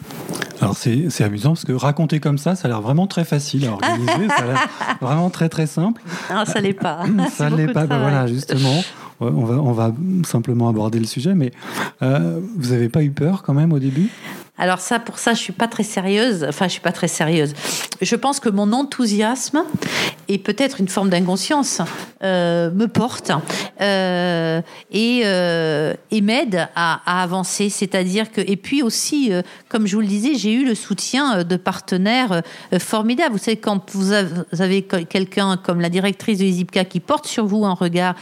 Alors 0.61 0.77
c'est 0.77 1.23
amusant 1.23 1.51
parce 1.51 1.65
que 1.65 1.73
raconter 1.73 2.21
comme 2.21 2.39
ça, 2.39 2.57
ça 2.57 2.67
a 2.67 2.69
l'air 2.69 2.81
vraiment 2.81 3.07
très 3.07 3.25
facile 3.25 3.67
à 3.67 3.73
organiser, 3.73 4.29
ça 4.29 4.43
a 4.43 4.47
l'air 4.47 4.69
vraiment 5.01 5.31
très 5.31 5.49
très 5.49 5.67
simple. 5.67 6.03
Non, 6.33 6.45
ça 6.45 6.61
l'est 6.61 6.73
pas. 6.73 7.05
ça 7.31 7.51
l'est 7.51 7.73
pas. 7.73 7.87
Ben 7.87 7.99
voilà, 7.99 8.27
justement. 8.27 8.83
On 9.19 9.47
va, 9.47 9.55
on 9.55 9.73
va 9.73 9.95
simplement 10.27 10.69
aborder 10.69 10.99
le 10.99 11.07
sujet, 11.07 11.35
mais 11.35 11.51
euh, 12.03 12.39
vous 12.59 12.73
n'avez 12.73 12.91
pas 12.91 13.03
eu 13.03 13.11
peur 13.11 13.43
quand 13.43 13.55
même 13.55 13.73
au 13.73 13.79
début? 13.79 14.11
Alors 14.59 14.81
ça, 14.81 14.99
pour 14.99 15.19
ça, 15.19 15.35
je 15.35 15.41
suis 15.41 15.53
pas 15.53 15.69
très 15.69 15.83
sérieuse. 15.83 16.45
Enfin, 16.49 16.67
je 16.67 16.73
suis 16.73 16.81
pas 16.81 16.93
très 16.93 17.09
sérieuse. 17.09 17.55
Je 18.01 18.17
pense 18.17 18.41
que 18.41 18.49
mon 18.49 18.73
enthousiasme 18.73 19.65
et 20.29 20.39
peut-être 20.39 20.81
une 20.81 20.89
forme 20.89 21.11
d'inconscience 21.11 21.81
euh, 22.23 22.71
me 22.71 22.89
porte 22.89 23.31
euh, 23.81 24.61
et, 24.91 25.23
euh, 25.25 25.95
et 26.11 26.21
m'aide 26.21 26.69
à, 26.75 27.23
avancer. 27.23 27.69
C'est-à-dire 27.69 28.33
que 28.33 28.41
et 28.41 28.57
puis 28.57 28.83
aussi, 28.83 29.31
comme 29.69 29.87
je 29.87 29.95
vous 29.95 30.01
le 30.01 30.07
disais, 30.07 30.35
j'ai 30.35 30.53
eu 30.53 30.65
le 30.65 30.75
soutien 30.75 31.45
de 31.45 31.57
partenaires 31.57 32.43
formidables. 32.79 33.33
Vous 33.33 33.39
savez, 33.39 33.57
quand 33.57 33.91
vous 33.95 34.13
avez 34.13 34.83
quelqu'un 34.83 35.57
comme 35.57 35.81
la 35.81 35.89
directrice 35.89 36.39
de 36.39 36.45
l'ISIPCA 36.45 36.85
qui 36.85 37.01
porte 37.01 37.27
sur 37.27 37.47
vous 37.47 37.65
un 37.65 37.75
regard 37.75 38.15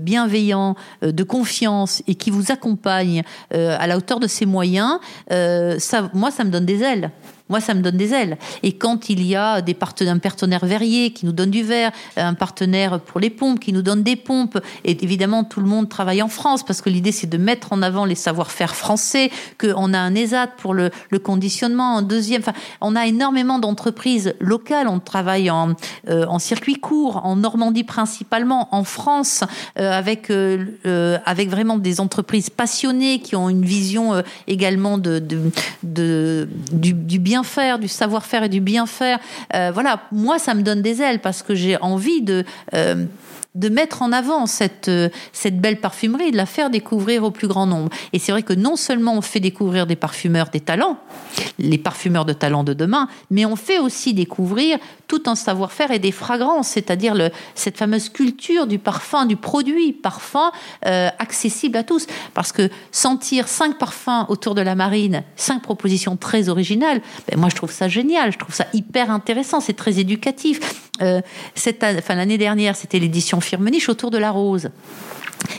bienveillant, 0.00 0.76
de 1.02 1.22
confiance 1.24 2.02
et 2.06 2.14
qui 2.14 2.30
vous 2.30 2.52
accompagne 2.52 3.22
à 3.50 3.86
la 3.86 3.96
hauteur 3.96 4.20
de 4.20 4.26
ses 4.26 4.46
moyens. 4.46 4.98
Moi, 5.30 6.30
ça 6.30 6.44
me 6.44 6.50
donne 6.50 6.66
des 6.66 6.82
ailes. 6.82 7.10
Moi, 7.52 7.60
ça 7.60 7.74
me 7.74 7.82
donne 7.82 7.98
des 7.98 8.14
ailes. 8.14 8.38
Et 8.62 8.72
quand 8.72 9.10
il 9.10 9.22
y 9.22 9.36
a 9.36 9.60
des 9.60 9.74
partenaires, 9.74 10.14
un 10.14 10.18
partenaire 10.18 10.64
verrier 10.64 11.12
qui 11.12 11.26
nous 11.26 11.32
donne 11.32 11.50
du 11.50 11.62
verre, 11.62 11.92
un 12.16 12.32
partenaire 12.32 12.98
pour 12.98 13.20
les 13.20 13.28
pompes 13.28 13.60
qui 13.60 13.74
nous 13.74 13.82
donne 13.82 14.02
des 14.02 14.16
pompes, 14.16 14.58
et 14.86 14.96
évidemment, 15.04 15.44
tout 15.44 15.60
le 15.60 15.66
monde 15.66 15.90
travaille 15.90 16.22
en 16.22 16.28
France 16.28 16.62
parce 16.62 16.80
que 16.80 16.88
l'idée, 16.88 17.12
c'est 17.12 17.26
de 17.26 17.36
mettre 17.36 17.74
en 17.74 17.82
avant 17.82 18.06
les 18.06 18.14
savoir-faire 18.14 18.74
français, 18.74 19.30
qu'on 19.60 19.92
a 19.92 19.98
un 19.98 20.14
ESAT 20.14 20.46
pour 20.56 20.72
le, 20.72 20.90
conditionnement, 21.22 21.98
un 21.98 22.00
deuxième. 22.00 22.40
Enfin, 22.40 22.54
on 22.80 22.96
a 22.96 23.06
énormément 23.06 23.58
d'entreprises 23.58 24.34
locales. 24.40 24.88
On 24.88 24.98
travaille 24.98 25.50
en, 25.50 25.74
euh, 26.08 26.38
circuit 26.38 26.76
court, 26.76 27.20
en 27.26 27.36
Normandie 27.36 27.84
principalement, 27.84 28.74
en 28.74 28.82
France, 28.82 29.44
euh, 29.78 29.92
avec, 29.92 30.30
euh, 30.30 31.18
avec 31.26 31.50
vraiment 31.50 31.76
des 31.76 32.00
entreprises 32.00 32.48
passionnées 32.48 33.18
qui 33.18 33.36
ont 33.36 33.50
une 33.50 33.66
vision 33.66 34.22
également 34.46 34.96
de, 34.96 35.20
du 35.82 37.18
bien 37.18 37.41
faire, 37.42 37.78
du 37.78 37.88
savoir-faire 37.88 38.44
et 38.44 38.48
du 38.48 38.60
bien 38.60 38.86
faire. 38.86 39.18
Euh, 39.54 39.70
voilà, 39.72 40.02
moi, 40.12 40.38
ça 40.38 40.54
me 40.54 40.62
donne 40.62 40.82
des 40.82 41.02
ailes 41.02 41.20
parce 41.20 41.42
que 41.42 41.54
j'ai 41.54 41.76
envie 41.80 42.22
de 42.22 42.44
euh, 42.74 43.06
de 43.54 43.68
mettre 43.68 44.00
en 44.02 44.12
avant 44.12 44.46
cette, 44.46 44.88
euh, 44.88 45.10
cette 45.32 45.60
belle 45.60 45.78
parfumerie 45.78 46.30
de 46.30 46.36
la 46.36 46.46
faire 46.46 46.70
découvrir 46.70 47.22
au 47.22 47.30
plus 47.30 47.48
grand 47.48 47.66
nombre. 47.66 47.90
Et 48.12 48.18
c'est 48.18 48.32
vrai 48.32 48.42
que 48.42 48.54
non 48.54 48.76
seulement 48.76 49.14
on 49.14 49.20
fait 49.20 49.40
découvrir 49.40 49.86
des 49.86 49.96
parfumeurs 49.96 50.48
des 50.48 50.60
talents, 50.60 50.98
les 51.58 51.78
parfumeurs 51.78 52.24
de 52.24 52.32
talent 52.32 52.64
de 52.64 52.72
demain, 52.72 53.08
mais 53.30 53.44
on 53.44 53.56
fait 53.56 53.78
aussi 53.78 54.14
découvrir 54.14 54.78
tout 55.12 55.28
un 55.30 55.34
savoir-faire 55.34 55.90
et 55.90 55.98
des 55.98 56.10
fragrances, 56.10 56.68
c'est-à-dire 56.68 57.14
cette 57.54 57.76
fameuse 57.76 58.08
culture 58.08 58.66
du 58.66 58.78
parfum, 58.78 59.26
du 59.26 59.36
produit 59.36 59.92
parfum 59.92 60.50
euh, 60.86 61.10
accessible 61.18 61.76
à 61.76 61.82
tous. 61.82 62.06
Parce 62.32 62.50
que 62.50 62.70
sentir 62.92 63.46
cinq 63.46 63.76
parfums 63.76 64.24
autour 64.30 64.54
de 64.54 64.62
la 64.62 64.74
marine, 64.74 65.22
cinq 65.36 65.60
propositions 65.60 66.16
très 66.16 66.48
originales, 66.48 67.02
ben 67.28 67.38
moi 67.38 67.50
je 67.50 67.56
trouve 67.56 67.70
ça 67.70 67.88
génial, 67.88 68.32
je 68.32 68.38
trouve 68.38 68.54
ça 68.54 68.64
hyper 68.72 69.10
intéressant, 69.10 69.60
c'est 69.60 69.74
très 69.74 69.98
éducatif. 69.98 70.60
Euh, 71.02 71.20
cette, 71.54 71.84
l'année 72.08 72.38
dernière, 72.38 72.74
c'était 72.74 72.98
l'édition 72.98 73.38
Firmenich 73.42 73.90
autour 73.90 74.10
de 74.10 74.16
la 74.16 74.30
rose. 74.30 74.70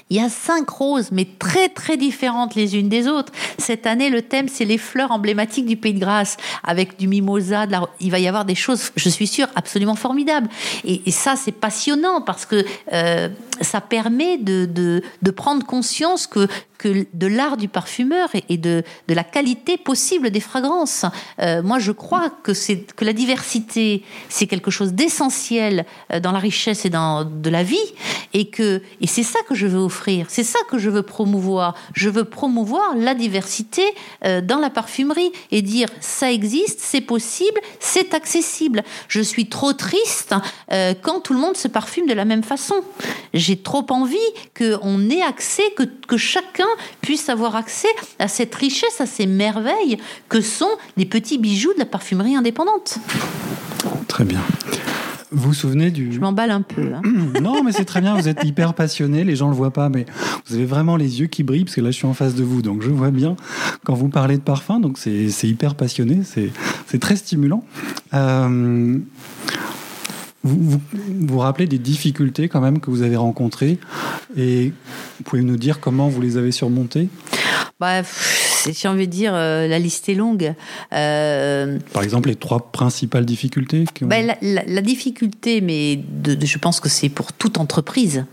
Il 0.10 0.18
y 0.18 0.20
a 0.20 0.30
cinq 0.30 0.70
roses, 0.70 1.10
mais 1.12 1.28
très 1.40 1.70
très 1.70 1.98
différentes 1.98 2.56
les 2.56 2.76
unes 2.76 2.90
des 2.90 3.08
autres. 3.08 3.32
Cette 3.58 3.88
année, 3.88 4.10
le 4.10 4.22
thème, 4.22 4.48
c'est 4.48 4.66
les 4.66 4.78
fleurs 4.78 5.12
emblématiques 5.12 5.66
du 5.66 5.78
Pays 5.78 5.94
de 5.94 6.00
Grâce, 6.00 6.38
avec 6.64 7.00
du 7.00 7.08
mimosa. 7.08 7.66
Il 8.00 8.12
va 8.12 8.20
y 8.20 8.28
avoir 8.28 8.46
des 8.46 8.56
choses, 8.56 8.92
je 8.96 9.10
suis 9.10 9.28
sûre, 9.28 9.48
absolument 9.56 9.96
formidables. 9.96 10.50
Et, 10.84 11.12
ça, 11.12 11.36
c'est 11.36 11.52
passionnant 11.52 12.22
parce 12.22 12.46
que 12.46 12.66
euh, 12.92 13.30
ça 13.62 13.82
permet 13.82 14.38
de, 14.38 14.66
de 14.66 15.32
prendre 15.32 15.66
conscience 15.66 16.28
que 16.28 16.48
de 16.88 17.28
l'art 17.28 17.58
du 17.58 17.68
parfumeur 17.68 18.30
et 18.50 18.58
de, 18.58 18.84
de, 19.08 19.14
la 19.14 19.24
qualité 19.24 19.78
possible 19.78 20.30
des 20.30 20.40
fragrances. 20.40 21.06
Euh, 21.40 21.62
moi, 21.64 21.80
je 21.80 21.92
crois 21.92 22.30
que, 22.30 22.52
que 22.94 23.06
la 23.06 23.14
diversité, 23.14 24.04
c'est 24.30 24.48
quelque 24.48 24.72
chose 24.72 24.94
d'essentiel 24.94 25.86
euh, 26.12 26.20
dans 26.20 26.32
la 26.32 26.40
richesse 26.40 26.86
et 26.86 26.90
dans 26.90 27.24
de 27.26 27.50
la 27.50 27.64
vie, 27.64 27.78
et 28.34 28.52
et 29.02 29.08
c'est 29.08 29.24
ça 29.24 29.40
que 29.48 29.56
je 29.56 29.66
veux 29.66 29.80
offrir, 29.80 30.28
c'est 30.30 30.44
ça 30.44 30.60
que 30.70 30.78
je 30.78 30.90
veux 30.90 31.02
promouvoir. 31.02 31.76
Je 31.94 32.10
veux 32.10 32.26
promouvoir 32.26 32.96
la 32.96 33.16
diversité 33.16 33.84
euh, 34.26 34.42
dans 34.42 34.60
la 34.60 34.70
parfumerie 34.70 35.32
et 35.52 35.62
dire 35.62 35.88
ça 36.00 36.32
existe, 36.32 36.80
c'est 36.82 37.02
possible, 37.02 37.60
c'est 37.80 38.14
accessible. 38.14 38.84
Je 39.08 39.22
suis 39.22 39.50
trop 39.50 39.74
triste 39.74 40.36
quand 41.02 41.22
tout 41.22 41.34
le 41.34 41.40
monde 41.40 41.58
se 41.58 41.68
parfume 41.68 42.08
de 42.08 42.14
la 42.14 42.26
même 42.26 42.44
façon. 42.44 42.76
J'ai 43.34 43.58
trop 43.58 43.86
envie 43.90 44.18
qu'on 44.58 45.10
ait 45.10 45.22
accès, 45.22 45.64
que, 45.76 45.84
que 45.84 46.18
chacun 46.18 46.68
puisse 47.02 47.30
avoir 47.30 47.56
accès 47.56 47.88
à 48.20 48.28
cette 48.28 48.54
richesse, 48.56 49.00
à 49.00 49.06
ces 49.06 49.26
merveilles 49.26 49.98
que 50.30 50.42
sont 50.42 50.70
les 50.98 51.06
petits 51.06 51.38
bijoux 51.38 51.74
de 51.74 51.80
la 51.80 51.86
parfumerie 51.86 52.36
indépendante. 52.36 52.98
Très 54.08 54.26
bien. 54.26 54.42
Vous 55.34 55.50
vous 55.50 55.54
souvenez 55.54 55.90
du... 55.90 56.12
Je 56.14 56.20
m'emballe 56.20 56.52
un 56.52 56.62
peu. 56.62 56.94
Hein. 56.94 57.02
non, 57.42 57.64
mais 57.64 57.72
c'est 57.72 57.86
très 57.86 58.02
bien, 58.02 58.16
vous 58.16 58.28
êtes 58.28 58.44
hyper 58.44 58.76
passionné, 58.76 59.24
les 59.24 59.36
gens 59.36 59.48
ne 59.48 59.52
le 59.52 59.58
voient 59.58 59.74
pas, 59.74 59.90
mais 59.90 60.06
vous 60.46 60.56
avez 60.56 60.66
vraiment 60.66 60.96
les 60.96 61.22
yeux 61.22 61.26
qui 61.26 61.42
brillent, 61.42 61.66
parce 61.66 61.76
que 61.76 61.82
là, 61.82 61.90
je 61.90 61.96
suis 61.96 62.06
en 62.06 62.14
face 62.14 62.36
de 62.36 62.44
vous, 62.44 62.62
donc 62.62 62.84
je 62.84 62.90
vois 62.90 63.10
bien 63.10 63.36
quand 63.84 63.96
vous 63.96 64.10
parlez 64.10 64.38
de 64.38 64.44
parfum, 64.44 64.80
donc 64.80 64.98
c'est 65.00 65.48
hyper 65.48 65.74
passionné, 65.74 66.22
c'est 66.24 67.00
très 67.00 67.16
stimulant. 67.16 67.64
Euh, 68.14 69.00
vous, 70.44 70.82
vous, 71.22 71.40
rappelez 71.40 71.68
des 71.68 71.80
difficultés 71.80 72.50
quand 72.50 72.60
même 72.60 72.80
que 72.80 72.90
vous 72.90 73.02
avez 73.02 73.16
rencontrées 73.16 73.80
et 74.36 74.74
vous 75.18 75.24
pouvez 75.24 75.42
nous 75.42 75.58
dire 75.58 75.80
comment 75.80 76.10
vous 76.10 76.22
les 76.22 76.38
avez 76.38 76.52
surmontées 76.52 77.10
bah, 77.80 78.04
si 78.04 78.74
j'ai 78.74 78.88
envie 78.88 79.08
de 79.08 79.12
dire, 79.12 79.34
euh, 79.36 79.68
la 79.68 79.80
liste 79.80 80.08
est 80.08 80.14
longue. 80.14 80.54
Euh, 80.94 81.80
Par 81.92 82.04
exemple, 82.04 82.30
les 82.30 82.36
trois 82.36 82.72
principales 82.72 83.26
difficultés 83.26 83.86
bah, 84.02 84.18
la, 84.42 84.82
difficulté, 84.82 85.60
mais 85.60 86.00
je 86.26 86.58
pense 86.58 86.80
que 86.80 86.88
c'est 86.88 87.10
pour 87.10 87.34
toute 87.34 87.58
entreprise, 87.58 88.26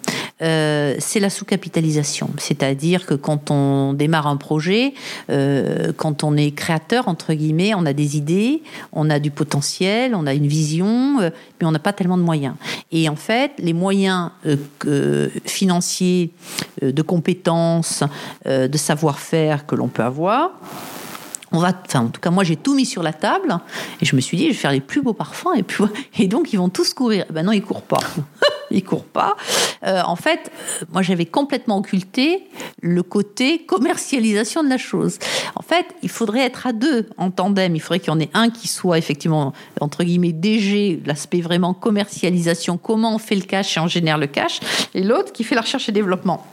euh, 0.42 0.94
c'est 0.98 1.20
la 1.20 1.30
sous-capitalisation. 1.30 2.30
C'est-à-dire 2.38 3.06
que 3.06 3.14
quand 3.14 3.50
on 3.50 3.92
démarre 3.92 4.26
un 4.26 4.36
projet, 4.36 4.94
quand 5.96 6.24
on 6.24 6.36
est 6.36 6.50
créateur, 6.52 7.08
entre 7.08 7.34
guillemets, 7.34 7.74
on 7.74 7.86
a 7.86 7.92
des 7.92 8.16
idées, 8.16 8.62
on 8.92 9.10
a 9.10 9.18
du 9.18 9.30
potentiel, 9.30 10.14
on 10.14 10.26
a 10.26 10.34
une 10.34 10.46
vision, 10.46 11.18
mais 11.20 11.66
on 11.66 11.70
n'a 11.70 11.78
pas 11.78 11.92
tellement 11.92 12.18
de 12.18 12.22
moyens. 12.22 12.54
Et 12.92 13.08
en 13.08 13.16
fait, 13.16 13.52
les 13.58 13.72
moyens 13.72 14.30
financiers, 15.44 16.32
de 16.82 17.02
compétences, 17.02 18.04
de 18.46 18.76
savoir-faire 18.76 19.66
que 19.66 19.74
l'on 19.74 19.88
peut 19.88 20.02
avoir, 20.02 20.52
on 21.52 21.58
va, 21.58 21.72
enfin, 21.84 22.00
en 22.00 22.08
tout 22.08 22.20
cas, 22.20 22.30
moi, 22.30 22.44
j'ai 22.44 22.56
tout 22.56 22.74
mis 22.74 22.86
sur 22.86 23.02
la 23.02 23.12
table 23.12 23.58
et 24.00 24.04
je 24.04 24.14
me 24.14 24.20
suis 24.20 24.36
dit, 24.36 24.44
je 24.44 24.48
vais 24.50 24.54
faire 24.54 24.72
les 24.72 24.80
plus 24.80 25.02
beaux 25.02 25.12
parfums 25.12 25.54
et, 25.56 25.62
puis, 25.62 25.84
et 26.18 26.28
donc 26.28 26.52
ils 26.52 26.56
vont 26.56 26.68
tous 26.68 26.94
courir. 26.94 27.24
Ben 27.30 27.44
non, 27.44 27.52
ils 27.52 27.62
courent 27.62 27.82
pas. 27.82 27.98
ils 28.70 28.84
courent 28.84 29.04
pas. 29.04 29.36
Euh, 29.84 30.02
en 30.04 30.16
fait, 30.16 30.50
moi, 30.92 31.02
j'avais 31.02 31.26
complètement 31.26 31.78
occulté 31.78 32.44
le 32.82 33.02
côté 33.02 33.64
commercialisation 33.64 34.62
de 34.62 34.68
la 34.68 34.78
chose. 34.78 35.18
En 35.54 35.62
fait, 35.62 35.86
il 36.02 36.08
faudrait 36.08 36.44
être 36.44 36.66
à 36.66 36.72
deux 36.72 37.08
en 37.16 37.30
tandem. 37.30 37.74
Il 37.74 37.80
faudrait 37.80 38.00
qu'il 38.00 38.08
y 38.08 38.16
en 38.16 38.20
ait 38.20 38.30
un 38.34 38.50
qui 38.50 38.68
soit 38.68 38.98
effectivement 38.98 39.52
entre 39.80 40.04
guillemets 40.04 40.32
DG, 40.32 41.02
l'aspect 41.06 41.40
vraiment 41.40 41.74
commercialisation, 41.74 42.78
comment 42.78 43.14
on 43.14 43.18
fait 43.18 43.34
le 43.34 43.42
cash 43.42 43.76
et 43.76 43.80
on 43.80 43.86
génère 43.86 44.18
le 44.18 44.26
cash, 44.26 44.60
et 44.94 45.02
l'autre 45.02 45.32
qui 45.32 45.44
fait 45.44 45.54
la 45.54 45.62
recherche 45.62 45.88
et 45.88 45.92
développement. 45.92 46.46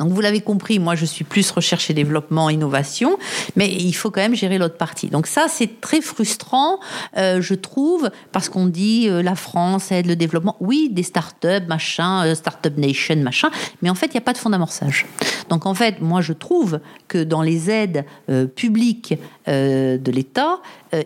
Donc 0.00 0.12
vous 0.12 0.20
l'avez 0.22 0.40
compris, 0.40 0.78
moi 0.78 0.94
je 0.94 1.04
suis 1.04 1.24
plus 1.24 1.50
recherche 1.50 1.90
et 1.90 1.94
développement, 1.94 2.48
innovation, 2.48 3.18
mais 3.54 3.70
il 3.70 3.92
faut 3.92 4.10
quand 4.10 4.22
même 4.22 4.34
gérer 4.34 4.56
l'autre 4.56 4.78
partie. 4.78 5.08
Donc 5.08 5.26
ça 5.26 5.44
c'est 5.48 5.82
très 5.82 6.00
frustrant, 6.00 6.80
euh, 7.18 7.42
je 7.42 7.52
trouve, 7.52 8.10
parce 8.32 8.48
qu'on 8.48 8.66
dit 8.66 9.08
euh, 9.08 9.22
la 9.22 9.34
France 9.34 9.92
aide 9.92 10.06
le 10.06 10.16
développement. 10.16 10.56
Oui, 10.58 10.88
des 10.90 11.02
startups, 11.02 11.66
machin, 11.68 12.24
euh, 12.24 12.34
startup 12.34 12.78
nation, 12.78 13.16
machin, 13.16 13.50
mais 13.82 13.90
en 13.90 13.94
fait 13.94 14.06
il 14.06 14.12
n'y 14.12 14.18
a 14.18 14.22
pas 14.22 14.32
de 14.32 14.38
fonds 14.38 14.48
d'amorçage. 14.48 15.04
Donc 15.50 15.66
en 15.66 15.74
fait, 15.74 16.00
moi 16.00 16.22
je 16.22 16.32
trouve 16.32 16.80
que 17.06 17.22
dans 17.22 17.42
les 17.42 17.68
aides 17.70 18.06
publiques 18.54 19.14
de 19.46 20.10
l'État, 20.10 20.60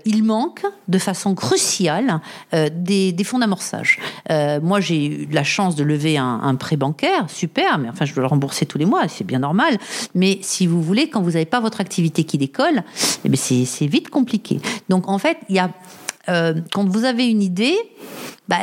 il 0.05 0.25
manque 0.25 0.65
de 0.89 0.99
façon 0.99 1.35
cruciale 1.35 2.21
des, 2.53 3.13
des, 3.13 3.25
fonds 3.25 3.39
d'amorçage. 3.39 3.99
moi 4.63 4.81
j'ai 4.81 5.07
eu 5.07 5.29
la 5.31 5.45
chance 5.45 5.77
de 5.77 5.85
lever 5.85 6.17
un, 6.19 6.55
prêt 6.55 6.77
bancaire, 6.77 7.29
super, 7.29 7.79
mais 7.79 7.89
enfin 7.89 8.05
je 8.05 8.15
dois 8.15 8.23
le 8.23 8.29
rembourser 8.29 8.67
tous 8.67 8.79
les 8.79 8.87
mois, 8.87 9.09
c'est 9.09 9.25
bien 9.25 9.39
normal. 9.39 9.79
Mais 10.15 10.39
si 10.43 10.67
vous 10.67 10.83
voulez, 10.83 11.09
quand 11.09 11.21
vous 11.21 11.33
n'avez 11.33 11.45
pas 11.45 11.61
votre 11.61 11.81
activité 11.81 12.25
qui 12.25 12.39
décolle, 12.39 12.83
eh 13.25 13.29
bien 13.29 13.41
c'est 13.41 13.87
vite 13.87 14.09
compliqué. 14.11 14.61
Donc 14.89 15.09
en 15.09 15.19
fait, 15.19 15.39
il 15.49 15.57
y 15.57 15.59
a 15.59 15.71
euh, 16.29 16.55
quand 16.73 16.89
vous 16.89 17.05
avez 17.05 17.29
une 17.29 17.43
idée, 17.43 17.77
bah, 18.49 18.59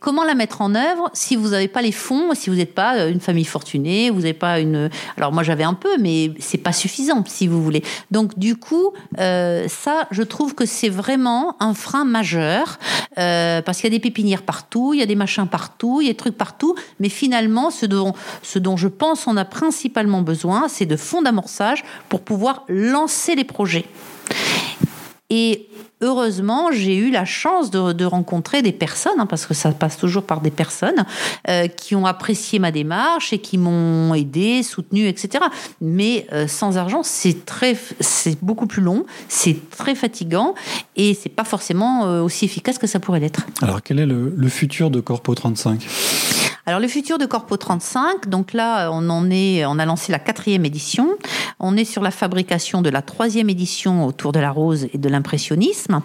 comment 0.00 0.24
la 0.24 0.34
mettre 0.34 0.60
en 0.60 0.74
œuvre 0.74 1.08
si 1.12 1.36
vous 1.36 1.50
n'avez 1.50 1.68
pas 1.68 1.82
les 1.82 1.92
fonds, 1.92 2.34
si 2.34 2.50
vous 2.50 2.56
n'êtes 2.56 2.74
pas 2.74 2.96
euh, 2.96 3.12
une 3.12 3.20
famille 3.20 3.44
fortunée, 3.44 4.10
vous 4.10 4.20
n'avez 4.20 4.32
pas 4.32 4.58
une. 4.58 4.90
Alors 5.16 5.32
moi 5.32 5.42
j'avais 5.42 5.64
un 5.64 5.74
peu, 5.74 5.96
mais 5.98 6.32
c'est 6.40 6.58
pas 6.58 6.72
suffisant 6.72 7.22
si 7.26 7.46
vous 7.46 7.62
voulez. 7.62 7.84
Donc 8.10 8.38
du 8.38 8.56
coup, 8.56 8.92
euh, 9.18 9.66
ça, 9.68 10.08
je 10.10 10.22
trouve 10.22 10.54
que 10.54 10.66
c'est 10.66 10.88
vraiment 10.88 11.56
un 11.60 11.74
frein 11.74 12.04
majeur 12.04 12.78
parce 13.16 13.78
qu'il 13.78 13.92
y 13.92 13.92
a 13.92 13.96
des 13.96 14.02
pépinières 14.02 14.42
partout, 14.42 14.94
il 14.94 15.00
y 15.00 15.02
a 15.02 15.06
des 15.06 15.16
machins 15.16 15.48
partout, 15.48 16.00
il 16.00 16.06
y 16.06 16.10
a 16.10 16.12
des 16.12 16.16
trucs 16.16 16.38
partout, 16.38 16.76
mais 17.00 17.08
finalement, 17.08 17.72
ce 17.72 17.84
dont, 17.84 18.14
ce 18.42 18.60
dont 18.60 18.76
je 18.76 18.86
pense 18.86 19.26
on 19.26 19.36
a 19.36 19.44
principalement 19.44 20.22
besoin, 20.22 20.68
c'est 20.68 20.86
de 20.86 20.96
fonds 20.96 21.20
d'amorçage 21.20 21.82
pour 22.08 22.20
pouvoir 22.20 22.64
lancer 22.68 23.34
les 23.34 23.42
projets. 23.42 23.86
Et 25.30 25.68
heureusement, 26.00 26.72
j'ai 26.72 26.96
eu 26.96 27.10
la 27.10 27.26
chance 27.26 27.70
de, 27.70 28.04
rencontrer 28.04 28.62
des 28.62 28.72
personnes, 28.72 29.18
hein, 29.18 29.26
parce 29.26 29.44
que 29.44 29.52
ça 29.52 29.72
passe 29.72 29.98
toujours 29.98 30.22
par 30.22 30.40
des 30.40 30.50
personnes, 30.50 31.04
euh, 31.48 31.68
qui 31.68 31.94
ont 31.94 32.06
apprécié 32.06 32.58
ma 32.58 32.70
démarche 32.70 33.32
et 33.34 33.38
qui 33.38 33.58
m'ont 33.58 34.14
aidé, 34.14 34.62
soutenu, 34.62 35.06
etc. 35.06 35.44
Mais 35.82 36.26
euh, 36.32 36.46
sans 36.48 36.78
argent, 36.78 37.02
c'est 37.02 37.36
beaucoup 38.42 38.66
plus 38.66 38.82
long, 38.82 39.04
c'est 39.28 39.68
très 39.70 39.94
fatigant 39.94 40.54
et 40.96 41.12
c'est 41.12 41.28
pas 41.28 41.44
forcément 41.44 42.06
euh, 42.06 42.22
aussi 42.22 42.46
efficace 42.46 42.78
que 42.78 42.86
ça 42.86 42.98
pourrait 42.98 43.20
l'être. 43.20 43.46
Alors, 43.60 43.82
quel 43.82 43.98
est 43.98 44.06
le, 44.06 44.32
le 44.34 44.48
futur 44.48 44.90
de 44.90 45.00
Corpo 45.00 45.34
35 45.34 45.86
alors 46.68 46.80
le 46.80 46.88
futur 46.88 47.16
de 47.16 47.24
Corpo 47.24 47.56
35, 47.56 48.28
donc 48.28 48.52
là 48.52 48.90
on 48.92 49.08
en 49.08 49.30
est, 49.30 49.64
on 49.64 49.78
a 49.78 49.86
lancé 49.86 50.12
la 50.12 50.18
quatrième 50.18 50.66
édition. 50.66 51.16
On 51.60 51.78
est 51.78 51.86
sur 51.86 52.02
la 52.02 52.10
fabrication 52.10 52.82
de 52.82 52.90
la 52.90 53.00
troisième 53.00 53.48
édition 53.48 54.04
autour 54.04 54.32
de 54.32 54.38
la 54.38 54.50
rose 54.50 54.86
et 54.92 54.98
de 54.98 55.08
l'impressionnisme. 55.08 56.02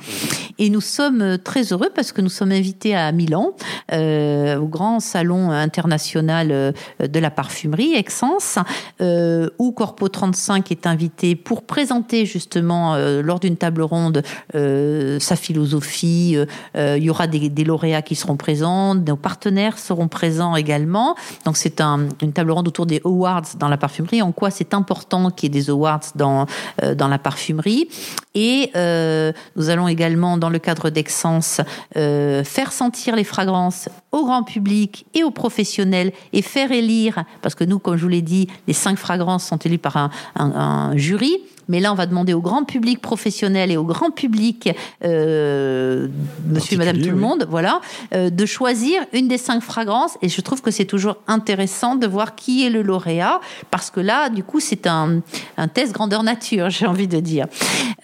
Et 0.59 0.69
nous 0.69 0.79
sommes 0.79 1.37
très 1.37 1.73
heureux 1.73 1.89
parce 1.93 2.13
que 2.13 2.21
nous 2.21 2.29
sommes 2.29 2.53
invités 2.53 2.95
à 2.95 3.11
Milan, 3.11 3.55
euh, 3.91 4.57
au 4.57 4.67
grand 4.67 5.01
salon 5.01 5.51
international 5.51 6.47
euh, 6.51 6.71
de 7.01 7.19
la 7.19 7.29
parfumerie, 7.29 7.93
Exens, 7.95 8.57
euh, 9.01 9.49
où 9.59 9.73
Corpo 9.73 10.07
35 10.07 10.71
est 10.71 10.87
invité 10.87 11.35
pour 11.35 11.63
présenter 11.63 12.25
justement 12.25 12.95
lors 12.95 13.41
d'une 13.41 13.57
table 13.57 13.81
ronde 13.81 14.23
sa 14.53 15.35
philosophie. 15.35 16.37
il 16.75 17.03
y 17.03 17.09
aura 17.09 17.27
des 17.27 17.63
lauréats 17.63 18.01
qui 18.01 18.15
seront 18.15 18.37
présents, 18.37 18.95
nos 18.95 19.15
partenaires 19.15 19.77
seront 19.77 20.07
présents 20.07 20.52
également. 20.55 21.15
Donc 21.45 21.57
c'est 21.57 21.81
une 21.81 22.33
table 22.33 22.51
ronde 22.51 22.67
autour 22.67 22.85
des 22.85 23.01
awards 23.05 23.55
dans 23.57 23.67
la 23.67 23.77
parfumerie, 23.77 24.21
en 24.21 24.31
quoi 24.31 24.51
c'est 24.51 24.73
important 24.73 25.29
qu'il 25.29 25.53
y 25.53 25.57
ait 25.57 25.61
des 25.61 25.69
awards 25.69 26.01
dans, 26.15 26.45
euh, 26.81 26.95
dans 26.95 27.07
la 27.07 27.19
parfumerie. 27.19 27.87
Et 28.35 28.71
euh, 28.75 29.31
nous 29.55 29.69
allons 29.69 29.87
également, 29.87 30.37
dans 30.37 30.49
le 30.49 30.59
cadre 30.59 30.89
d'Excence, 30.89 31.61
euh, 31.97 32.43
faire 32.43 32.71
sentir 32.71 33.15
les 33.15 33.23
fragrances 33.23 33.89
au 34.13 34.23
grand 34.23 34.43
public 34.43 35.05
et 35.13 35.23
aux 35.23 35.31
professionnels 35.31 36.13
et 36.31 36.41
faire 36.41 36.71
élire, 36.71 37.25
parce 37.41 37.55
que 37.55 37.65
nous, 37.65 37.79
comme 37.79 37.97
je 37.97 38.03
vous 38.03 38.09
l'ai 38.09 38.21
dit, 38.21 38.47
les 38.67 38.73
cinq 38.73 38.97
fragrances 38.97 39.45
sont 39.45 39.57
élues 39.57 39.77
par 39.77 40.11
un 40.35 40.95
jury. 40.95 41.41
Mais 41.67 41.79
là, 41.79 41.91
on 41.91 41.95
va 41.95 42.05
demander 42.05 42.33
au 42.33 42.41
grand 42.41 42.63
public 42.63 43.01
professionnel 43.01 43.71
et 43.71 43.77
au 43.77 43.83
grand 43.83 44.11
public, 44.11 44.69
euh, 45.03 46.07
monsieur 46.47 46.75
et 46.75 46.77
madame 46.77 46.97
tout 46.97 47.09
le 47.09 47.15
monde, 47.15 47.47
voilà, 47.49 47.81
euh, 48.13 48.29
de 48.29 48.45
choisir 48.45 49.01
une 49.13 49.27
des 49.27 49.37
cinq 49.37 49.61
fragrances. 49.61 50.17
Et 50.21 50.29
je 50.29 50.41
trouve 50.41 50.61
que 50.61 50.71
c'est 50.71 50.85
toujours 50.85 51.17
intéressant 51.27 51.95
de 51.95 52.07
voir 52.07 52.35
qui 52.35 52.65
est 52.65 52.69
le 52.69 52.81
lauréat, 52.81 53.39
parce 53.71 53.89
que 53.89 53.99
là, 53.99 54.29
du 54.29 54.43
coup, 54.43 54.59
c'est 54.59 54.87
un, 54.87 55.21
un, 55.57 55.67
test 55.67 55.93
grandeur 55.93 56.23
nature, 56.23 56.69
j'ai 56.69 56.85
envie 56.85 57.07
de 57.07 57.19
dire. 57.19 57.47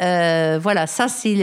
Euh, 0.01 0.59
voilà, 0.61 0.87
ça, 0.87 1.07
c'est 1.07 1.35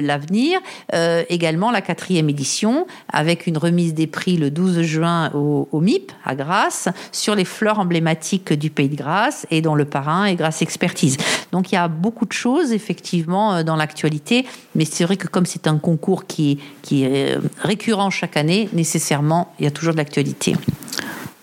l'avenir. 0.00 0.58
Euh, 0.94 1.22
également, 1.28 1.70
la 1.70 1.82
quatrième 1.82 2.28
édition, 2.28 2.86
avec 3.12 3.46
une 3.46 3.58
remise 3.58 3.94
des 3.94 4.06
prix 4.10 4.36
le 4.36 4.50
12 4.50 4.82
juin 4.82 5.30
au, 5.34 5.80
MIP, 5.80 6.10
à 6.24 6.34
Grasse, 6.34 6.88
sur 7.12 7.36
les 7.36 7.44
fleurs 7.44 7.78
emblématiques 7.78 8.52
du 8.52 8.70
pays 8.70 8.88
de 8.88 8.96
Grasse, 8.96 9.46
et 9.50 9.62
dont 9.62 9.74
le 9.74 9.84
parrain 9.84 10.24
est 10.24 10.34
Grasse 10.34 10.62
Expertise. 10.62 11.16
Donc, 11.52 11.60
donc 11.60 11.72
il 11.72 11.74
y 11.74 11.78
a 11.78 11.88
beaucoup 11.88 12.24
de 12.24 12.32
choses 12.32 12.72
effectivement 12.72 13.52
euh, 13.52 13.62
dans 13.62 13.76
l'actualité, 13.76 14.46
mais 14.74 14.86
c'est 14.86 15.04
vrai 15.04 15.18
que 15.18 15.28
comme 15.28 15.44
c'est 15.44 15.66
un 15.66 15.76
concours 15.76 16.26
qui, 16.26 16.58
qui 16.80 17.04
est 17.04 17.36
euh, 17.36 17.40
récurrent 17.60 18.08
chaque 18.08 18.38
année, 18.38 18.70
nécessairement, 18.72 19.52
il 19.58 19.66
y 19.66 19.68
a 19.68 19.70
toujours 19.70 19.92
de 19.92 19.98
l'actualité. 19.98 20.56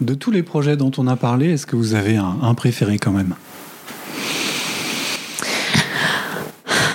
de 0.02 0.16
tous 0.16 0.32
les 0.32 0.42
projets 0.42 0.76
dont 0.76 0.92
on 0.98 1.06
a 1.06 1.16
parlé, 1.16 1.52
est-ce 1.52 1.68
que 1.68 1.76
vous 1.76 1.94
avez 1.94 2.16
un 2.16 2.56
préféré 2.56 2.98
quand 2.98 3.12
même? 3.12 3.36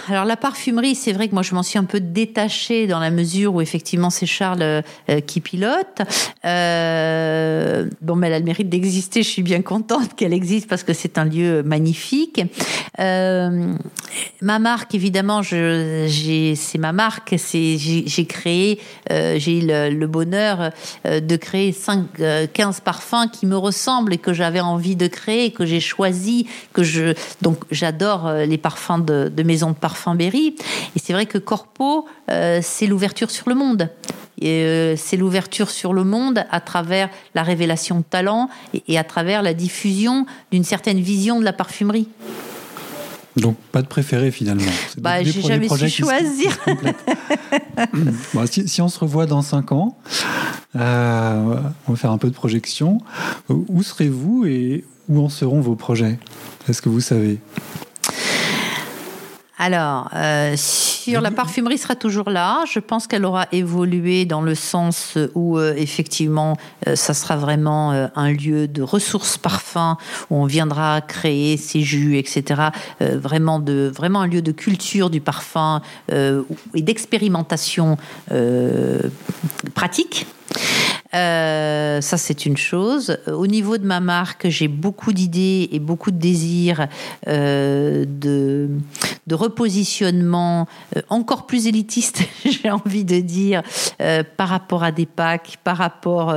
Alors 0.09 0.25
la 0.25 0.37
parfumerie, 0.37 0.97
c'est 0.97 1.13
vrai 1.13 1.29
que 1.29 1.35
moi 1.35 1.43
je 1.43 1.55
m'en 1.55 1.63
suis 1.63 1.79
un 1.79 1.85
peu 1.85 2.01
détachée 2.01 2.89
dans 2.89 2.99
la 2.99 3.11
mesure 3.11 3.55
où 3.55 3.61
effectivement 3.61 4.11
c'est 4.11 4.27
Charles 4.27 4.63
euh, 4.63 4.83
qui 5.25 5.41
pilote. 5.41 6.03
Euh, 6.45 7.89
bon, 8.01 8.17
mais 8.17 8.27
elle 8.27 8.33
a 8.35 8.39
le 8.41 8.45
mérite 8.45 8.69
d'exister. 8.69 9.23
Je 9.23 9.29
suis 9.29 9.43
bien 9.43 9.63
contente 9.63 10.15
qu'elle 10.17 10.33
existe 10.33 10.69
parce 10.69 10.83
que 10.83 10.93
c'est 10.93 11.19
un 11.19 11.25
lieu 11.25 11.63
magnifique. 11.63 12.41
Euh, 12.99 13.75
ma 14.41 14.59
marque, 14.59 14.95
évidemment, 14.95 15.43
c'est 15.43 16.79
ma 16.79 16.93
marque. 16.93 17.37
J'ai 17.37 18.27
créé, 18.27 18.81
j'ai 19.09 19.59
eu 19.59 19.67
le, 19.67 20.07
bonheur 20.07 20.73
de 21.05 21.37
créer 21.37 21.73
5, 21.73 22.07
15 22.53 22.81
parfums 22.81 23.29
qui 23.33 23.47
me 23.47 23.57
ressemblent 23.57 24.13
et 24.13 24.19
que 24.19 24.33
j'avais 24.33 24.61
envie 24.61 24.97
de 24.97 25.07
créer, 25.07 25.53
que 25.53 25.65
j'ai 25.65 25.81
choisi, 25.81 26.47
que 26.73 26.83
je 26.83 27.15
donc 27.41 27.59
j'adore 27.71 28.31
les 28.47 28.59
parfums 28.59 29.05
de, 29.05 29.31
de 29.35 29.43
maisons 29.43 29.71
de 29.71 29.77
parfums 29.77 29.92
Berry. 30.15 30.57
Et 30.97 30.99
c'est 30.99 31.13
vrai 31.13 31.27
que 31.27 31.39
Corpo, 31.39 32.07
euh, 32.31 32.61
c'est 32.63 32.87
l'ouverture 32.87 33.31
sur 33.31 33.49
le 33.49 33.55
monde. 33.55 33.91
Euh, 34.43 34.95
c'est 34.97 35.17
l'ouverture 35.17 35.71
sur 35.71 35.93
le 35.93 36.05
monde 36.05 36.45
à 36.51 36.61
travers 36.61 37.09
la 37.35 37.43
révélation 37.43 37.99
de 37.99 38.05
talent 38.05 38.49
et, 38.89 38.99
à 38.99 39.05
travers 39.05 39.43
la 39.43 39.55
diffusion 39.55 40.27
d'une 40.51 40.65
certaine 40.65 41.01
vision 41.01 41.39
de 41.39 41.45
la 41.45 41.53
parfumerie. 41.53 42.09
Donc 43.37 43.57
pas 43.71 43.81
de 43.81 43.87
préféré 43.87 44.31
finalement. 44.31 44.71
Bah, 44.99 45.23
j'ai 45.23 45.41
jamais 45.41 45.69
su 45.69 45.89
choisir. 45.89 46.59
si, 48.67 48.83
on 48.83 48.89
se 48.89 48.99
revoit 48.99 49.25
dans 49.25 49.41
5 49.41 49.73
ans, 49.73 49.97
euh, 50.77 51.57
on 51.89 51.93
va 51.93 51.97
faire 51.97 52.11
un 52.11 52.19
peu 52.19 52.29
de 52.29 52.35
projection. 52.35 52.99
Où 53.49 53.83
serez-vous 53.83 54.45
et 54.47 54.85
où 55.09 55.23
en 55.23 55.31
seront 55.31 55.61
vos 55.61 55.77
projets? 55.77 56.19
Est-ce 56.69 56.83
que 56.83 56.91
vous 56.91 57.01
savez? 57.01 57.39
Alors, 59.65 60.11
euh, 60.17 60.57
sur 60.57 61.21
la 61.21 61.31
parfumerie 61.31 61.79
sera 61.79 61.95
toujours 61.95 62.31
là. 62.31 62.65
Je 62.69 62.81
pense 62.81 63.07
qu'elle 63.07 63.25
aura 63.25 63.47
évolué 63.53 64.25
dans 64.25 64.43
le 64.43 64.57
sens 64.57 65.17
où 65.37 65.57
euh, 65.57 65.73
effectivement, 65.77 66.57
euh, 66.89 66.97
ça 66.97 67.15
sera 67.15 67.37
vraiment 67.37 67.93
un 68.17 68.33
lieu 68.33 68.67
de 68.67 68.83
ressources 68.83 69.39
parfums 69.39 69.97
où 70.31 70.37
on 70.43 70.47
viendra 70.47 71.01
créer 71.01 71.57
ses 71.57 71.83
jus, 71.83 72.19
etc. 72.19 72.61
vraiment 72.99 73.61
de 73.61 73.89
vraiment 73.95 74.23
un 74.23 74.27
lieu 74.27 74.43
de 74.43 74.51
culture 74.51 75.11
du 75.11 75.21
parfum 75.21 75.81
et 76.11 76.83
d'expérimentation 76.83 77.97
pratique. 79.75 80.27
Euh, 81.15 82.01
ça, 82.01 82.17
c'est 82.17 82.47
une 82.47 82.57
chose. 82.57 83.19
Au 83.27 83.47
niveau 83.47 83.77
de 83.77 83.87
ma 83.87 84.01
marque, 84.01 84.49
j'ai 84.49 84.69
beaucoup 84.69 85.13
d'idées 85.13 85.69
et 85.73 85.79
beaucoup 85.79 86.11
de 86.11 86.17
désirs 86.17 86.87
euh, 87.29 88.07
de, 88.09 88.71
de 89.27 89.35
repositionnement 89.35 90.67
euh, 90.97 91.03
encore 91.11 91.47
plus 91.47 91.67
élitiste, 91.67 92.23
j'ai 92.45 92.71
envie 92.71 93.05
de 93.05 93.21
dire, 93.21 93.63
par 94.37 94.49
rapport 94.49 94.85
à 94.85 94.93
des 94.93 95.07
packs, 95.07 95.59
par 95.63 95.77
rapport 95.77 96.35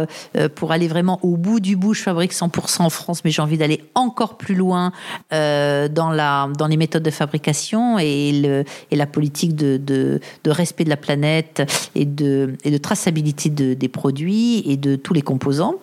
pour 0.56 0.72
aller 0.72 0.88
vraiment 0.88 1.20
au 1.24 1.38
bout 1.38 1.60
du 1.60 1.76
bout. 1.76 1.94
Je 1.94 2.02
fabrique 2.02 2.34
100% 2.34 2.82
en 2.84 2.90
France, 2.90 3.24
mais 3.24 3.32
j'ai 3.32 3.42
envie 3.42 3.58
d'aller 3.58 3.84
encore 3.96 4.38
plus 4.38 4.56
loin 4.56 4.92
dans, 5.32 6.12
la, 6.12 6.50
dans 6.58 6.68
les 6.68 6.78
méthodes 6.78 7.04
de 7.04 7.12
fabrication 7.12 7.98
et, 8.00 8.32
le, 8.32 8.64
et 8.92 8.96
la 8.96 9.08
politique 9.08 9.56
de, 9.56 9.78
de, 9.78 10.20
de, 10.44 10.52
respect 10.52 10.84
de 10.84 10.90
la 10.90 10.98
planète 10.98 11.64
et 11.96 12.06
de, 12.06 12.56
et 12.64 12.72
de 12.72 12.78
traçabilité 12.78 13.50
de, 13.50 13.74
des 13.74 13.88
produits 13.88 14.65
et 14.66 14.78
de 14.78 14.96
tous 14.96 15.14
les 15.14 15.22
composants. 15.22 15.76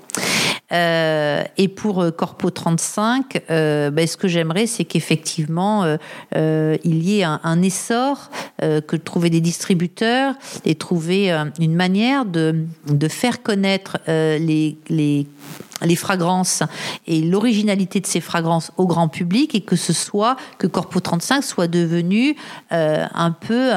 Euh, 0.73 1.43
et 1.59 1.69
pour 1.69 2.03
euh, 2.03 2.11
Corpo 2.11 2.51
35, 2.51 3.43
euh, 3.51 3.91
ben, 3.91 4.07
ce 4.07 4.17
que 4.17 4.27
j'aimerais, 4.27 4.67
c'est 4.67 4.85
qu'effectivement, 4.85 5.85
il 6.35 7.05
y 7.05 7.21
ait 7.21 7.25
un, 7.25 7.63
essor, 7.63 8.31
que 8.87 8.97
trouver 8.97 9.31
des 9.31 9.41
distributeurs 9.41 10.35
et 10.65 10.75
trouver 10.75 11.31
une 11.59 11.75
manière 11.75 12.25
de, 12.25 12.65
de 12.87 13.09
faire 13.09 13.43
connaître 13.43 13.99
les, 14.07 14.77
les 14.89 15.27
les 15.85 15.97
fragrances 15.97 16.63
et 17.09 17.23
l'originalité 17.23 17.99
de 17.99 18.07
ces 18.07 18.21
fragrances 18.21 18.71
au 18.77 18.87
grand 18.87 19.09
public 19.09 19.57
et 19.57 19.63
que 19.63 19.75
ce 19.75 19.93
soit 19.93 20.37
que 20.59 20.69
Corpo 20.69 21.01
35 21.01 21.43
soit 21.43 21.67
devenu 21.67 22.37
un 22.71 23.31
peu 23.33 23.71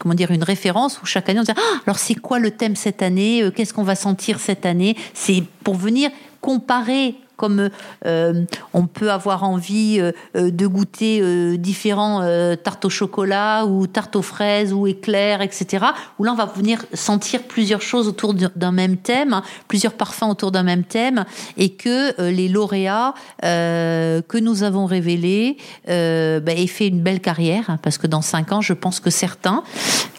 comment 0.00 0.14
dire 0.14 0.32
une 0.32 0.42
référence 0.42 1.00
où 1.00 1.06
chaque 1.06 1.28
année 1.28 1.40
on 1.40 1.44
dit 1.44 1.52
ah, 1.56 1.78
alors 1.86 1.98
c'est 1.98 2.16
quoi 2.16 2.38
le 2.38 2.50
thème 2.50 2.74
cette 2.76 3.02
année? 3.02 3.48
Qu'est-ce 3.54 3.72
qu'on 3.72 3.84
va 3.84 3.94
sentir 3.94 4.40
cette 4.40 4.66
année? 4.66 4.96
C'est 5.12 5.44
pour 5.62 5.76
venir 5.76 6.10
comparer 6.40 7.14
comme 7.36 7.70
euh, 8.06 8.44
on 8.72 8.86
peut 8.86 9.10
avoir 9.10 9.44
envie 9.44 9.98
euh, 10.00 10.12
euh, 10.36 10.50
de 10.50 10.66
goûter 10.66 11.58
différents 11.58 12.24
tartes 12.62 12.84
au 12.84 12.90
chocolat 12.90 13.64
ou 13.66 13.86
tartes 13.86 14.16
aux 14.16 14.22
fraises 14.22 14.72
ou 14.72 14.86
éclairs, 14.86 15.42
etc. 15.42 15.86
Où 16.18 16.24
là, 16.24 16.32
on 16.32 16.36
va 16.36 16.46
venir 16.46 16.84
sentir 16.92 17.42
plusieurs 17.42 17.82
choses 17.82 18.08
autour 18.08 18.34
d'un 18.34 18.72
même 18.72 18.96
thème, 18.96 19.42
plusieurs 19.68 19.92
parfums 19.92 20.30
autour 20.30 20.52
d'un 20.52 20.62
même 20.62 20.84
thème, 20.84 21.24
et 21.56 21.70
que 21.70 22.20
les 22.30 22.48
lauréats 22.48 23.14
que 23.42 24.38
nous 24.38 24.62
avons 24.62 24.86
révélés 24.86 25.56
bah, 25.86 26.52
aient 26.52 26.66
fait 26.66 26.88
une 26.88 27.00
belle 27.00 27.20
carrière, 27.20 27.70
hein, 27.70 27.78
parce 27.82 27.98
que 27.98 28.06
dans 28.06 28.22
cinq 28.22 28.52
ans, 28.52 28.60
je 28.60 28.72
pense 28.72 29.00
que 29.00 29.10
certains 29.10 29.62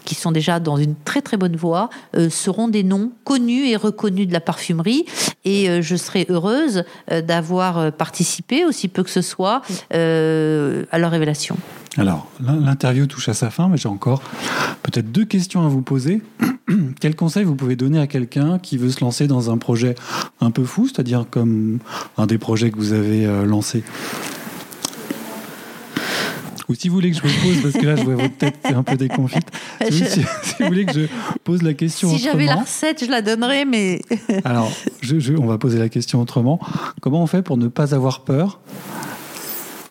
qui 0.05 0.15
sont 0.15 0.31
déjà 0.31 0.59
dans 0.59 0.77
une 0.77 0.95
très 1.03 1.21
très 1.21 1.35
bonne 1.35 1.55
voie, 1.55 1.89
euh, 2.15 2.29
seront 2.29 2.67
des 2.67 2.83
noms 2.83 3.11
connus 3.23 3.67
et 3.67 3.75
reconnus 3.75 4.27
de 4.27 4.33
la 4.33 4.39
parfumerie. 4.39 5.05
Et 5.43 5.69
euh, 5.69 5.81
je 5.81 5.95
serai 5.95 6.25
heureuse 6.29 6.83
euh, 7.11 7.21
d'avoir 7.21 7.91
participé, 7.91 8.65
aussi 8.65 8.87
peu 8.87 9.03
que 9.03 9.09
ce 9.09 9.21
soit, 9.21 9.61
à 9.91 10.97
leur 10.99 11.11
révélation. 11.11 11.57
Alors, 11.97 12.29
l'interview 12.39 13.07
touche 13.07 13.29
à 13.29 13.33
sa 13.33 13.49
fin, 13.49 13.69
mais 13.69 13.77
j'ai 13.77 13.87
encore 13.87 14.21
peut-être 14.83 15.11
deux 15.11 15.25
questions 15.25 15.65
à 15.65 15.69
vous 15.69 15.81
poser. 15.81 16.21
Quel 16.99 17.15
conseil 17.15 17.43
vous 17.45 17.55
pouvez 17.55 17.75
donner 17.75 17.99
à 17.99 18.07
quelqu'un 18.07 18.59
qui 18.59 18.77
veut 18.77 18.89
se 18.89 19.01
lancer 19.01 19.27
dans 19.27 19.49
un 19.49 19.57
projet 19.57 19.95
un 20.41 20.51
peu 20.51 20.65
fou, 20.65 20.87
c'est-à-dire 20.87 21.25
comme 21.29 21.79
un 22.17 22.25
des 22.25 22.37
projets 22.37 22.69
que 22.69 22.77
vous 22.77 22.93
avez 22.93 23.25
lancé 23.45 23.83
ou 26.67 26.75
si 26.75 26.89
vous 26.89 26.95
voulez 26.95 27.11
que 27.11 27.17
je 27.17 27.21
vous 27.21 27.41
pose, 27.43 27.61
parce 27.61 27.73
que 27.73 27.85
là, 27.85 27.95
je 27.95 28.03
vois 28.03 28.15
votre 28.15 28.37
tête 28.37 28.57
un 28.63 28.83
peu 28.83 28.95
déconfite. 28.95 29.47
Si, 29.89 30.03
vous 30.59 30.65
voulez 30.65 30.85
que 30.85 30.93
je 30.93 31.07
pose 31.43 31.61
la 31.61 31.73
question 31.73 32.09
si 32.09 32.23
j'avais 32.23 32.45
la 32.45 32.55
recette, 32.55 33.05
je 33.05 33.11
la 33.11 33.21
donnerais, 33.21 33.65
mais... 33.65 34.01
Alors, 34.45 34.71
on 35.39 35.45
va 35.45 35.57
poser 35.57 35.79
la 35.79 35.89
question 35.89 36.21
autrement. 36.21 36.59
Comment 37.01 37.21
on 37.21 37.27
fait 37.27 37.41
pour 37.41 37.57
ne 37.57 37.67
pas 37.67 37.93
avoir 37.93 38.21
peur 38.21 38.59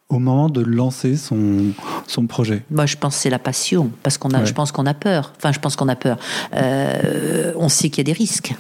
au 0.09 0.19
moment 0.19 0.49
de 0.49 0.63
lancer 0.63 1.17
son, 1.17 1.73
son 2.07 2.27
projet? 2.27 2.63
Moi, 2.71 2.87
je 2.87 2.97
pense 2.97 3.17
que 3.17 3.23
c'est 3.23 3.31
la 3.31 3.39
passion, 3.39 3.91
parce 4.03 4.19
qu'on 4.19 4.31
a, 4.31 4.45
je 4.45 4.53
pense 4.53 4.73
qu'on 4.73 4.87
a 4.87 4.95
peur. 4.95 5.33
Enfin, 5.37 5.53
je 5.53 5.61
pense 5.61 5.77
qu'on 5.77 5.89
a 5.89 5.97
peur. 5.97 6.19
Euh, 6.55 7.53
on 7.57 7.69
sait 7.69 7.89
qu'il 7.89 7.99
y 7.99 8.11
a 8.11 8.13
des 8.13 8.19
risques. 8.19 8.55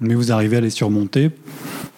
Mais 0.00 0.14
vous 0.14 0.32
arrivez 0.32 0.56
à 0.56 0.60
les 0.60 0.70
surmonter 0.70 1.30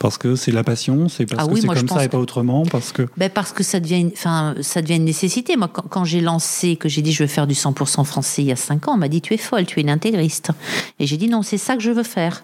parce 0.02 0.18
que 0.18 0.34
c'est 0.34 0.50
la 0.50 0.64
passion, 0.64 1.08
c'est 1.08 1.26
parce 1.26 1.46
ah 1.46 1.48
que 1.48 1.60
c'est 1.60 1.68
comme 1.68 1.88
ça 1.88 2.04
et 2.04 2.08
pas 2.08 2.18
autrement, 2.18 2.64
parce 2.66 2.90
que. 2.90 3.06
Ben 3.16 3.30
parce 3.30 3.52
que 3.52 3.62
ça 3.62 3.78
devient, 3.78 4.00
une, 4.00 4.10
enfin, 4.12 4.56
ça 4.60 4.82
devient 4.82 4.96
une 4.96 5.04
nécessité. 5.04 5.56
Moi, 5.56 5.68
quand, 5.68 6.04
j'ai 6.04 6.20
lancé, 6.20 6.74
que 6.74 6.88
j'ai 6.88 7.02
dit 7.02 7.12
je 7.12 7.22
veux 7.22 7.28
faire 7.28 7.46
du 7.46 7.54
100% 7.54 8.04
français 8.04 8.42
il 8.42 8.48
y 8.48 8.52
a 8.52 8.56
5 8.56 8.88
ans, 8.88 8.94
on 8.94 8.96
m'a 8.96 9.06
dit 9.06 9.20
tu 9.20 9.32
es 9.32 9.36
folle, 9.36 9.64
tu 9.64 9.78
es 9.78 9.82
une 9.82 9.90
intégriste. 9.90 10.50
Et 10.98 11.06
j'ai 11.06 11.16
dit 11.16 11.28
non, 11.28 11.42
c'est 11.42 11.56
ça 11.56 11.76
que 11.76 11.82
je 11.82 11.92
veux 11.92 12.02
faire. 12.02 12.42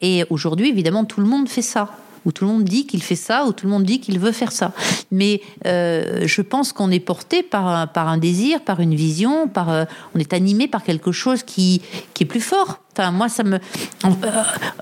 Et 0.00 0.24
aujourd'hui, 0.30 0.68
évidemment, 0.68 1.04
tout 1.04 1.20
le 1.20 1.26
monde 1.26 1.48
fait 1.48 1.62
ça 1.62 1.90
où 2.24 2.32
tout 2.32 2.44
le 2.44 2.50
monde 2.50 2.64
dit 2.64 2.86
qu'il 2.86 3.02
fait 3.02 3.16
ça, 3.16 3.44
où 3.46 3.52
tout 3.52 3.66
le 3.66 3.72
monde 3.72 3.84
dit 3.84 3.98
qu'il 3.98 4.20
veut 4.20 4.30
faire 4.30 4.52
ça. 4.52 4.72
Mais 5.10 5.40
euh, 5.66 6.26
je 6.26 6.42
pense 6.42 6.72
qu'on 6.72 6.90
est 6.90 7.00
porté 7.00 7.42
par, 7.42 7.90
par 7.92 8.08
un 8.08 8.18
désir, 8.18 8.60
par 8.60 8.78
une 8.80 8.94
vision, 8.94 9.48
par, 9.48 9.70
euh, 9.70 9.84
on 10.14 10.18
est 10.18 10.32
animé 10.32 10.68
par 10.68 10.84
quelque 10.84 11.12
chose 11.12 11.42
qui, 11.42 11.82
qui 12.14 12.24
est 12.24 12.26
plus 12.26 12.40
fort. 12.40 12.80
Enfin, 13.00 13.12
moi, 13.12 13.30
ça 13.30 13.44
me. 13.44 13.56
Euh, 13.56 14.08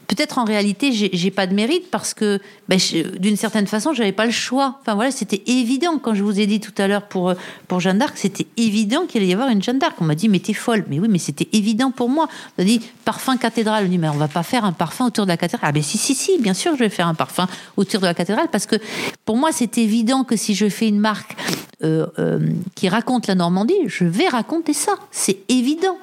peut-être 0.09 0.39
en 0.39 0.45
réalité, 0.45 0.91
j'ai 0.93 1.31
pas 1.31 1.47
de 1.47 1.55
mérite 1.55 1.89
parce 1.89 2.15
que, 2.15 2.41
ben, 2.69 2.81
d'une 3.21 3.37
certaine 3.37 3.69
façon, 3.69 3.93
j'avais 3.93 4.13
pas 4.13 4.27
le 4.27 4.33
choix. 4.33 4.79
Enfin 4.81 4.97
voilà, 4.97 5.13
c'était 5.13 5.43
évident 5.47 5.99
quand 5.99 6.15
je 6.15 6.25
vous 6.25 6.41
ai 6.41 6.47
dit 6.47 6.59
tout 6.59 6.73
à 6.79 6.89
l'heure 6.89 7.03
pour 7.03 7.33
pour 7.69 7.79
Jeanne 7.79 7.99
d'Arc, 7.99 8.19
c'était 8.19 8.49
évident 8.57 9.07
qu'il 9.07 9.21
allait 9.21 9.31
y 9.31 9.35
avoir 9.35 9.51
une 9.51 9.63
Jeanne 9.63 9.79
d'Arc. 9.79 9.95
On 10.01 10.05
m'a 10.05 10.17
dit 10.17 10.29
mais 10.29 10.41
t'es 10.41 10.53
folle. 10.53 10.85
Mais 10.89 10.99
oui, 10.99 11.07
mais 11.09 11.19
c'était 11.19 11.49
évident 11.53 11.93
pour 11.93 12.09
moi. 12.09 12.29
On 12.59 12.63
m'a 12.63 12.67
dit 12.67 12.81
parfum 13.05 13.37
cathédrale. 13.37 13.85
On 13.87 13.89
dit 13.89 13.99
mais 13.99 14.09
on 14.09 14.17
va 14.17 14.27
pas 14.27 14.43
faire 14.43 14.65
un 14.65 14.73
parfum 14.73 15.07
autour 15.07 15.25
de 15.25 15.31
la 15.31 15.37
cathédrale. 15.37 15.69
Ah 15.69 15.73
ben 15.73 15.83
si 15.83 15.97
si 15.97 16.17
si, 16.17 16.39
bien 16.41 16.55
sûr, 16.55 16.73
je 16.75 16.81
vais 16.81 16.89
faire 16.89 17.07
un 17.07 17.15
parfum 17.15 17.47
autour 17.77 18.01
de 18.01 18.07
la 18.07 18.15
cathédrale 18.15 18.49
parce 18.51 18.67
que 18.67 18.77
pour 19.25 19.37
moi, 19.37 19.51
c'est 19.53 19.79
évident 19.79 20.25
que 20.25 20.35
si 20.35 20.57
je 20.57 20.69
fais 20.69 20.89
une 20.89 20.99
marque 20.99 21.37
euh, 21.85 22.07
euh, 22.19 22.41
qui 22.75 22.89
raconte 22.89 23.29
la 23.29 23.37
Normandie, 23.37 23.87
je 23.87 24.05
vais 24.05 24.27
raconter 24.27 24.73
ça. 24.73 24.95
C'est 25.13 25.39
évident. 25.49 25.99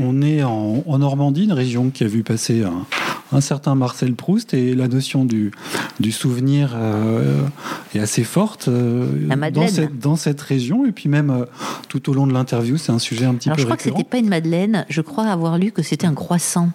On 0.00 0.22
est 0.22 0.42
en, 0.42 0.98
Normandie, 0.98 1.44
une 1.44 1.52
région 1.52 1.90
qui 1.90 2.04
a 2.04 2.06
vu 2.06 2.22
passer 2.22 2.64
un, 3.32 3.40
certain 3.40 3.74
Marcel 3.74 4.14
Proust, 4.14 4.54
et 4.54 4.74
la 4.74 4.88
notion 4.88 5.24
du, 5.24 5.52
du 6.00 6.12
souvenir 6.12 6.72
euh, 6.74 7.42
est 7.94 8.00
assez 8.00 8.24
forte 8.24 8.68
euh, 8.68 9.06
dans, 9.50 9.68
cette, 9.68 9.98
dans, 9.98 10.16
cette, 10.16 10.40
région. 10.40 10.86
Et 10.86 10.92
puis 10.92 11.08
même 11.08 11.30
euh, 11.30 11.44
tout 11.88 12.10
au 12.10 12.14
long 12.14 12.26
de 12.26 12.32
l'interview, 12.32 12.76
c'est 12.76 12.92
un 12.92 12.98
sujet 12.98 13.26
un 13.26 13.34
petit 13.34 13.50
peu 13.50 13.56
je 13.58 13.64
crois 13.64 13.76
que 13.76 13.82
c'était 13.82 14.04
pas 14.04 14.18
une 14.18 14.28
madeleine. 14.28 14.86
Je 14.88 15.00
crois 15.00 15.26
avoir 15.26 15.58
lu 15.58 15.72
que 15.72 15.82
c'était 15.82 16.06
un 16.06 16.14
croissant. 16.14 16.70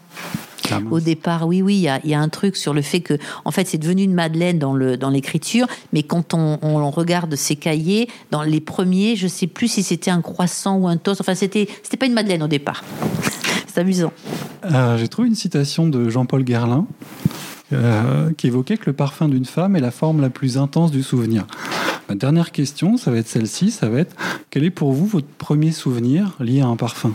Au 0.91 0.99
départ, 0.99 1.47
oui, 1.47 1.61
oui, 1.61 1.75
il 1.75 2.09
y, 2.09 2.13
a, 2.13 2.19
un 2.19 2.29
truc 2.29 2.55
sur 2.55 2.73
le 2.73 2.81
fait 2.81 3.01
que, 3.01 3.15
en 3.45 3.51
fait, 3.51 3.67
c'est 3.67 3.77
devenu 3.77 4.03
une 4.03 4.13
madeleine 4.13 4.59
dans 4.59 4.73
le 4.73 4.97
dans 4.97 5.09
l'écriture, 5.09 5.67
mais 5.91 6.03
quand 6.03 6.33
on, 6.33 6.59
on, 6.61 6.89
regarde 6.89 7.35
ces 7.35 7.55
cahiers, 7.55 8.07
dans 8.31 8.43
les 8.43 8.61
premiers, 8.61 9.15
je 9.15 9.27
sais 9.27 9.47
plus 9.47 9.67
si 9.67 9.83
c'était 9.83 10.11
un 10.11 10.21
croissant 10.21 10.77
ou 10.77 10.87
un 10.87 10.97
toast. 10.97 11.21
Enfin, 11.21 11.35
c'était 11.35 11.67
c'était 11.83 11.97
pas 11.97 12.05
une 12.05 12.13
madeleine 12.13 12.43
au 12.43 12.47
départ. 12.47 12.83
c'est 13.67 13.81
amusant. 13.81 14.13
Euh, 14.65 14.97
j'ai 14.97 15.07
trouvé 15.07 15.27
une 15.27 15.35
citation 15.35 15.87
de 15.87 16.09
Jean-Paul 16.09 16.43
Guerlain. 16.43 16.85
Euh, 17.71 18.31
qui 18.37 18.47
évoquait 18.47 18.77
que 18.77 18.85
le 18.85 18.93
parfum 18.93 19.27
d'une 19.27 19.45
femme 19.45 19.75
est 19.75 19.79
la 19.79 19.89
forme 19.89 20.21
la 20.21 20.29
plus 20.29 20.59
intense 20.59 20.91
du 20.91 21.01
souvenir. 21.01 21.47
Ma 22.07 22.13
dernière 22.13 22.51
question, 22.51 22.97
ça 22.97 23.09
va 23.09 23.17
être 23.17 23.27
celle-ci, 23.27 23.71
ça 23.71 23.89
va 23.89 23.99
être 23.99 24.15
quel 24.51 24.63
est 24.63 24.69
pour 24.69 24.91
vous 24.91 25.07
votre 25.07 25.27
premier 25.27 25.71
souvenir 25.71 26.35
lié 26.39 26.61
à 26.61 26.67
un 26.67 26.75
parfum? 26.75 27.13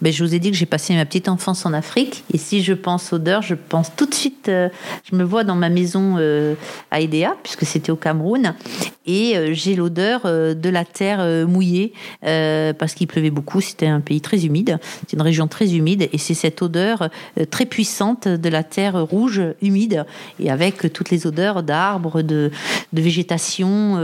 Ben, 0.00 0.12
je 0.12 0.22
vous 0.24 0.34
ai 0.34 0.38
dit 0.38 0.50
que 0.50 0.56
j'ai 0.56 0.66
passé 0.66 0.94
ma 0.94 1.04
petite 1.04 1.28
enfance 1.28 1.66
en 1.66 1.72
Afrique. 1.72 2.24
Et 2.32 2.38
si 2.38 2.62
je 2.62 2.72
pense 2.72 3.12
odeur, 3.12 3.42
je 3.42 3.54
pense 3.54 3.94
tout 3.96 4.06
de 4.06 4.14
suite, 4.14 4.48
euh, 4.48 4.68
je 5.10 5.16
me 5.16 5.24
vois 5.24 5.44
dans 5.44 5.56
ma 5.56 5.68
maison 5.68 6.16
euh, 6.18 6.54
à 6.90 7.00
Edea, 7.00 7.36
puisque 7.42 7.64
c'était 7.64 7.90
au 7.90 7.96
Cameroun. 7.96 8.54
Et 9.06 9.36
euh, 9.36 9.54
j'ai 9.54 9.74
l'odeur 9.74 10.22
de 10.24 10.68
la 10.68 10.84
terre 10.84 11.46
mouillée, 11.48 11.92
parce 12.22 12.94
qu'il 12.94 13.06
pleuvait 13.06 13.30
beaucoup. 13.30 13.60
C'était 13.60 13.86
un 13.86 14.00
pays 14.00 14.20
très 14.20 14.46
humide. 14.46 14.78
C'est 15.06 15.14
une 15.16 15.22
région 15.22 15.48
très 15.48 15.74
humide. 15.74 16.08
Et 16.12 16.18
c'est 16.18 16.34
cette 16.34 16.62
odeur 16.62 17.08
très 17.50 17.66
puissante 17.66 18.28
de 18.28 18.48
la 18.48 18.62
terre 18.62 19.02
rouge, 19.02 19.42
humide, 19.62 20.04
et 20.38 20.50
avec 20.50 20.92
toutes 20.92 21.10
les 21.10 21.26
odeurs 21.26 21.62
d'arbres, 21.62 22.22
de, 22.22 22.50
de, 22.92 23.02
végétation 23.02 23.98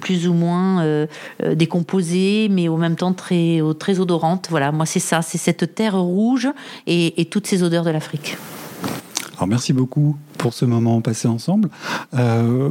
plus 0.00 0.28
ou 0.28 0.34
moins 0.34 1.06
décomposée, 1.54 2.48
mais 2.50 2.68
en 2.68 2.76
même 2.76 2.96
temps 2.96 3.12
très, 3.12 3.60
très 3.78 4.00
odorante. 4.00 4.46
Voilà, 4.50 4.72
moi 4.72 4.86
c'est 4.86 5.00
ça 5.00 5.22
c'est 5.22 5.38
cette 5.38 5.74
terre 5.74 5.98
rouge 5.98 6.48
et, 6.86 7.26
toutes 7.30 7.46
ces 7.46 7.62
odeurs 7.62 7.84
de 7.84 7.90
l'Afrique. 7.90 8.36
Alors 9.38 9.46
merci 9.46 9.72
beaucoup 9.72 10.16
pour 10.36 10.52
ce 10.52 10.64
moment 10.64 11.00
passé 11.00 11.28
ensemble. 11.28 11.68
Euh, 12.14 12.70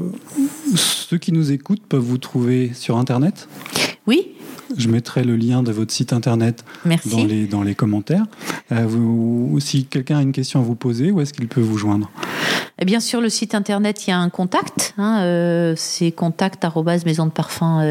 ceux 0.75 1.17
qui 1.17 1.31
nous 1.31 1.53
écoutent 1.53 1.85
peuvent 1.87 2.01
vous 2.01 2.17
trouver 2.17 2.73
sur 2.73 2.97
Internet 2.97 3.47
Oui. 4.05 4.33
Je 4.75 4.89
mettrai 4.89 5.23
le 5.23 5.37
lien 5.37 5.63
de 5.63 5.71
votre 5.71 5.93
site 5.93 6.11
Internet 6.11 6.65
Dans, 7.05 7.23
les, 7.23 7.47
dans 7.47 7.63
les 7.63 7.73
commentaires. 7.73 8.25
Euh, 8.73 8.85
vous, 8.85 9.57
si 9.61 9.85
quelqu'un 9.85 10.17
a 10.17 10.21
une 10.21 10.33
question 10.33 10.59
à 10.59 10.63
vous 10.63 10.75
poser, 10.75 11.09
où 11.09 11.21
est-ce 11.21 11.31
qu'il 11.31 11.47
peut 11.47 11.61
vous 11.61 11.77
joindre? 11.77 12.11
Et 12.79 12.83
bien 12.85 12.99
sur 12.99 13.21
le 13.21 13.29
site 13.29 13.55
internet, 13.55 14.05
il 14.05 14.09
y 14.09 14.13
a 14.13 14.19
un 14.19 14.29
contact. 14.29 14.93
Hein, 14.97 15.21
euh, 15.21 15.73
c'est 15.77 16.11
contact 16.11 16.67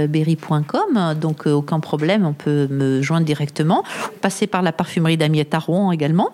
berry.com. 0.08 1.14
Donc 1.18 1.46
euh, 1.46 1.52
aucun 1.52 1.80
problème, 1.80 2.26
on 2.26 2.34
peut 2.34 2.68
me 2.70 3.00
joindre 3.00 3.24
directement. 3.24 3.84
Passer 4.20 4.46
par 4.46 4.60
la 4.60 4.72
parfumerie 4.72 5.16
d'Amiette 5.16 5.54
à 5.54 5.60
Rouen 5.60 5.92
également 5.92 6.30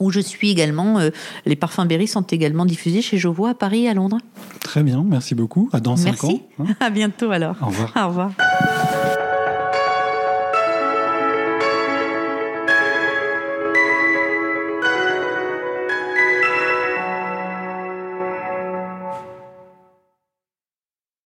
où 0.00 0.10
je 0.10 0.20
suis 0.20 0.50
également. 0.50 0.98
Euh, 0.98 1.10
les 1.46 1.56
parfums 1.56 1.86
Berry 1.86 2.06
sont 2.06 2.22
également 2.22 2.64
diffusés 2.64 3.02
chez 3.02 3.18
Jovo 3.18 3.46
à 3.46 3.54
Paris 3.54 3.84
et 3.84 3.88
à 3.88 3.94
Londres. 3.94 4.18
Très 4.60 4.82
bien, 4.82 5.04
merci 5.06 5.34
beaucoup. 5.34 5.68
À 5.72 5.80
dans 5.80 5.96
5 5.96 6.24
ans. 6.24 6.40
Hein. 6.60 6.64
À 6.80 6.90
bientôt 6.90 7.30
alors. 7.30 7.56
Au 7.62 7.66
revoir. 7.66 7.92
Au 7.96 8.08
revoir. 8.08 9.17